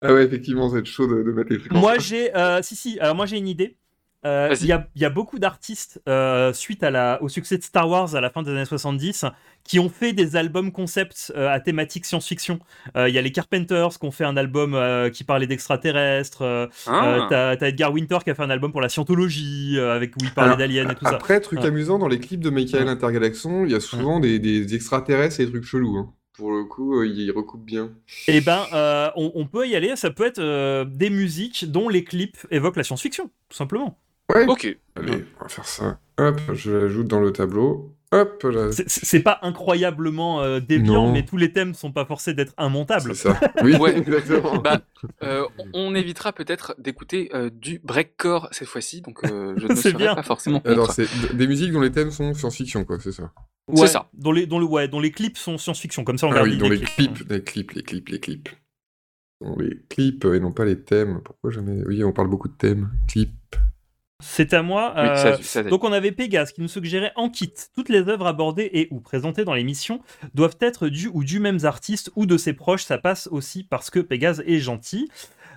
Ah 0.00 0.14
ouais, 0.14 0.24
effectivement, 0.24 0.68
ça 0.68 0.74
va 0.74 0.80
être 0.80 0.86
chaud 0.86 1.08
de, 1.08 1.22
de 1.24 1.32
mettre 1.32 1.50
les 1.52 1.58
trucs 1.58 1.74
en 1.74 1.80
Moi 1.80 1.98
j'ai, 1.98 2.34
euh, 2.36 2.62
si 2.62 2.76
si, 2.76 3.00
alors 3.00 3.16
moi 3.16 3.26
j'ai 3.26 3.38
une 3.38 3.48
idée. 3.48 3.76
Euh. 4.26 4.54
Il 4.60 4.66
y, 4.66 4.72
a, 4.72 4.88
il 4.96 5.00
y 5.02 5.04
a 5.04 5.10
beaucoup 5.10 5.38
d'artistes 5.38 6.02
euh, 6.08 6.52
suite 6.52 6.82
à 6.82 6.90
la, 6.90 7.22
au 7.22 7.28
succès 7.28 7.56
de 7.56 7.62
Star 7.62 7.88
Wars 7.88 8.16
à 8.16 8.20
la 8.20 8.30
fin 8.30 8.42
des 8.42 8.50
années 8.50 8.64
70 8.64 9.24
qui 9.62 9.78
ont 9.78 9.88
fait 9.88 10.12
des 10.12 10.34
albums 10.34 10.72
concepts 10.72 11.32
euh, 11.36 11.48
à 11.48 11.60
thématique 11.60 12.04
science-fiction. 12.04 12.58
Euh, 12.96 13.08
Il 13.08 13.14
y 13.14 13.18
a 13.18 13.22
les 13.22 13.30
Carpenters 13.30 13.90
qui 13.98 14.04
ont 14.06 14.10
fait 14.10 14.24
un 14.24 14.36
album 14.36 14.74
euh, 14.74 15.08
qui 15.10 15.22
parlait 15.22 15.46
d'extraterrestres. 15.46 16.42
euh, 16.42 16.66
Ah. 16.86 17.06
euh, 17.06 17.26
T'as 17.28 17.56
t'as 17.56 17.68
Edgar 17.68 17.92
Winter 17.92 18.18
qui 18.24 18.30
a 18.30 18.34
fait 18.34 18.42
un 18.42 18.50
album 18.50 18.72
pour 18.72 18.80
la 18.80 18.88
scientologie 18.88 19.74
euh, 19.78 19.94
avec 19.94 20.16
où 20.16 20.24
il 20.24 20.30
parlait 20.32 20.48
Alors, 20.48 20.58
d'aliens 20.58 20.88
et 20.88 20.94
tout 20.96 21.04
ça. 21.04 21.14
Après, 21.16 21.38
truc 21.40 21.60
Ouais. 21.60 21.66
amusant, 21.66 21.98
dans 21.98 22.08
les 22.08 22.18
clips 22.18 22.40
de 22.40 22.50
Michael 22.50 22.88
Intergalaxon, 22.88 23.64
il 23.66 23.70
y 23.70 23.74
a 23.74 23.80
souvent 23.80 24.18
des, 24.20 24.38
des 24.40 24.74
extraterrestres 24.74 25.38
et 25.40 25.44
des 25.46 25.52
trucs 25.52 25.64
chelous. 25.64 25.96
hein. 25.96 26.12
Pour 26.32 26.52
le 26.52 26.64
coup, 26.64 27.00
euh, 27.00 27.06
il 27.06 27.30
recoupe 27.32 27.64
bien. 27.64 27.90
Eh 28.28 28.40
ben, 28.40 28.64
euh, 28.72 29.10
on, 29.16 29.32
on 29.34 29.46
peut 29.46 29.66
y 29.68 29.74
aller. 29.74 29.96
Ça 29.96 30.10
peut 30.10 30.24
être 30.24 30.38
euh, 30.38 30.84
des 30.84 31.10
musiques 31.10 31.70
dont 31.70 31.88
les 31.88 32.04
clips 32.04 32.38
évoquent 32.52 32.76
la 32.76 32.84
science-fiction, 32.84 33.30
tout 33.48 33.56
simplement. 33.56 33.98
Ouais. 34.34 34.46
Ok. 34.46 34.76
Allez, 34.96 35.24
on 35.38 35.42
va 35.44 35.48
faire 35.48 35.66
ça. 35.66 35.98
Hop, 36.18 36.40
je 36.52 36.70
l'ajoute 36.72 37.06
dans 37.06 37.20
le 37.20 37.32
tableau. 37.32 37.94
Hop, 38.10 38.42
là. 38.44 38.72
C'est- 38.72 38.88
C'est 38.88 39.20
pas 39.20 39.38
incroyablement 39.42 40.40
euh, 40.42 40.60
déviant, 40.60 41.06
Non. 41.06 41.12
mais 41.12 41.24
tous 41.24 41.36
les 41.36 41.52
thèmes 41.52 41.74
sont 41.74 41.92
pas 41.92 42.06
forcés 42.06 42.32
d'être 42.34 42.54
immontables. 42.58 43.14
C'est 43.14 43.28
ça. 43.28 43.38
Oui, 43.62 43.76
Ouais. 43.76 43.96
exactement. 43.98 44.56
Bah, 44.58 44.80
euh, 45.22 45.44
on 45.74 45.94
évitera 45.94 46.32
peut-être 46.32 46.74
d'écouter 46.78 47.30
euh, 47.34 47.50
du 47.50 47.80
breakcore 47.84 48.48
cette 48.50 48.68
fois-ci, 48.68 49.02
donc 49.02 49.24
euh, 49.24 49.54
je 49.58 49.66
ne 49.66 49.74
C'est 49.74 49.90
serai 49.90 49.92
bien. 49.94 50.14
pas 50.14 50.22
forcément 50.22 50.58
contre. 50.60 50.70
Alors, 50.72 50.92
c'est 50.92 51.06
des 51.36 51.46
musiques 51.46 51.72
dont 51.72 51.80
les 51.82 51.92
thèmes 51.92 52.10
sont 52.10 52.32
science-fiction, 52.34 52.84
quoi, 52.84 52.98
c'est 52.98 53.12
ça. 53.12 53.30
C'est 53.74 53.80
Ouais, 53.82 53.86
ça. 53.88 54.08
Dont 54.14 54.32
les, 54.32 54.46
dont, 54.46 54.58
le, 54.58 54.64
ouais, 54.64 54.88
dont 54.88 55.00
les 55.00 55.10
clips 55.10 55.36
sont 55.36 55.58
science-fiction, 55.58 56.02
comme 56.04 56.16
ça 56.16 56.26
on 56.26 56.30
Ah 56.32 56.36
garde 56.36 56.48
oui, 56.48 56.56
dans 56.56 56.68
les 56.70 56.80
clip. 56.80 57.14
clips, 57.14 57.30
les 57.30 57.42
clips, 57.44 57.72
les 57.72 57.82
clips, 57.82 58.08
les 58.08 58.20
clips. 58.20 58.48
Dans 59.42 59.54
les 59.56 59.78
clips 59.90 60.24
et 60.24 60.40
non 60.40 60.50
pas 60.52 60.64
les 60.64 60.80
thèmes. 60.82 61.20
Pourquoi 61.22 61.50
jamais? 61.50 61.82
Oui, 61.86 62.02
on 62.02 62.12
parle 62.12 62.28
beaucoup 62.28 62.48
de 62.48 62.54
thèmes. 62.56 62.90
Clips. 63.06 63.30
C'est 64.20 64.52
à 64.52 64.62
moi. 64.62 64.94
Oui, 64.96 65.02
euh, 65.02 65.16
ça, 65.16 65.42
ça- 65.42 65.62
donc 65.62 65.84
on 65.84 65.92
avait 65.92 66.10
Pégase 66.10 66.50
qui 66.52 66.60
nous 66.60 66.66
suggérait 66.68 67.12
en 67.14 67.30
kit. 67.30 67.52
Toutes 67.76 67.88
les 67.88 68.08
œuvres 68.08 68.26
abordées 68.26 68.68
et 68.72 68.88
ou 68.90 68.98
présentées 69.00 69.44
dans 69.44 69.54
l'émission 69.54 70.00
doivent 70.34 70.56
être 70.60 70.88
du 70.88 71.08
ou 71.12 71.22
du 71.22 71.38
même 71.38 71.58
artiste 71.64 72.10
ou 72.16 72.26
de 72.26 72.36
ses 72.36 72.52
proches. 72.52 72.84
Ça 72.84 72.98
passe 72.98 73.28
aussi 73.30 73.62
parce 73.62 73.90
que 73.90 74.00
Pégase 74.00 74.42
est 74.46 74.58
gentil. 74.58 75.08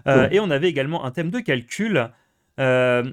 Euh, 0.07 0.29
Et 0.31 0.39
on 0.39 0.51
avait 0.51 0.69
également 0.69 1.05
un 1.05 1.11
thème 1.11 1.31
de 1.31 1.39
calcul. 1.39 2.09
Euh, 2.59 3.03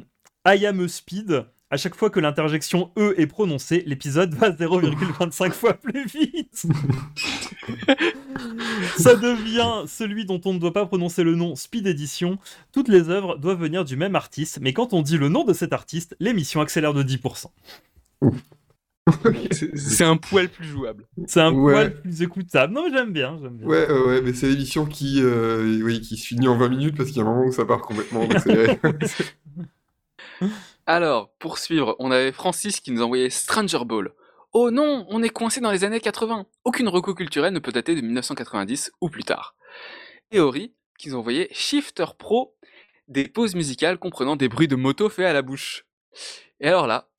I 0.46 0.66
am 0.66 0.80
a 0.80 0.88
speed. 0.88 1.44
À 1.70 1.76
chaque 1.76 1.94
fois 1.94 2.08
que 2.08 2.18
l'interjection 2.18 2.90
E 2.96 3.12
est 3.18 3.26
prononcée, 3.26 3.82
l'épisode 3.86 4.32
va 4.34 4.48
0,25 4.50 5.50
fois 5.52 5.74
plus 5.74 6.06
vite. 6.06 6.62
Ça 8.96 9.14
devient 9.14 9.84
celui 9.86 10.24
dont 10.24 10.40
on 10.46 10.54
ne 10.54 10.58
doit 10.58 10.72
pas 10.72 10.86
prononcer 10.86 11.22
le 11.24 11.34
nom 11.34 11.56
Speed 11.56 11.86
Edition. 11.86 12.38
Toutes 12.72 12.88
les 12.88 13.10
œuvres 13.10 13.36
doivent 13.36 13.60
venir 13.60 13.84
du 13.84 13.96
même 13.96 14.16
artiste, 14.16 14.60
mais 14.62 14.72
quand 14.72 14.94
on 14.94 15.02
dit 15.02 15.18
le 15.18 15.28
nom 15.28 15.44
de 15.44 15.52
cet 15.52 15.74
artiste, 15.74 16.16
l'émission 16.20 16.62
accélère 16.62 16.94
de 16.94 17.02
10%. 17.02 17.46
C'est 19.52 19.74
c'est 19.74 20.04
un 20.04 20.18
poil 20.18 20.50
plus 20.50 20.66
jouable. 20.66 21.06
C'est 21.26 21.40
un 21.40 21.50
Ouais. 21.50 21.72
poil 21.72 22.00
plus 22.02 22.20
écoutable. 22.22 22.74
Non, 22.74 22.84
j'aime 22.92 23.10
bien, 23.10 23.38
bien. 23.40 23.66
Ouais, 23.66 23.90
ouais, 23.90 24.00
ouais, 24.06 24.20
mais 24.20 24.34
c'est 24.34 24.48
l'émission 24.50 24.84
qui, 24.84 25.22
euh, 25.22 25.80
oui, 25.82 26.02
qui 26.02 26.18
se 26.18 26.26
finit 26.26 26.46
en 26.46 26.58
20 26.58 26.68
minutes 26.68 26.94
parce 26.94 27.08
qu'il 27.08 27.16
y 27.16 27.20
a 27.20 27.22
un 27.24 27.28
moment 27.32 27.46
où 27.46 27.52
ça 27.52 27.64
part 27.64 27.80
complètement 27.80 28.20
en 28.24 28.28
accéléré. 28.30 28.78
Alors, 30.90 31.34
pour 31.38 31.58
suivre, 31.58 31.96
on 31.98 32.10
avait 32.10 32.32
Francis 32.32 32.80
qui 32.80 32.92
nous 32.92 33.02
envoyait 33.02 33.28
Stranger 33.28 33.84
Ball. 33.84 34.10
Oh 34.54 34.70
non, 34.70 35.04
on 35.10 35.22
est 35.22 35.28
coincé 35.28 35.60
dans 35.60 35.70
les 35.70 35.84
années 35.84 36.00
80. 36.00 36.46
Aucune 36.64 36.88
reco 36.88 37.14
culturelle 37.14 37.52
ne 37.52 37.58
peut 37.58 37.72
dater 37.72 37.94
de 37.94 38.00
1990 38.00 38.92
ou 39.02 39.10
plus 39.10 39.22
tard. 39.22 39.54
Théorie 40.30 40.72
qui 40.98 41.10
nous 41.10 41.16
envoyait 41.16 41.50
Shifter 41.52 42.06
Pro, 42.18 42.56
des 43.06 43.28
pauses 43.28 43.54
musicales 43.54 43.98
comprenant 43.98 44.34
des 44.34 44.48
bruits 44.48 44.66
de 44.66 44.76
moto 44.76 45.10
faits 45.10 45.26
à 45.26 45.34
la 45.34 45.42
bouche. 45.42 45.84
Et 46.58 46.68
alors 46.68 46.86
là, 46.86 47.10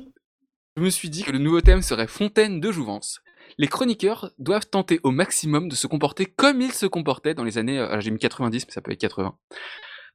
je 0.76 0.82
me 0.82 0.90
suis 0.90 1.12
dit 1.12 1.22
que 1.22 1.32
le 1.32 1.38
nouveau 1.38 1.62
thème 1.62 1.84
serait 1.84 2.08
Fontaine 2.08 2.60
de 2.60 2.72
Jouvence. 2.72 3.22
Les 3.60 3.68
chroniqueurs 3.68 4.32
doivent 4.40 4.68
tenter 4.68 5.00
au 5.04 5.12
maximum 5.12 5.70
de 5.70 5.76
se 5.76 5.86
comporter 5.86 6.26
comme 6.26 6.60
ils 6.60 6.74
se 6.74 6.88
comportaient 6.88 7.36
dans 7.36 7.44
les 7.44 7.60
années... 7.60 7.78
euh, 7.78 8.00
j'ai 8.00 8.10
mis 8.10 8.18
90, 8.18 8.66
mais 8.66 8.74
ça 8.74 8.82
peut 8.82 8.92
être 8.92 9.00
80. 9.00 9.38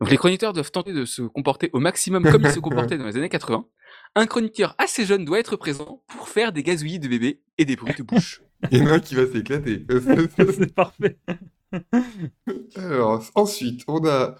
Donc 0.05 0.11
les 0.11 0.19
chroniqueurs 0.19 0.53
doivent 0.53 0.71
tenter 0.71 0.93
de 0.93 1.07
se 1.07 1.23
comporter 1.23 1.71
au 1.73 1.81
maximum 1.81 2.31
comme 2.31 2.43
ils 2.43 2.51
se 2.51 2.61
comportaient 2.61 2.99
dans 2.99 3.07
les 3.07 3.17
années 3.17 3.31
80. 3.31 3.65
Un 4.17 4.27
chroniqueur 4.27 4.75
assez 4.77 5.07
jeune 5.07 5.25
doit 5.25 5.39
être 5.39 5.57
présent 5.57 6.03
pour 6.09 6.29
faire 6.29 6.53
des 6.53 6.63
gazouillis 6.63 6.99
de 6.99 7.09
bébé 7.09 7.41
et 7.57 7.65
des 7.65 7.75
bruits 7.75 7.95
de 7.97 8.03
bouche. 8.03 8.43
Il 8.71 8.81
y 8.81 8.83
en 8.83 8.89
a 8.89 8.93
un 8.97 9.01
qui 9.01 9.15
va 9.15 9.27
s'éclater. 9.27 9.87
C'est 10.37 10.75
parfait. 10.75 11.17
Alors, 12.77 13.25
ensuite, 13.35 13.81
on 13.89 14.05
a 14.05 14.37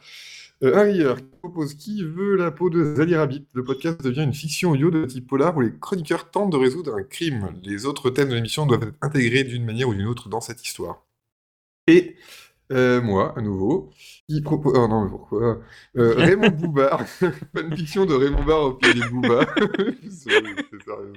euh, 0.63 0.77
un 0.77 0.83
rieur 0.83 1.17
qui 1.17 1.39
propose 1.39 1.73
Qui 1.73 2.05
veut 2.05 2.37
la 2.37 2.51
peau 2.51 2.69
de 2.69 2.97
Zali 2.97 3.17
Rabbit 3.17 3.47
Le 3.55 3.65
podcast 3.65 4.03
devient 4.05 4.25
une 4.25 4.35
fiction 4.35 4.73
audio 4.73 4.91
de 4.91 5.07
type 5.07 5.27
polar 5.27 5.57
où 5.57 5.63
les 5.63 5.73
chroniqueurs 5.79 6.31
tentent 6.31 6.53
de 6.53 6.59
résoudre 6.59 6.95
un 6.95 7.05
crime. 7.05 7.59
Les 7.63 7.87
autres 7.87 8.11
thèmes 8.11 8.29
de 8.29 8.35
l'émission 8.35 8.67
doivent 8.67 8.83
être 8.83 8.99
intégrés 9.01 9.45
d'une 9.45 9.65
manière 9.65 9.89
ou 9.89 9.95
d'une 9.95 10.09
autre 10.09 10.29
dans 10.29 10.43
cette 10.43 10.63
histoire. 10.63 11.07
Et 11.87 12.17
euh, 12.75 13.01
moi, 13.01 13.33
à 13.37 13.41
nouveau, 13.41 13.91
qui 14.29 14.41
propose. 14.43 14.75
Oh 14.77 14.87
non, 14.89 15.05
mais 15.05 15.11
pourquoi? 15.11 15.61
Euh, 15.97 16.15
Raymond 16.17 16.51
Boubard, 16.51 17.07
fanfiction 17.57 18.05
de 18.07 18.15
Raymond 18.15 18.45
Barre 18.45 18.63
au 18.65 18.75
pied 18.75 18.93
des 18.95 19.01
sérieusement. 20.11 20.63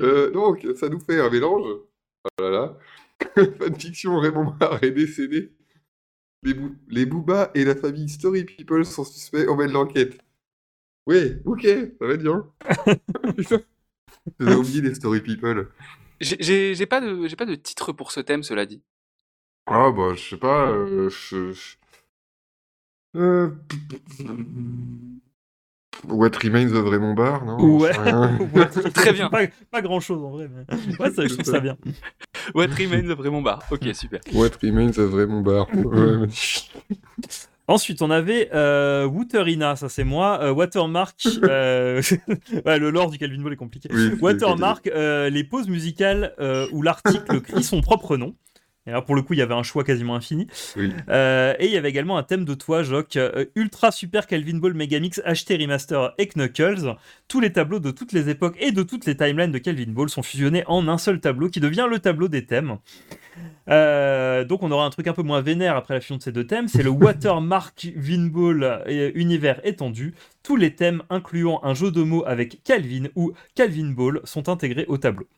Euh, 0.00 0.30
donc, 0.30 0.64
ça 0.76 0.88
nous 0.88 1.00
fait 1.00 1.20
un 1.20 1.28
mélange. 1.28 1.66
Oh 1.66 2.42
là 2.42 2.50
là. 2.50 2.78
Fanfiction 3.58 4.18
Raymond 4.20 4.54
Barre 4.58 4.82
est 4.84 4.92
décédé. 4.92 5.52
Les, 6.44 6.54
bou- 6.54 6.76
les 6.88 7.06
et 7.54 7.64
la 7.64 7.74
famille 7.74 8.08
Story 8.08 8.44
People 8.44 8.84
sont 8.84 9.04
suspects 9.04 9.46
au 9.48 9.56
mène 9.56 9.72
l'enquête. 9.72 10.18
Oui, 11.06 11.34
ok, 11.44 11.62
ça 11.62 12.06
va 12.06 12.14
être 12.14 12.22
bien. 12.22 12.46
J'avais 14.38 14.54
oublié 14.54 14.80
les 14.80 14.94
Story 14.94 15.20
People. 15.20 15.68
J'ai- 16.20 16.86
pas, 16.86 17.00
de- 17.00 17.34
pas 17.34 17.46
de 17.46 17.54
titre 17.56 17.92
pour 17.92 18.12
ce 18.12 18.20
thème, 18.20 18.42
cela 18.44 18.66
dit. 18.66 18.80
Ah 19.66 19.90
bah, 19.92 20.14
je 20.14 20.20
sais 20.30 20.36
pas. 20.36 20.68
Euh, 20.68 21.08
je- 21.10 21.52
je- 21.52 21.76
Euh, 23.14 23.50
What 26.08 26.30
Remains 26.42 26.72
of 26.74 26.88
Raymond 26.88 27.14
Barre, 27.14 27.44
non? 27.44 27.78
Ouais. 27.78 27.92
Sais 27.92 28.00
rien. 28.00 28.38
Très 28.94 29.12
bien. 29.12 29.28
Pas, 29.28 29.46
pas 29.70 29.82
grand 29.82 30.00
chose 30.00 30.22
en 30.24 30.30
vrai, 30.30 30.48
mais 30.48 30.64
ouais, 30.98 31.10
ça, 31.12 31.26
je 31.26 31.34
trouve 31.34 31.44
ça 31.44 31.60
bien. 31.60 31.76
What 32.54 32.68
Remains 32.78 33.08
of 33.10 33.20
Raymond 33.20 33.42
Barre. 33.42 33.62
Ok, 33.70 33.86
super. 33.94 34.20
What 34.32 34.50
Remains 34.62 34.98
of 34.98 35.14
Raymond 35.14 35.42
Barre. 35.42 35.68
Ouais, 35.74 36.16
magnifique. 36.16 36.72
Ensuite, 37.68 38.02
on 38.02 38.10
avait 38.10 38.50
euh, 38.52 39.06
Waterina, 39.06 39.76
ça 39.76 39.88
c'est 39.88 40.02
moi. 40.04 40.40
Euh, 40.42 40.52
Watermark, 40.52 41.24
euh, 41.44 42.02
ouais, 42.66 42.78
le 42.80 42.90
lore 42.90 43.10
du 43.10 43.18
Calvin 43.18 43.40
Ball 43.40 43.52
est 43.52 43.56
compliqué. 43.56 43.88
Oui, 43.92 44.10
c'est- 44.10 44.20
Watermark, 44.20 44.88
euh, 44.88 45.30
les 45.30 45.44
pauses 45.44 45.68
musicales 45.68 46.34
euh, 46.40 46.66
où 46.72 46.82
l'article 46.82 47.40
crie 47.40 47.62
son 47.62 47.80
propre 47.80 48.16
nom. 48.16 48.34
Et 48.86 48.90
là, 48.90 49.00
pour 49.00 49.14
le 49.14 49.22
coup, 49.22 49.34
il 49.34 49.38
y 49.38 49.42
avait 49.42 49.54
un 49.54 49.62
choix 49.62 49.84
quasiment 49.84 50.16
infini. 50.16 50.48
Oui. 50.76 50.92
Euh, 51.08 51.54
et 51.60 51.66
il 51.66 51.72
y 51.72 51.76
avait 51.76 51.90
également 51.90 52.18
un 52.18 52.24
thème 52.24 52.44
de 52.44 52.54
toi, 52.54 52.82
Jock. 52.82 53.16
euh, 53.16 53.44
Ultra 53.54 53.92
Super 53.92 54.26
Calvin 54.26 54.58
Ball 54.58 54.74
Megamix 54.74 55.20
HD 55.20 55.60
Remaster 55.60 56.14
et 56.18 56.26
Knuckles. 56.26 56.96
Tous 57.28 57.38
les 57.38 57.52
tableaux 57.52 57.78
de 57.78 57.92
toutes 57.92 58.12
les 58.12 58.28
époques 58.28 58.56
et 58.58 58.72
de 58.72 58.82
toutes 58.82 59.06
les 59.06 59.16
timelines 59.16 59.52
de 59.52 59.58
Calvin 59.58 59.92
Ball 59.92 60.08
sont 60.08 60.22
fusionnés 60.22 60.64
en 60.66 60.88
un 60.88 60.98
seul 60.98 61.20
tableau 61.20 61.48
qui 61.48 61.60
devient 61.60 61.86
le 61.88 62.00
tableau 62.00 62.26
des 62.26 62.44
thèmes. 62.44 62.78
Euh, 63.68 64.44
donc 64.44 64.62
on 64.62 64.70
aura 64.70 64.84
un 64.84 64.90
truc 64.90 65.06
un 65.06 65.12
peu 65.12 65.22
moins 65.22 65.40
vénère 65.40 65.76
après 65.76 65.94
la 65.94 66.00
fusion 66.00 66.16
de 66.16 66.22
ces 66.22 66.32
deux 66.32 66.46
thèmes, 66.46 66.68
c'est 66.68 66.82
le 66.82 66.90
Watermark 66.90 67.88
Vinball 67.96 68.62
euh, 68.64 69.10
univers 69.14 69.60
étendu. 69.64 70.14
Tous 70.42 70.56
les 70.56 70.74
thèmes 70.74 71.02
incluant 71.08 71.60
un 71.62 71.74
jeu 71.74 71.90
de 71.90 72.02
mots 72.02 72.24
avec 72.26 72.62
Calvin 72.64 73.04
ou 73.14 73.32
Calvin 73.54 73.90
Ball 73.92 74.20
sont 74.24 74.48
intégrés 74.48 74.84
au 74.88 74.98
tableau. 74.98 75.28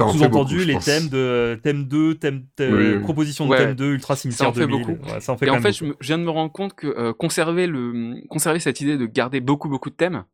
En 0.00 0.08
fait 0.10 0.18
Sous-entendu, 0.18 0.54
beaucoup, 0.56 0.66
les 0.68 0.72
pense. 0.74 0.84
thèmes 0.86 1.08
de 1.08 1.60
thème 1.62 1.84
2, 1.84 2.14
thème, 2.14 2.46
euh, 2.60 2.96
Oui. 2.96 3.02
proposition 3.02 3.44
de 3.44 3.50
Ouais. 3.50 3.58
thème 3.58 3.74
2, 3.74 3.92
Ultra 3.92 4.16
Ça 4.16 4.22
Cimetière 4.22 4.48
en 4.48 4.52
fait 4.54 4.60
2000. 4.66 4.86
beaucoup. 4.86 5.04
Ouais, 5.10 5.20
ça 5.20 5.32
en 5.32 5.36
fait 5.36 5.44
Et 5.44 5.48
quand 5.50 5.56
en 5.56 5.60
fait, 5.60 5.72
je, 5.72 5.80
beaucoup. 5.84 5.90
me- 5.92 5.96
je 6.00 6.06
viens 6.06 6.18
de 6.18 6.24
me 6.24 6.30
rendre 6.30 6.50
compte 6.52 6.74
que 6.74 6.86
euh, 6.86 7.12
conserver, 7.12 7.66
le, 7.66 8.26
conserver 8.28 8.58
cette 8.58 8.80
idée 8.80 8.96
de 8.96 9.04
garder 9.04 9.40
beaucoup, 9.40 9.68
beaucoup 9.68 9.90
de 9.90 9.94
thèmes, 9.94 10.24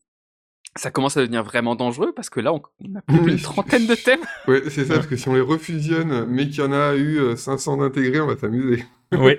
ça 0.77 0.93
commence 0.93 1.17
à 1.17 1.21
devenir 1.23 1.43
vraiment 1.43 1.75
dangereux 1.75 2.13
parce 2.15 2.31
que 2.31 2.39
là, 2.39 2.53
on, 2.53 2.63
on 2.85 2.95
a 2.95 3.03
plus 3.03 3.19
Oui. 3.19 3.27
d'une 3.33 3.41
trentaine 3.41 3.87
de 3.89 3.95
thèmes. 3.97 4.21
Ouais, 4.47 4.63
c'est 4.71 4.85
ça, 4.85 4.95
parce 4.95 5.09
que 5.09 5.17
si 5.17 5.29
on 5.29 5.35
les 5.35 5.41
refusionne, 5.41 6.27
mais 6.27 6.49
qu'il 6.49 6.61
y 6.61 6.63
en 6.63 6.73
a 6.73 6.95
eu 6.95 7.19
euh, 7.19 7.35
500 7.37 7.79
d'intégrés, 7.79 8.21
on 8.21 8.27
va 8.29 8.37
s'amuser. 8.37 8.85
Oui. 9.13 9.39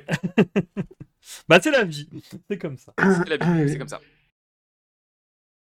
bah 1.48 1.60
c'est 1.62 1.72
la 1.72 1.84
vie, 1.86 2.10
c'est 2.50 2.58
comme 2.58 2.78
ça. 2.78 2.92
C'est 2.98 3.30
la 3.30 3.38
vie, 3.38 3.44
Ah 3.46 3.54
oui. 3.62 3.70
c'est 3.70 3.78
comme 3.78 3.88
ça. 3.88 4.02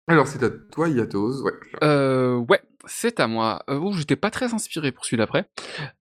Alors, 0.07 0.27
c'est 0.27 0.41
à 0.43 0.49
toi, 0.49 0.87
Yatos. 0.87 1.41
Ouais. 1.43 1.51
Euh, 1.83 2.35
ouais, 2.37 2.61
c'est 2.87 3.19
à 3.19 3.27
moi. 3.27 3.63
Euh, 3.69 3.77
ouh, 3.77 3.93
j'étais 3.93 4.15
pas 4.15 4.31
très 4.31 4.53
inspiré 4.53 4.91
pour 4.91 5.05
celui 5.05 5.17
d'après. 5.17 5.49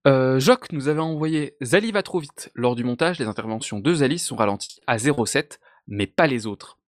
Euh, 0.07 0.39
Jock 0.39 0.71
nous 0.71 0.87
avait 0.87 1.01
envoyé 1.01 1.55
Zali 1.61 1.91
va 1.91 2.03
trop 2.03 2.19
vite. 2.19 2.51
Lors 2.55 2.75
du 2.75 2.83
montage, 2.83 3.19
les 3.19 3.25
interventions 3.25 3.79
de 3.79 3.93
Zali 3.93 4.19
sont 4.19 4.35
ralenties 4.35 4.79
à 4.87 4.97
0,7, 4.97 5.59
mais 5.87 6.07
pas 6.07 6.27
les 6.27 6.47
autres. 6.47 6.79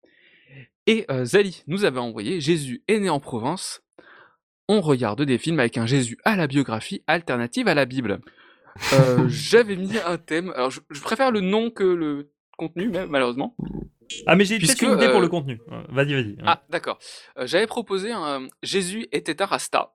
Et 0.87 1.05
euh, 1.11 1.25
Zali 1.25 1.63
nous 1.67 1.85
avait 1.85 1.99
envoyé 1.99 2.41
Jésus 2.41 2.83
est 2.87 2.99
né 2.99 3.09
en 3.09 3.19
Provence. 3.19 3.81
On 4.67 4.81
regarde 4.81 5.21
des 5.21 5.37
films 5.37 5.59
avec 5.59 5.77
un 5.77 5.85
Jésus 5.85 6.17
à 6.25 6.35
la 6.35 6.47
biographie 6.47 7.03
alternative 7.07 7.67
à 7.67 7.73
la 7.73 7.85
Bible. 7.85 8.21
Euh, 8.93 9.25
J'avais 9.27 9.75
mis 9.75 9.97
un 10.05 10.17
thème. 10.17 10.51
Alors, 10.55 10.71
je, 10.71 10.79
je 10.89 11.01
préfère 11.01 11.31
le 11.31 11.41
nom 11.41 11.69
que 11.69 11.83
le 11.83 12.31
contenu, 12.57 12.89
malheureusement. 13.07 13.55
Ah 14.25 14.35
mais 14.35 14.45
j'ai 14.45 14.57
peut-être 14.57 14.69
Puisque, 14.77 14.81
une 14.83 14.93
idée 14.97 15.07
pour 15.07 15.17
euh, 15.17 15.21
le 15.21 15.27
contenu. 15.29 15.59
Euh, 15.71 15.81
Vas-y, 15.89 16.13
vas-y. 16.13 16.35
Ah, 16.45 16.63
d'accord. 16.69 16.99
Euh, 17.37 17.45
J'avais 17.47 17.67
proposé 17.67 18.11
un 18.11 18.47
Jésus 18.63 19.07
était 19.11 19.41
un 19.41 19.45
rasta. 19.45 19.91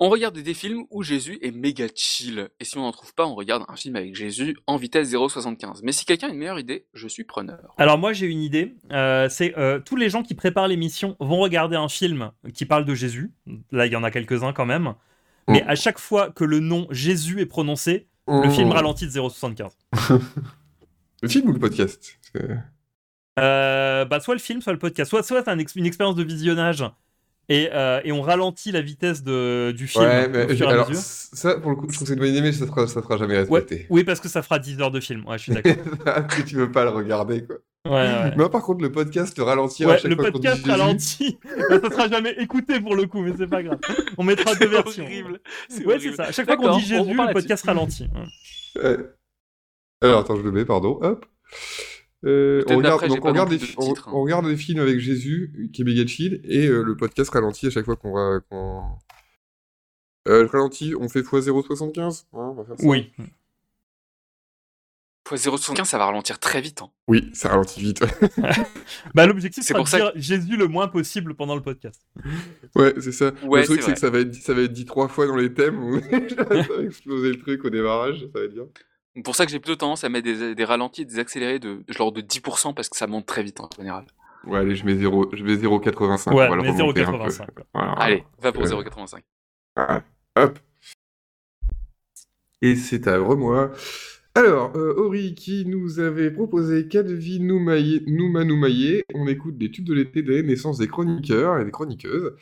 On 0.00 0.08
regarde 0.08 0.36
des 0.36 0.54
films 0.54 0.84
où 0.90 1.04
Jésus 1.04 1.38
est 1.40 1.52
méga 1.52 1.86
chill. 1.94 2.48
Et 2.58 2.64
si 2.64 2.76
on 2.78 2.82
n'en 2.82 2.90
trouve 2.90 3.14
pas, 3.14 3.26
on 3.26 3.34
regarde 3.36 3.64
un 3.68 3.76
film 3.76 3.94
avec 3.94 4.16
Jésus 4.16 4.56
en 4.66 4.76
vitesse 4.76 5.12
0,75. 5.12 5.80
Mais 5.84 5.92
si 5.92 6.04
quelqu'un 6.04 6.26
a 6.28 6.30
une 6.30 6.38
meilleure 6.38 6.58
idée, 6.58 6.86
je 6.94 7.06
suis 7.06 7.22
preneur. 7.22 7.72
Alors 7.78 7.96
moi 7.96 8.12
j'ai 8.12 8.26
une 8.26 8.42
idée, 8.42 8.74
euh, 8.90 9.28
c'est 9.28 9.56
euh, 9.56 9.78
tous 9.78 9.94
les 9.94 10.10
gens 10.10 10.24
qui 10.24 10.34
préparent 10.34 10.66
l'émission 10.66 11.16
vont 11.20 11.38
regarder 11.38 11.76
un 11.76 11.88
film 11.88 12.32
qui 12.54 12.66
parle 12.66 12.84
de 12.84 12.94
Jésus, 12.94 13.30
là 13.70 13.86
il 13.86 13.92
y 13.92 13.96
en 13.96 14.02
a 14.02 14.10
quelques-uns 14.10 14.52
quand 14.52 14.66
même, 14.66 14.94
mais 15.48 15.62
Mm. 15.62 15.68
à 15.68 15.74
chaque 15.76 16.00
fois 16.00 16.30
que 16.32 16.42
le 16.44 16.58
nom 16.58 16.88
Jésus 16.90 17.40
est 17.40 17.46
prononcé, 17.46 18.08
le 18.26 18.50
film 18.50 18.72
ralentit 18.72 19.04
de 19.06 19.10
0,75. 19.12 19.70
Le 21.22 21.28
film 21.28 21.48
ou 21.48 21.52
le 21.52 21.58
podcast? 21.60 22.18
C'est- 22.32 22.48
Euh, 23.40 24.04
bah 24.04 24.20
soit 24.20 24.34
le 24.34 24.40
film, 24.40 24.60
soit 24.62 24.72
le 24.72 24.78
podcast, 24.78 25.08
soit, 25.10 25.22
soit 25.22 25.48
un 25.48 25.58
ex- 25.58 25.74
une 25.74 25.86
expérience 25.86 26.14
de 26.14 26.22
visionnage 26.22 26.84
et, 27.48 27.68
euh, 27.72 28.00
et 28.04 28.12
on 28.12 28.22
ralentit 28.22 28.70
la 28.72 28.80
vitesse 28.80 29.22
de, 29.24 29.72
du 29.76 29.86
film 29.88 30.04
Ouais, 30.04 30.28
mais 30.28 30.44
au 30.44 30.56
fur 30.56 30.66
et 30.66 30.70
à 30.70 30.72
alors, 30.72 30.88
mesure. 30.88 31.02
ça, 31.02 31.58
pour 31.58 31.70
le 31.72 31.76
coup, 31.76 31.86
je 31.90 31.94
trouve 31.94 32.06
que 32.06 32.08
c'est 32.08 32.14
une 32.14 32.20
bonne 32.20 32.30
idée, 32.30 32.40
mais 32.40 32.52
ça 32.52 32.66
sera, 32.66 32.86
ça 32.86 33.02
sera 33.02 33.16
jamais 33.16 33.36
respecté. 33.38 33.86
Oui 33.90 34.04
parce 34.04 34.20
que 34.20 34.28
ça 34.28 34.42
fera 34.42 34.58
10 34.60 34.80
heures 34.80 34.90
de 34.92 35.00
film, 35.00 35.26
ouais 35.26 35.36
je 35.38 35.42
suis 35.42 35.52
d'accord. 35.52 35.74
Tu 36.46 36.56
veux 36.56 36.70
pas 36.70 36.84
le 36.84 36.90
regarder, 36.90 37.44
quoi. 37.44 37.56
Ouais, 37.86 37.90
ouais. 37.92 38.34
Mais 38.38 38.48
par 38.48 38.62
contre, 38.62 38.82
le 38.82 38.90
podcast, 38.92 39.36
le 39.36 39.42
ralentir 39.44 39.88
à 39.88 39.92
Ouais, 39.92 39.98
chaque 39.98 40.10
le 40.10 40.16
fois 40.16 40.26
dit 40.26 40.30
podcast 40.32 40.56
Jésus, 40.58 40.70
ralentit, 40.70 41.38
Bah, 41.68 41.80
ça 41.82 41.90
sera 41.90 42.08
jamais 42.08 42.34
écouté 42.38 42.80
pour 42.80 42.94
le 42.96 43.06
coup, 43.06 43.20
mais 43.20 43.34
c'est 43.36 43.46
pas 43.46 43.62
grave. 43.62 43.78
On 44.16 44.24
mettra 44.24 44.54
deux 44.54 44.68
versions. 44.68 45.04
horrible. 45.04 45.40
C'est 45.68 45.84
Ouais, 45.84 45.98
c'est 45.98 46.14
ça. 46.14 46.24
À 46.24 46.32
chaque 46.32 46.46
fois 46.46 46.56
qu'on 46.56 46.78
dit 46.78 46.84
Jésus, 46.86 47.12
le 47.14 47.32
podcast 47.32 47.66
ralentit. 47.66 48.08
Alors, 50.00 50.20
attends, 50.20 50.36
je 50.36 50.42
le 50.42 50.50
mets, 50.52 50.64
pardon. 50.64 50.98
Hop. 51.02 51.26
Euh, 52.24 52.62
on 52.68 52.76
regarde, 52.76 53.06
donc 53.06 53.24
on 53.24 53.32
des, 53.44 53.58
plus 53.58 53.68
de 53.68 53.74
on, 53.76 53.86
titres, 53.88 54.08
hein. 54.08 54.12
on 54.14 54.22
regarde 54.22 54.46
des 54.46 54.56
films 54.56 54.80
avec 54.80 54.98
Jésus, 54.98 55.70
qui 55.72 55.82
est 55.82 55.84
méga 55.84 56.06
chill, 56.06 56.40
et 56.44 56.66
euh, 56.66 56.82
le 56.82 56.96
podcast 56.96 57.30
ralentit 57.30 57.66
à 57.66 57.70
chaque 57.70 57.84
fois 57.84 57.96
qu'on 57.96 58.12
va. 58.12 58.40
Euh, 60.26 60.42
le 60.42 60.46
ralenti, 60.46 60.94
on 60.98 61.08
fait 61.10 61.20
x0,75 61.20 62.24
hein. 62.32 62.54
Oui. 62.82 63.12
Fois 65.26 65.38
0,75, 65.38 65.84
ça 65.84 65.96
va 65.98 66.06
ralentir 66.06 66.38
très 66.38 66.60
vite. 66.60 66.82
hein. 66.82 66.90
Oui, 67.08 67.30
ça 67.32 67.48
ralentit 67.50 67.80
vite. 67.80 68.04
Bah, 69.14 69.26
l'objectif, 69.26 69.64
C'est 69.64 69.72
de 69.74 69.82
dire 69.82 70.12
Jésus 70.16 70.56
le 70.56 70.66
moins 70.68 70.88
possible 70.88 71.34
pendant 71.34 71.54
le 71.54 71.62
podcast. 71.62 72.02
ouais, 72.74 72.94
c'est 73.00 73.12
ça. 73.12 73.32
Ouais, 73.42 73.60
le 73.60 73.66
truc, 73.66 73.80
c'est 73.80 73.86
c'est 73.88 73.94
que 73.94 74.00
ça 74.00 74.10
va, 74.10 74.20
être, 74.20 74.30
dit- 74.30 74.40
ça 74.40 74.52
va 74.52 74.62
être 74.62 74.72
dit 74.72 74.84
trois 74.84 75.08
fois 75.08 75.26
dans 75.26 75.36
les 75.36 75.52
thèmes. 75.54 76.00
ça 76.10 76.44
va 76.44 76.82
exploser 76.82 77.30
le 77.30 77.38
truc 77.38 77.64
au 77.64 77.70
démarrage, 77.70 78.20
ça 78.20 78.38
va 78.38 78.44
être 78.44 78.52
bien. 78.54 78.66
C'est 79.16 79.22
pour 79.22 79.36
ça 79.36 79.46
que 79.46 79.52
j'ai 79.52 79.60
plutôt 79.60 79.76
tendance 79.76 80.02
à 80.04 80.08
mettre 80.08 80.24
des, 80.24 80.54
des 80.54 80.64
ralentis 80.64 81.02
et 81.02 81.04
des 81.04 81.18
accélérés 81.18 81.58
de 81.58 81.84
genre 81.88 82.10
de 82.12 82.20
10% 82.20 82.74
parce 82.74 82.88
que 82.88 82.96
ça 82.96 83.06
monte 83.06 83.26
très 83.26 83.42
vite 83.42 83.60
en 83.60 83.68
général. 83.76 84.06
Ouais, 84.44 84.58
allez, 84.58 84.74
je 84.76 84.84
mets 84.84 84.96
0, 84.96 85.30
je 85.32 85.42
mets 85.44 85.54
0,85. 85.56 86.34
Ouais, 86.34 86.48
peu. 86.48 86.56
0,85. 86.92 87.36
quoi. 87.54 87.64
Voilà. 87.72 87.92
Allez, 87.92 88.24
va 88.40 88.52
pour 88.52 88.62
Euh, 88.64 88.66
0,85. 88.66 89.20
Ah, 89.76 90.02
hop. 90.36 90.58
Et 92.60 92.76
c'est 92.76 93.06
à 93.06 93.18
moi. 93.18 93.72
Alors, 94.34 94.76
euh, 94.76 94.94
Ori 94.96 95.34
qui 95.34 95.64
nous 95.66 96.00
avait 96.00 96.30
proposé 96.30 96.88
Calvi 96.88 97.38
Noumaye- 97.40 98.02
Nouma 98.06 98.42
Noumaye. 98.44 99.02
On 99.14 99.28
écoute 99.28 99.56
des 99.58 99.70
tubes 99.70 99.84
de 99.86 99.94
l'été 99.94 100.22
des 100.22 100.42
naissances 100.42 100.78
des 100.78 100.88
chroniqueurs 100.88 101.60
et 101.60 101.64
des 101.64 101.70
chroniqueuses. 101.70 102.32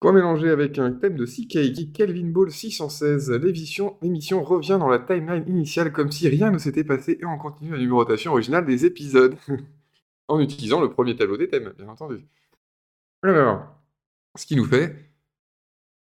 Quoi 0.00 0.12
mélanger 0.12 0.50
avec 0.50 0.78
un 0.78 0.92
thème 0.92 1.16
de 1.16 1.24
CK 1.26 1.72
qui 1.72 1.90
Calvin 1.92 2.28
Ball 2.28 2.50
616. 2.52 3.32
L'émission, 3.32 3.98
revient 4.44 4.76
dans 4.78 4.88
la 4.88 5.00
timeline 5.00 5.44
initiale 5.48 5.92
comme 5.92 6.12
si 6.12 6.28
rien 6.28 6.50
ne 6.52 6.58
s'était 6.58 6.84
passé 6.84 7.18
et 7.20 7.24
on 7.24 7.36
continue 7.36 7.72
la 7.72 7.78
numérotation 7.78 8.30
originale 8.32 8.64
des 8.64 8.84
épisodes. 8.86 9.36
en 10.28 10.40
utilisant 10.40 10.80
le 10.80 10.90
premier 10.90 11.16
tableau 11.16 11.36
des 11.36 11.48
thèmes, 11.48 11.72
bien 11.76 11.88
entendu. 11.88 12.18
Alors, 13.22 13.66
ce 14.36 14.46
qui 14.46 14.56
nous 14.56 14.66
fait 14.66 14.94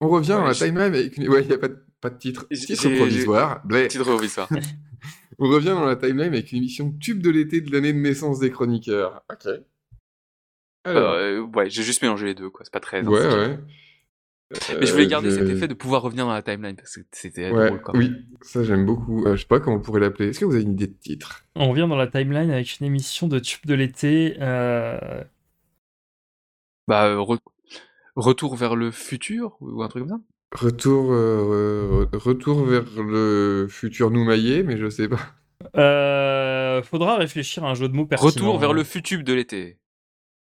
on 0.00 0.08
revient 0.08 0.32
Ouais, 0.32 0.38
dans 0.38 0.46
la 0.46 0.54
timeline 0.54 0.94
avec 0.94 1.16
une... 1.16 1.28
Ouais, 1.28 1.42
il 1.42 1.46
n'y 1.48 1.54
a 1.54 1.58
pas 1.58 1.68
de, 1.68 1.78
pas 2.00 2.10
de 2.10 2.18
titre. 2.18 2.46
J'ai- 2.50 2.66
Titre 2.66 2.82
j'ai- 2.82 2.96
provisoire. 2.96 3.64
blé. 3.64 3.86
Titre 3.88 4.04
provisoire. 4.04 4.48
On 5.38 5.48
revient 5.48 5.68
dans 5.68 5.84
la 5.84 5.96
timeline 5.96 6.28
avec 6.32 6.52
une 6.52 6.58
émission 6.58 6.90
tube 7.00 7.22
de 7.22 7.30
l'été 7.30 7.60
de 7.60 7.70
l'année 7.72 7.92
de 7.92 7.98
naissance 7.98 8.38
des 8.40 8.50
chroniqueurs. 8.50 9.22
Ok. 9.32 9.48
Alors, 10.84 11.14
Euh, 11.14 11.40
ouais, 11.40 11.70
j'ai 11.70 11.82
juste 11.82 12.02
mélangé 12.02 12.26
les 12.26 12.34
deux, 12.34 12.50
quoi. 12.50 12.64
C'est 12.64 12.72
pas 12.72 12.80
très. 12.80 13.02
ouais, 13.02 13.10
ouais. 13.10 13.58
Mais 14.78 14.86
je 14.86 14.92
voulais 14.92 15.04
Euh, 15.04 15.08
garder 15.08 15.30
je- 15.30 15.34
cet 15.36 15.48
effet 15.50 15.68
de 15.68 15.74
pouvoir 15.74 16.02
revenir 16.02 16.26
dans 16.26 16.32
la 16.32 16.42
timeline 16.42 16.76
parce 16.76 16.96
que 16.96 17.00
c'était 17.12 17.50
Ouais, 17.52 17.66
drôle, 17.66 17.80
quand 17.82 17.94
même. 17.94 18.08
oui, 18.10 18.26
ça 18.42 18.62
j'aime 18.62 18.86
beaucoup. 18.86 19.24
Euh, 19.26 19.36
je 19.36 19.42
sais 19.42 19.46
pas 19.48 19.60
comment 19.60 19.76
on 19.76 19.80
pourrait 19.80 20.00
l'appeler. 20.00 20.28
Est-ce 20.30 20.40
que 20.40 20.44
vous 20.44 20.54
avez 20.54 20.62
une 20.64 20.72
idée 20.72 20.86
de 20.86 20.92
titre? 20.94 21.44
On 21.56 21.68
revient 21.70 21.86
dans 21.88 21.96
la 21.96 22.06
timeline 22.06 22.50
avec 22.50 22.78
une 22.80 22.86
émission 22.86 23.26
de 23.28 23.38
tube 23.38 23.66
de 23.66 23.74
l'été. 23.74 24.36
euh, 24.40 25.24
Bah, 26.88 27.06
euh, 27.08 27.18
re- 27.18 27.38
retour 28.16 28.56
vers 28.56 28.76
le 28.76 28.90
futur 28.90 29.56
ou 29.60 29.82
un 29.82 29.88
truc 29.88 30.06
comme 30.08 30.18
ça? 30.18 30.24
Retour, 30.52 31.12
euh, 31.12 32.06
re- 32.12 32.16
retour 32.16 32.64
vers 32.64 32.84
le 32.96 33.66
futur 33.68 34.10
Noumaillé, 34.10 34.62
mais 34.62 34.78
je 34.78 34.88
sais 34.88 35.08
pas. 35.08 35.20
euh, 35.76 36.82
faudra 36.82 37.16
réfléchir 37.16 37.64
à 37.64 37.70
un 37.70 37.74
jeu 37.74 37.88
de 37.88 37.94
mots 37.94 38.06
pertinent. 38.06 38.32
Retour 38.32 38.58
vers 38.58 38.72
le 38.72 38.84
futur 38.84 39.22
de 39.22 39.32
l'été. 39.32 39.78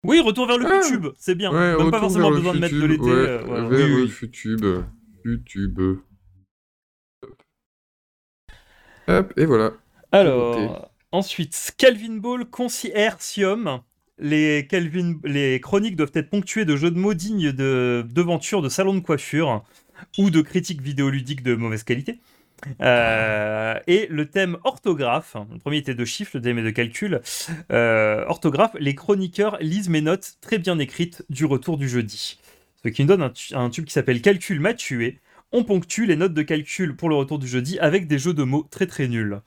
Oui, 0.08 0.20
retour 0.22 0.48
vers 0.48 0.58
le 0.58 0.65
Ah. 0.65 0.82
YouTube, 0.82 1.08
c'est 1.17 1.36
bien. 1.36 1.52
Ouais, 1.52 1.78
Même 1.78 1.91
pas 1.91 2.00
forcément 2.00 2.32
besoin 2.32 2.54
de 2.54 2.60
mettre 2.60 2.74
de 2.76 2.86
l'été. 2.86 3.04
ouais, 3.04 3.10
euh, 3.12 3.43
voilà. 3.46 3.67
vers 3.67 3.88
Oui, 3.88 4.02
oui, 4.04 4.08
futube. 4.08 4.65
YouTube. 5.26 5.80
Hop, 9.08 9.34
et 9.38 9.46
voilà. 9.46 9.74
Alors, 10.12 10.91
ensuite, 11.12 11.74
Calvin 11.78 12.17
Ball 12.17 12.46
Conciertium. 12.46 13.82
Les, 14.20 14.65
Calvin, 14.67 15.20
les 15.26 15.60
chroniques 15.60 15.96
doivent 15.96 16.12
être 16.15 16.32
ponctuées 16.32 16.65
de 16.65 16.76
jeux 16.76 16.89
de 16.89 16.98
mots 16.98 17.13
dignes 17.13 17.52
de 17.52 18.04
devantures 18.12 18.63
de 18.63 18.70
salon 18.70 18.96
de 18.96 19.00
coiffure 19.00 19.63
ou 20.17 20.32
de 20.32 20.41
critiques 20.41 20.82
vidéoludiques 20.82 21.43
de 21.43 21.54
mauvaise 21.56 21.84
qualité. 21.84 22.20
Euh, 22.82 23.76
et 23.88 24.08
le 24.10 24.30
thème 24.30 24.58
orthographe, 24.63 25.36
le 25.52 25.60
premier 25.60 25.78
était 25.78 25.96
de 25.96 26.06
chiffres, 26.06 26.32
le 26.36 26.41
deuxième 26.41 26.60
est 26.60 26.63
de 26.63 26.70
calcul. 26.72 27.22
Euh, 27.72 28.26
orthographe, 28.28 28.76
les 28.80 28.96
chroniqueurs 28.96 29.58
lisent 29.62 29.89
mes 29.89 30.02
notes 30.02 30.38
très 30.41 30.58
bien 30.58 30.80
écrites 30.80 31.24
du 31.30 31.46
retour 31.46 31.78
du 31.78 31.88
jeudi. 31.88 32.39
Ce 32.84 32.89
qui 32.89 33.02
nous 33.04 33.08
donne 33.08 33.22
un, 33.22 33.30
tu- 33.30 33.56
un 33.56 33.70
tube 33.70 33.86
qui 33.86 33.93
s'appelle 33.93 34.22
Calcul 34.22 34.60
m'a 34.60 34.74
tué. 34.74 35.20
On 35.52 35.63
ponctue 35.63 36.06
les 36.06 36.15
notes 36.15 36.34
de 36.34 36.41
calcul 36.41 36.96
pour 36.96 37.10
le 37.10 37.15
retour 37.15 37.39
du 37.39 37.48
jeudi 37.48 37.80
avec 37.80 38.08
des 38.08 38.20
jeux 38.20 38.34
de 38.34 38.43
mots 38.43 38.67
très 38.70 38.86
très 38.86 39.08
nuls. 39.08 39.39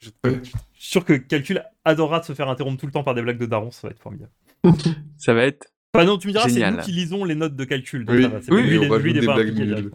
Je, 0.00 0.10
suis 0.24 0.52
sûr 0.74 1.04
que 1.04 1.12
Calcul 1.14 1.62
adorera 1.84 2.20
de 2.20 2.24
se 2.24 2.32
faire 2.32 2.48
interrompre 2.48 2.78
tout 2.78 2.86
le 2.86 2.92
temps 2.92 3.02
par 3.02 3.14
des 3.14 3.22
blagues 3.22 3.38
de 3.38 3.46
daron, 3.46 3.70
ça 3.70 3.88
va 3.88 3.90
être 3.92 4.00
formidable. 4.00 4.30
Ça 5.16 5.34
va 5.34 5.44
être. 5.44 5.66
Enfin 5.94 6.04
non, 6.04 6.18
tu 6.18 6.28
me 6.28 6.32
diras, 6.32 6.48
c'est 6.48 6.70
nous 6.70 6.78
qui 6.78 6.92
lisons 6.92 7.24
les 7.24 7.34
notes 7.34 7.56
de 7.56 7.64
calcul. 7.64 8.04
donc 8.04 8.16
Oui, 8.16 8.22
ça 8.22 8.28
va, 8.28 8.42
c'est 8.42 8.52
oui, 8.52 8.62
lui, 8.62 8.78
on 8.78 8.96
lui, 8.96 9.12
des 9.12 9.20
blagues 9.20 9.54
nulles. 9.54 9.90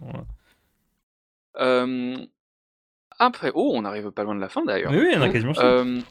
Euh, 1.60 2.18
Après, 3.20 3.52
oh, 3.54 3.72
on 3.74 3.86
arrive 3.86 4.12
pas 4.12 4.24
loin 4.24 4.36
de 4.36 4.42
la 4.42 4.50
fin 4.50 4.64
d'ailleurs. 4.66 4.92
Oui, 4.92 5.14
on 5.16 5.22
a 5.22 5.30
quasiment 5.30 5.54
fini. 5.54 5.66
Euh, 5.66 6.02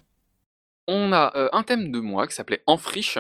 on 0.87 1.13
a 1.13 1.33
euh, 1.37 1.49
un 1.53 1.63
thème 1.63 1.91
de 1.91 2.01
moi 2.01 2.27
qui 2.27 2.35
s'appelait 2.35 2.63
En 2.67 2.77
friche. 2.77 3.19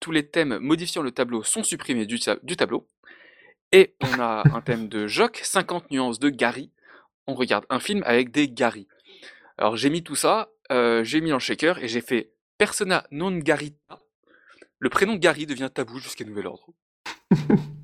Tous 0.00 0.12
les 0.12 0.26
thèmes 0.26 0.58
modifiant 0.58 1.02
le 1.02 1.10
tableau 1.10 1.42
sont 1.42 1.62
supprimés 1.62 2.06
du 2.06 2.18
tableau. 2.18 2.88
Et 3.72 3.94
on 4.00 4.20
a 4.20 4.42
un 4.54 4.60
thème 4.60 4.88
de 4.88 5.06
Jock, 5.06 5.40
50 5.42 5.90
nuances 5.90 6.18
de 6.18 6.30
Gary. 6.30 6.70
On 7.26 7.34
regarde 7.34 7.66
un 7.70 7.80
film 7.80 8.02
avec 8.06 8.30
des 8.30 8.48
Gary. 8.48 8.86
Alors 9.58 9.76
j'ai 9.76 9.90
mis 9.90 10.02
tout 10.02 10.14
ça, 10.14 10.50
euh, 10.70 11.02
j'ai 11.04 11.20
mis 11.20 11.32
en 11.32 11.38
shaker 11.38 11.82
et 11.82 11.88
j'ai 11.88 12.00
fait 12.00 12.30
Persona 12.58 13.04
non 13.10 13.36
Garita. 13.36 13.98
Le 14.78 14.88
prénom 14.88 15.16
Gary 15.16 15.46
devient 15.46 15.70
tabou 15.72 15.98
jusqu'à 15.98 16.24
nouvel 16.24 16.46
ordre. 16.46 16.68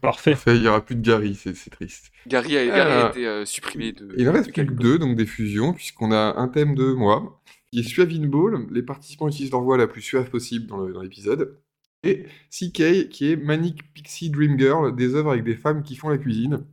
Parfait. 0.00 0.34
Fait, 0.34 0.56
il 0.56 0.62
y 0.62 0.68
aura 0.68 0.84
plus 0.84 0.96
de 0.96 1.02
Gary, 1.02 1.34
c'est 1.34 1.54
c'est 1.54 1.70
triste. 1.70 2.10
Gary 2.26 2.56
a, 2.56 2.66
Gary 2.66 2.80
a 2.80 3.06
Ah. 3.06 3.10
été 3.10 3.26
euh, 3.26 3.44
supprimé 3.44 3.92
de. 3.92 4.08
Il 4.16 4.28
en 4.28 4.32
de 4.32 4.38
reste 4.38 4.52
plus 4.52 4.66
que 4.66 4.72
deux, 4.72 4.98
donc 4.98 5.16
des 5.16 5.26
fusions, 5.26 5.72
puisqu'on 5.74 6.10
a 6.12 6.34
un 6.36 6.48
thème 6.48 6.74
de 6.74 6.92
moi, 6.92 7.40
qui 7.72 7.80
est 7.80 7.82
Suavin 7.82 8.26
Ball. 8.26 8.66
Les 8.70 8.82
participants 8.82 9.28
utilisent 9.28 9.50
leur 9.52 9.60
voix 9.62 9.76
la 9.76 9.86
plus 9.86 10.00
suave 10.02 10.30
possible 10.30 10.66
dans 10.66 10.78
le- 10.78 10.92
dans 10.92 11.02
l'épisode. 11.02 11.58
Et 12.02 12.24
CK, 12.50 13.08
qui 13.10 13.30
est 13.32 13.36
Manic 13.36 13.92
Pixie 13.92 14.30
Dream 14.30 14.58
Girl, 14.58 14.94
des 14.96 15.14
œuvres 15.14 15.32
avec 15.32 15.44
des 15.44 15.54
femmes 15.56 15.82
qui 15.82 15.96
font 15.96 16.08
la 16.08 16.16
cuisine. 16.18 16.64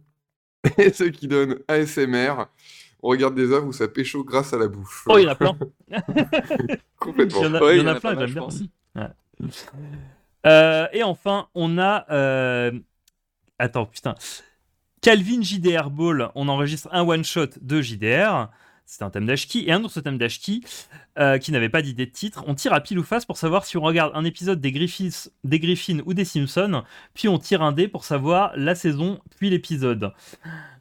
Et 0.78 0.92
ceux 0.94 1.10
qui 1.10 1.28
donnent 1.28 1.58
ASMR, 1.68 2.46
on 3.04 3.10
regarde 3.10 3.36
des 3.36 3.52
œuvres 3.52 3.68
où 3.68 3.74
ça 3.74 3.88
pécho 3.90 4.24
grâce 4.24 4.54
à 4.54 4.58
la 4.58 4.68
bouffe. 4.70 5.04
Oh, 5.08 5.18
il 5.18 5.24
y 5.24 5.28
en 5.28 5.32
a 5.32 5.36
plein. 5.36 5.58
Complètement. 6.98 7.42
Il 7.42 7.46
y 7.46 7.50
en 7.50 7.54
a, 7.56 7.62
Ouais, 7.63 7.78
il 7.78 7.80
y 7.80 7.84
en 7.84 7.88
a 7.88 8.00
plein, 8.00 8.18
j'aime 8.18 8.34
bien. 8.34 8.48
Ouais. 8.96 9.08
Euh, 10.46 10.88
et 10.94 11.04
enfin, 11.04 11.48
on 11.56 11.78
a. 11.78 12.06
euh, 12.12 12.72
Attends, 13.60 13.86
putain. 13.86 14.15
Calvin 15.02 15.41
JDR 15.41 15.89
Ball, 15.89 16.30
on 16.36 16.48
enregistre 16.48 16.89
un 16.91 17.08
one-shot 17.08 17.60
de 17.62 17.82
JDR. 17.82 18.50
C'est 18.86 19.04
un 19.04 19.10
thème 19.10 19.26
d'Ashki. 19.26 19.65
Et 19.67 19.72
un 19.74 19.84
autre 19.84 20.00
thème 20.00 20.17
d'Ashki 20.17 20.63
euh, 21.20 21.38
qui 21.38 21.52
n'avait 21.52 21.70
pas 21.70 21.82
d'idée 21.82 22.06
de 22.06 22.12
titre. 22.12 22.43
On 22.48 22.56
tire 22.56 22.72
à 22.74 22.80
pile 22.80 22.98
ou 22.98 23.04
face 23.04 23.26
pour 23.26 23.38
savoir 23.38 23.65
si 23.65 23.78
on 23.78 23.82
regarde 23.82 24.13
un 24.15 24.24
épisode 24.24 24.62
des 24.62 24.72
Griffiths, 24.72 25.32
des 25.43 25.60
Griffins 25.60 26.00
ou 26.06 26.13
des 26.13 26.24
Simpsons. 26.24 26.84
Puis 27.13 27.28
on 27.28 27.38
tire 27.38 27.62
un 27.62 27.74
dé 27.74 27.88
pour 27.89 28.06
savoir 28.06 28.54
la 28.56 28.76
saison 28.76 29.20
puis 29.38 29.50
l'épisode. 29.50 30.13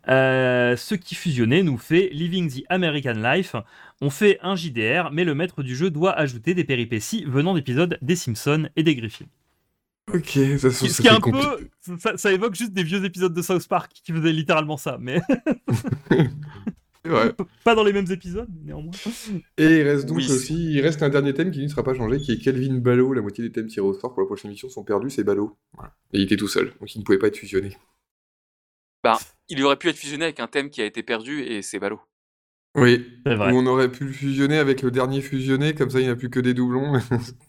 Euh, 0.08 0.76
ce 0.76 0.94
qui 0.94 1.16
fusionné 1.16 1.64
nous 1.64 1.78
fait 1.78 2.10
Living 2.12 2.48
the 2.48 2.64
American 2.68 3.14
Life. 3.14 3.56
On 4.00 4.10
fait 4.10 4.38
un 4.40 4.54
JDR, 4.54 5.10
mais 5.10 5.24
le 5.24 5.34
maître 5.34 5.64
du 5.64 5.74
jeu 5.74 5.90
doit 5.90 6.12
ajouter 6.12 6.54
des 6.54 6.64
péripéties 6.64 7.24
venant 7.24 7.54
d'épisodes 7.54 7.98
des 8.02 8.16
Simpsons 8.16 8.68
et 8.76 8.84
des 8.84 8.94
Griffins. 8.94 9.26
Ok, 10.14 10.38
ça, 10.58 10.70
ça, 10.70 10.70
Ce 10.70 10.84
qui 10.84 10.92
ça 10.92 11.02
est 11.04 11.16
un 11.16 11.20
peu. 11.20 11.68
Ça, 11.98 12.16
ça 12.16 12.32
évoque 12.32 12.54
juste 12.54 12.72
des 12.72 12.84
vieux 12.84 13.04
épisodes 13.04 13.34
de 13.34 13.42
South 13.42 13.66
Park 13.66 13.92
qui 14.04 14.12
faisaient 14.12 14.32
littéralement 14.32 14.76
ça, 14.76 14.98
mais 15.00 15.20
C'est 16.10 17.10
vrai. 17.12 17.32
pas 17.64 17.74
dans 17.74 17.84
les 17.84 17.92
mêmes 17.92 18.10
épisodes, 18.10 18.48
néanmoins. 18.64 18.90
Et 19.58 19.64
il 19.78 19.82
reste 19.82 20.06
donc 20.06 20.18
Oui. 20.18 20.30
aussi, 20.30 20.72
il 20.72 20.80
reste 20.80 21.02
un 21.02 21.08
dernier 21.08 21.34
thème 21.34 21.50
qui 21.50 21.62
ne 21.62 21.68
sera 21.68 21.82
pas 21.82 21.94
changé, 21.94 22.18
qui 22.20 22.32
est 22.32 22.38
Kelvin 22.38 22.74
Ballot. 22.78 23.12
La 23.12 23.22
moitié 23.22 23.44
des 23.44 23.52
thèmes 23.52 23.66
tirés 23.66 23.86
au 23.86 23.94
sort 23.94 24.12
pour 24.12 24.22
la 24.22 24.26
prochaine 24.26 24.50
émission 24.50 24.68
sont 24.68 24.84
perdus, 24.84 25.10
c'est 25.10 25.24
Ballot. 25.24 25.56
Et 26.12 26.18
il 26.18 26.22
était 26.22 26.36
tout 26.36 26.48
seul, 26.48 26.72
donc 26.80 26.94
il 26.94 26.98
ne 27.00 27.04
pouvait 27.04 27.18
pas 27.18 27.28
être 27.28 27.36
fusionné. 27.36 27.76
Il 29.48 29.62
aurait 29.62 29.76
pu 29.76 29.88
être 29.88 29.96
fusionné 29.96 30.24
avec 30.24 30.40
un 30.40 30.48
thème 30.48 30.70
qui 30.70 30.82
a 30.82 30.84
été 30.84 31.02
perdu 31.02 31.42
et 31.42 31.62
c'est 31.62 31.78
ballot. 31.78 32.00
Oui, 32.74 33.06
C'est 33.24 33.34
ou 33.34 33.36
vrai. 33.38 33.52
on 33.52 33.66
aurait 33.66 33.90
pu 33.90 34.04
le 34.04 34.12
fusionner 34.12 34.58
avec 34.58 34.82
le 34.82 34.90
dernier 34.90 35.20
fusionné, 35.22 35.74
comme 35.74 35.90
ça 35.90 36.00
il 36.00 36.04
n'y 36.04 36.10
a 36.10 36.16
plus 36.16 36.28
que 36.30 36.40
des 36.40 36.54
doublons. 36.54 36.98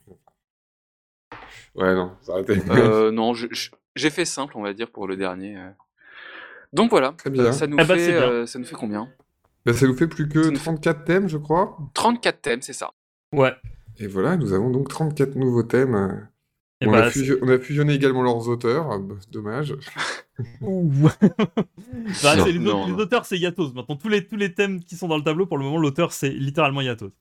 ouais, 1.77 1.95
non. 1.95 2.11
Euh, 2.29 3.11
non, 3.11 3.33
j'ai 3.95 4.09
fait 4.09 4.25
simple, 4.25 4.53
on 4.57 4.61
va 4.63 4.73
dire, 4.73 4.89
pour 4.91 5.07
le 5.07 5.15
dernier. 5.17 5.57
euh. 5.57 5.69
Donc 6.73 6.89
voilà, 6.89 7.13
Très 7.17 7.29
bien. 7.29 7.45
euh, 7.45 7.51
ça, 7.51 7.65
nous 7.67 7.77
Eh 7.79 7.85
fait, 7.85 7.97
c'est 7.99 8.11
bien. 8.11 8.29
euh, 8.29 8.45
ça 8.45 8.59
nous 8.59 8.65
fait 8.65 8.75
combien? 8.75 9.07
Bah, 9.65 9.73
ça 9.73 9.87
nous 9.87 9.95
fait 9.95 10.07
plus 10.07 10.27
que 10.27 10.43
Ça 10.43 10.49
nous 10.49 10.55
fait- 10.57 10.63
34 10.63 11.03
thèmes, 11.05 11.29
je 11.29 11.37
crois. 11.37 11.77
34 11.93 12.41
thèmes, 12.41 12.61
c'est 12.61 12.73
ça. 12.73 12.91
Ouais. 13.33 13.53
Et 13.99 14.07
voilà, 14.07 14.35
nous 14.37 14.53
avons 14.53 14.69
donc 14.69 14.89
34 14.89 15.35
nouveaux 15.35 15.63
thèmes. 15.63 16.27
Et 16.79 16.87
on, 16.87 16.91
bah, 16.91 17.07
a 17.07 17.09
on 17.41 17.47
a 17.49 17.57
fusionné 17.57 17.93
également 17.95 18.21
leurs 18.21 18.47
auteurs, 18.49 18.91
ah, 18.91 18.99
bah, 18.99 19.15
dommage. 19.31 19.75
Bah, 22.23 22.35
Non, 22.35 22.43
c'est 22.45 22.51
les, 22.51 22.59
non, 22.59 22.85
les 22.85 22.93
auteurs, 22.93 23.25
c'est 23.25 23.37
Yatos. 23.39 23.73
Maintenant, 23.73 23.95
tous 23.95 24.07
les, 24.09 24.25
tous 24.27 24.35
les 24.35 24.53
thèmes 24.53 24.83
qui 24.83 24.95
sont 24.95 25.07
dans 25.07 25.17
le 25.17 25.23
tableau, 25.23 25.47
pour 25.47 25.57
le 25.57 25.63
moment, 25.63 25.77
l'auteur, 25.79 26.11
c'est 26.11 26.29
littéralement 26.29 26.81
Yatos. 26.81 27.11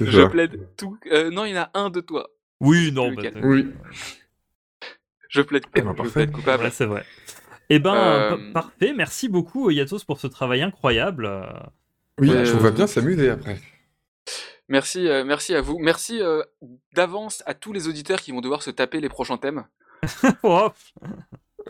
Je 0.00 0.20
ça. 0.22 0.28
plaide 0.28 0.68
tout. 0.76 0.98
euh, 1.10 1.30
non, 1.30 1.44
il 1.46 1.54
y 1.54 1.58
en 1.58 1.62
a 1.62 1.70
un 1.74 1.88
de 1.90 2.00
toi. 2.00 2.28
Oui, 2.62 2.90
non, 2.92 3.10
Lequel 3.10 3.34
bah, 3.34 3.40
Oui. 3.42 3.68
Je 5.28 5.42
plaide, 5.42 5.64
Eh 5.74 5.80
ben, 5.82 5.90
je 5.90 5.96
parfait. 5.96 6.12
plaide 6.12 6.32
coupable. 6.32 6.64
ouais, 6.64 6.70
c'est 6.70 6.86
vrai. 6.86 7.04
Eh 7.70 7.78
ben, 7.78 7.94
Euh, 7.94 8.30
pa- 8.52 8.62
parfait. 8.62 8.92
Merci 8.96 9.28
beaucoup, 9.28 9.70
Yatos, 9.70 10.04
pour 10.04 10.18
ce 10.20 10.26
travail 10.26 10.62
incroyable. 10.62 11.28
Oui, 12.18 12.30
Euh, 12.30 12.46
on 12.54 12.58
va 12.58 12.70
bien 12.70 12.86
s'amuser 12.86 13.30
après. 13.30 13.58
Merci, 14.68 15.08
euh, 15.08 15.24
merci 15.24 15.54
à 15.54 15.60
vous. 15.60 15.78
Merci 15.78 16.20
euh, 16.22 16.42
d'avance 16.94 17.42
à 17.46 17.54
tous 17.54 17.72
les 17.72 17.88
auditeurs 17.88 18.20
qui 18.20 18.30
vont 18.32 18.40
devoir 18.40 18.62
se 18.62 18.70
taper 18.70 19.00
les 19.00 19.08
prochains 19.08 19.36
thèmes. 19.38 19.64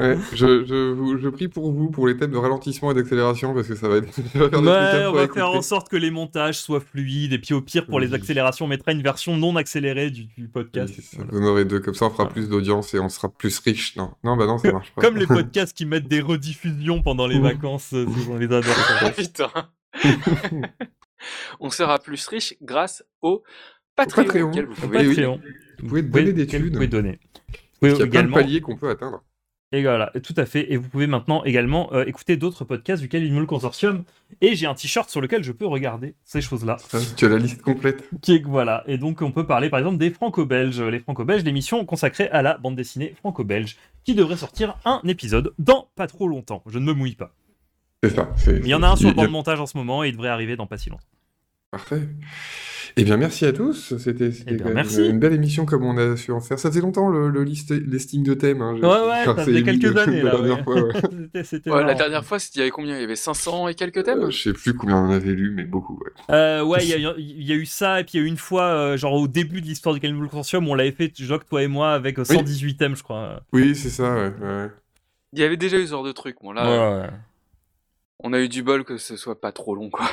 Ouais, 0.00 0.16
je, 0.32 0.64
je, 0.64 0.92
vous- 0.92 1.18
je 1.18 1.28
prie 1.28 1.48
pour 1.48 1.70
vous, 1.70 1.90
pour 1.90 2.08
les 2.08 2.16
thèmes 2.16 2.30
de 2.30 2.36
ralentissement 2.38 2.90
et 2.90 2.94
d'accélération, 2.94 3.52
parce 3.52 3.68
que 3.68 3.74
ça 3.74 3.88
va 3.88 3.96
être... 3.98 4.10
faire 4.12 4.50
Ouais, 4.52 5.04
on 5.06 5.12
va 5.12 5.28
faire 5.28 5.50
en 5.50 5.60
sorte 5.60 5.90
que 5.90 5.96
les 5.96 6.10
montages 6.10 6.58
soient 6.58 6.80
fluides. 6.80 7.34
Et 7.34 7.38
puis, 7.38 7.52
au 7.52 7.60
pire, 7.60 7.86
pour 7.86 8.00
les 8.00 8.08
Oui. 8.08 8.14
accélérations, 8.14 8.64
on 8.64 8.68
mettra 8.68 8.92
une 8.92 9.02
version 9.02 9.36
non 9.36 9.54
accélérée 9.56 10.10
du, 10.10 10.24
du 10.24 10.32
Oui, 10.38 10.48
podcast. 10.48 10.94
ça. 11.00 11.18
Voilà. 11.18 11.30
Vous 11.32 11.38
en 11.42 11.50
aurez 11.50 11.64
deux, 11.66 11.80
comme 11.80 11.92
ça 11.94 12.06
on 12.06 12.10
fera 12.10 12.26
plus 12.28 12.48
d'audience 12.48 12.94
et 12.94 12.98
on 13.00 13.10
sera 13.10 13.28
plus 13.28 13.58
riche. 13.58 13.94
Non, 13.96 14.12
non 14.24 14.36
bah 14.38 14.46
non, 14.46 14.56
ça 14.56 14.72
marche 14.72 14.92
pas. 14.94 15.02
Comme 15.02 15.18
les 15.18 15.26
podcasts 15.28 15.76
qui 15.76 15.84
mettent 15.84 16.08
des 16.08 16.22
rediffusions 16.22 17.02
pendant 17.02 17.26
les 17.26 17.38
vacances, 17.38 17.92
euh, 17.92 18.06
on 18.30 18.38
les 18.38 18.46
adore. 18.46 18.62
Ah, 19.02 19.10
putain. 19.10 19.50
On 21.60 21.70
sera 21.70 21.98
plus 21.98 22.26
riche 22.26 22.54
grâce 22.62 23.04
au 23.20 23.42
Patreon. 23.94 24.24
Patreon. 24.24 24.50
vous 24.50 24.74
pouvez- 24.74 24.98
Oui, 25.00 25.06
oui. 25.08 25.14
Patreon. 25.16 25.40
Vous 25.80 25.88
pouvez 25.88 26.02
donner 26.02 26.32
des 26.32 26.42
auquel 26.44 26.60
Vous 26.62 26.66
thunes. 26.68 26.74
pouvez 26.76 26.86
donner. 26.88 27.18
Il 27.50 27.56
Vous 27.80 27.86
y 27.88 27.90
a 27.90 27.94
plein 27.96 28.04
de 28.04 28.08
également 28.10 28.36
paliers 28.36 28.60
qu'on 28.60 28.76
peut 28.76 28.88
atteindre. 28.88 29.22
Et 29.72 29.82
voilà, 29.82 30.12
tout 30.22 30.34
à 30.36 30.44
fait. 30.44 30.70
Et 30.70 30.76
vous 30.76 30.88
pouvez 30.88 31.06
maintenant 31.06 31.42
également 31.44 31.90
euh, 31.94 32.04
écouter 32.04 32.36
d'autres 32.36 32.64
podcasts 32.64 33.00
du 33.00 33.08
Calvin 33.08 33.32
Moule 33.32 33.46
Consortium. 33.46 34.04
Et 34.42 34.54
j'ai 34.54 34.66
un 34.66 34.74
t-shirt 34.74 35.08
sur 35.08 35.22
lequel 35.22 35.42
je 35.42 35.50
peux 35.50 35.66
regarder 35.66 36.14
ces 36.24 36.42
choses-là. 36.42 36.76
Tu 37.16 37.24
as 37.24 37.28
la 37.30 37.38
liste 37.38 37.62
complète. 37.62 38.04
Qui 38.20 38.34
est, 38.34 38.42
voilà. 38.44 38.84
Et 38.86 38.98
donc, 38.98 39.22
on 39.22 39.32
peut 39.32 39.46
parler 39.46 39.70
par 39.70 39.78
exemple 39.78 39.96
des 39.96 40.10
Franco-Belges. 40.10 40.82
Les 40.82 40.98
Franco-Belges, 40.98 41.42
l'émission 41.42 41.84
consacrée 41.86 42.28
à 42.28 42.42
la 42.42 42.58
bande 42.58 42.76
dessinée 42.76 43.14
franco-belge, 43.18 43.78
qui 44.04 44.14
devrait 44.14 44.36
sortir 44.36 44.76
un 44.84 45.00
épisode 45.08 45.54
dans 45.58 45.88
pas 45.96 46.06
trop 46.06 46.28
longtemps. 46.28 46.62
Je 46.66 46.78
ne 46.78 46.84
me 46.84 46.92
mouille 46.92 47.14
pas. 47.14 47.34
C'est 48.02 48.14
ça. 48.14 48.28
il 48.48 48.66
y 48.66 48.74
en 48.74 48.82
a 48.82 48.88
un 48.88 48.96
sur 48.96 49.08
le 49.08 49.14
banc 49.14 49.24
de 49.24 49.28
montage 49.28 49.60
en 49.60 49.66
ce 49.66 49.78
moment 49.78 50.04
et 50.04 50.08
il 50.08 50.12
devrait 50.12 50.28
arriver 50.28 50.56
dans 50.56 50.66
pas 50.66 50.76
si 50.76 50.90
longtemps. 50.90 51.04
Parfait. 51.70 52.02
Eh 52.96 53.04
bien, 53.04 53.16
merci 53.16 53.46
à 53.46 53.52
tous. 53.52 53.96
C'était 53.96 54.30
Eh 54.46 54.52
une, 54.54 55.04
une 55.10 55.18
belle 55.18 55.32
émission 55.32 55.64
comme 55.64 55.84
on 55.84 55.96
a 55.96 56.16
su 56.16 56.30
en 56.32 56.40
faire. 56.40 56.58
Ça 56.58 56.68
faisait 56.70 56.80
longtemps 56.82 57.08
le, 57.08 57.28
le 57.30 57.42
list- 57.42 57.70
listing 57.70 58.22
de 58.22 58.34
thèmes. 58.34 58.60
hein. 58.60 58.74
Ouais, 58.74 58.80
ouais, 58.80 59.22
enfin, 59.22 59.36
ça 59.36 59.44
faisait 59.44 59.62
quelques 59.62 59.82
la 59.94 60.02
années 60.02 60.22
là. 60.22 60.30
dernière 60.32 60.58
ouais. 60.58 60.62
fois, 60.64 60.82
ouais. 60.82 61.82
La 61.86 61.94
dernière 61.94 62.24
fois, 62.24 62.38
c'était- 62.38 62.56
il 62.56 62.58
y 62.58 62.62
avait 62.62 62.70
combien? 62.70 62.96
Il 62.96 63.00
y 63.00 63.04
avait 63.04 63.16
500 63.16 63.68
et 63.68 63.74
quelques 63.74 64.04
thèmes? 64.04 64.20
Euh, 64.24 64.30
je 64.30 64.42
sais 64.42 64.52
plus 64.52 64.74
combien 64.74 64.96
on 64.98 65.10
avait 65.10 65.32
lu, 65.32 65.52
mais 65.54 65.64
beaucoup. 65.64 65.98
Ouais. 66.04 66.34
Euh, 66.34 66.62
ouais, 66.64 66.80
il 66.82 66.88
y, 66.88 67.06
a- 67.06 67.14
il 67.16 67.42
y 67.42 67.52
a 67.52 67.56
eu 67.56 67.66
ça, 67.66 68.00
et 68.00 68.04
puis 68.04 68.12
il 68.14 68.20
y 68.20 68.22
a 68.22 68.26
eu 68.26 68.28
une 68.28 68.36
fois, 68.36 68.64
euh, 68.64 68.96
genre 68.96 69.14
au 69.14 69.26
début 69.28 69.60
de 69.62 69.66
l'histoire 69.66 69.94
du 69.98 70.12
Moule 70.12 70.28
Consortium, 70.28 70.68
on 70.68 70.74
l'avait 70.74 70.92
fait, 70.92 71.10
Jock, 71.16 71.46
toi 71.48 71.62
et 71.62 71.68
moi, 71.68 71.92
avec 71.92 72.18
euh, 72.18 72.24
118 72.24 72.76
thèmes, 72.76 72.96
je 72.96 73.02
crois. 73.02 73.42
Oui, 73.52 73.74
c'est 73.74 73.88
ça. 73.90 74.14
Ouais, 74.14 74.32
ouais. 74.42 74.68
Il 75.32 75.38
y 75.38 75.44
avait 75.44 75.56
déjà 75.56 75.78
eu 75.78 75.86
ce 75.86 75.92
genre 75.92 76.04
de 76.04 76.12
truc. 76.12 76.36
Bon, 76.42 76.52
là, 76.52 76.64
Ouais, 76.64 77.00
ouais. 77.04 77.10
on 78.20 78.32
a 78.34 78.40
eu 78.40 78.48
du 78.50 78.62
bol 78.62 78.84
que 78.84 78.98
ce 78.98 79.16
soit 79.16 79.40
pas 79.40 79.50
trop 79.52 79.74
long, 79.74 79.88
quoi. 79.88 80.06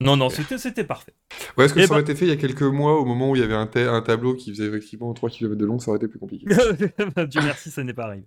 Non, 0.00 0.16
non, 0.16 0.28
c'était 0.28 0.58
c'était 0.58 0.84
parfait. 0.84 1.14
Ouais, 1.56 1.64
est-ce 1.66 1.74
que 1.74 1.80
Eh 1.80 1.86
ça 1.86 1.92
aurait 1.92 2.02
ben- 2.02 2.10
été 2.10 2.18
fait 2.18 2.26
il 2.26 2.28
y 2.28 2.32
a 2.32 2.36
quelques 2.36 2.62
mois, 2.62 2.98
au 3.00 3.04
moment 3.04 3.30
où 3.30 3.36
il 3.36 3.40
y 3.40 3.44
avait 3.44 3.54
un, 3.54 3.68
un 3.94 4.02
tableau 4.02 4.34
qui 4.34 4.50
faisait 4.50 4.66
effectivement 4.66 5.12
3 5.14 5.30
km 5.30 5.54
de 5.56 5.64
long, 5.64 5.78
ça 5.78 5.90
aurait 5.90 5.98
été 5.98 6.08
plus 6.08 6.18
compliqué. 6.18 6.46
Dieu 7.28 7.40
merci, 7.42 7.70
ça 7.70 7.84
n'est 7.84 7.94
pas 7.94 8.06
arrivé. 8.06 8.24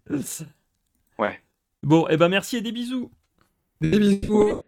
Ouais. 1.20 1.42
Bon, 1.84 2.08
et 2.08 2.18
ben 2.18 2.30
merci 2.30 2.58
et 2.58 2.62
des 2.62 2.72
bisous. 2.72 3.12
Des 3.82 4.00
bisous. 4.00 4.62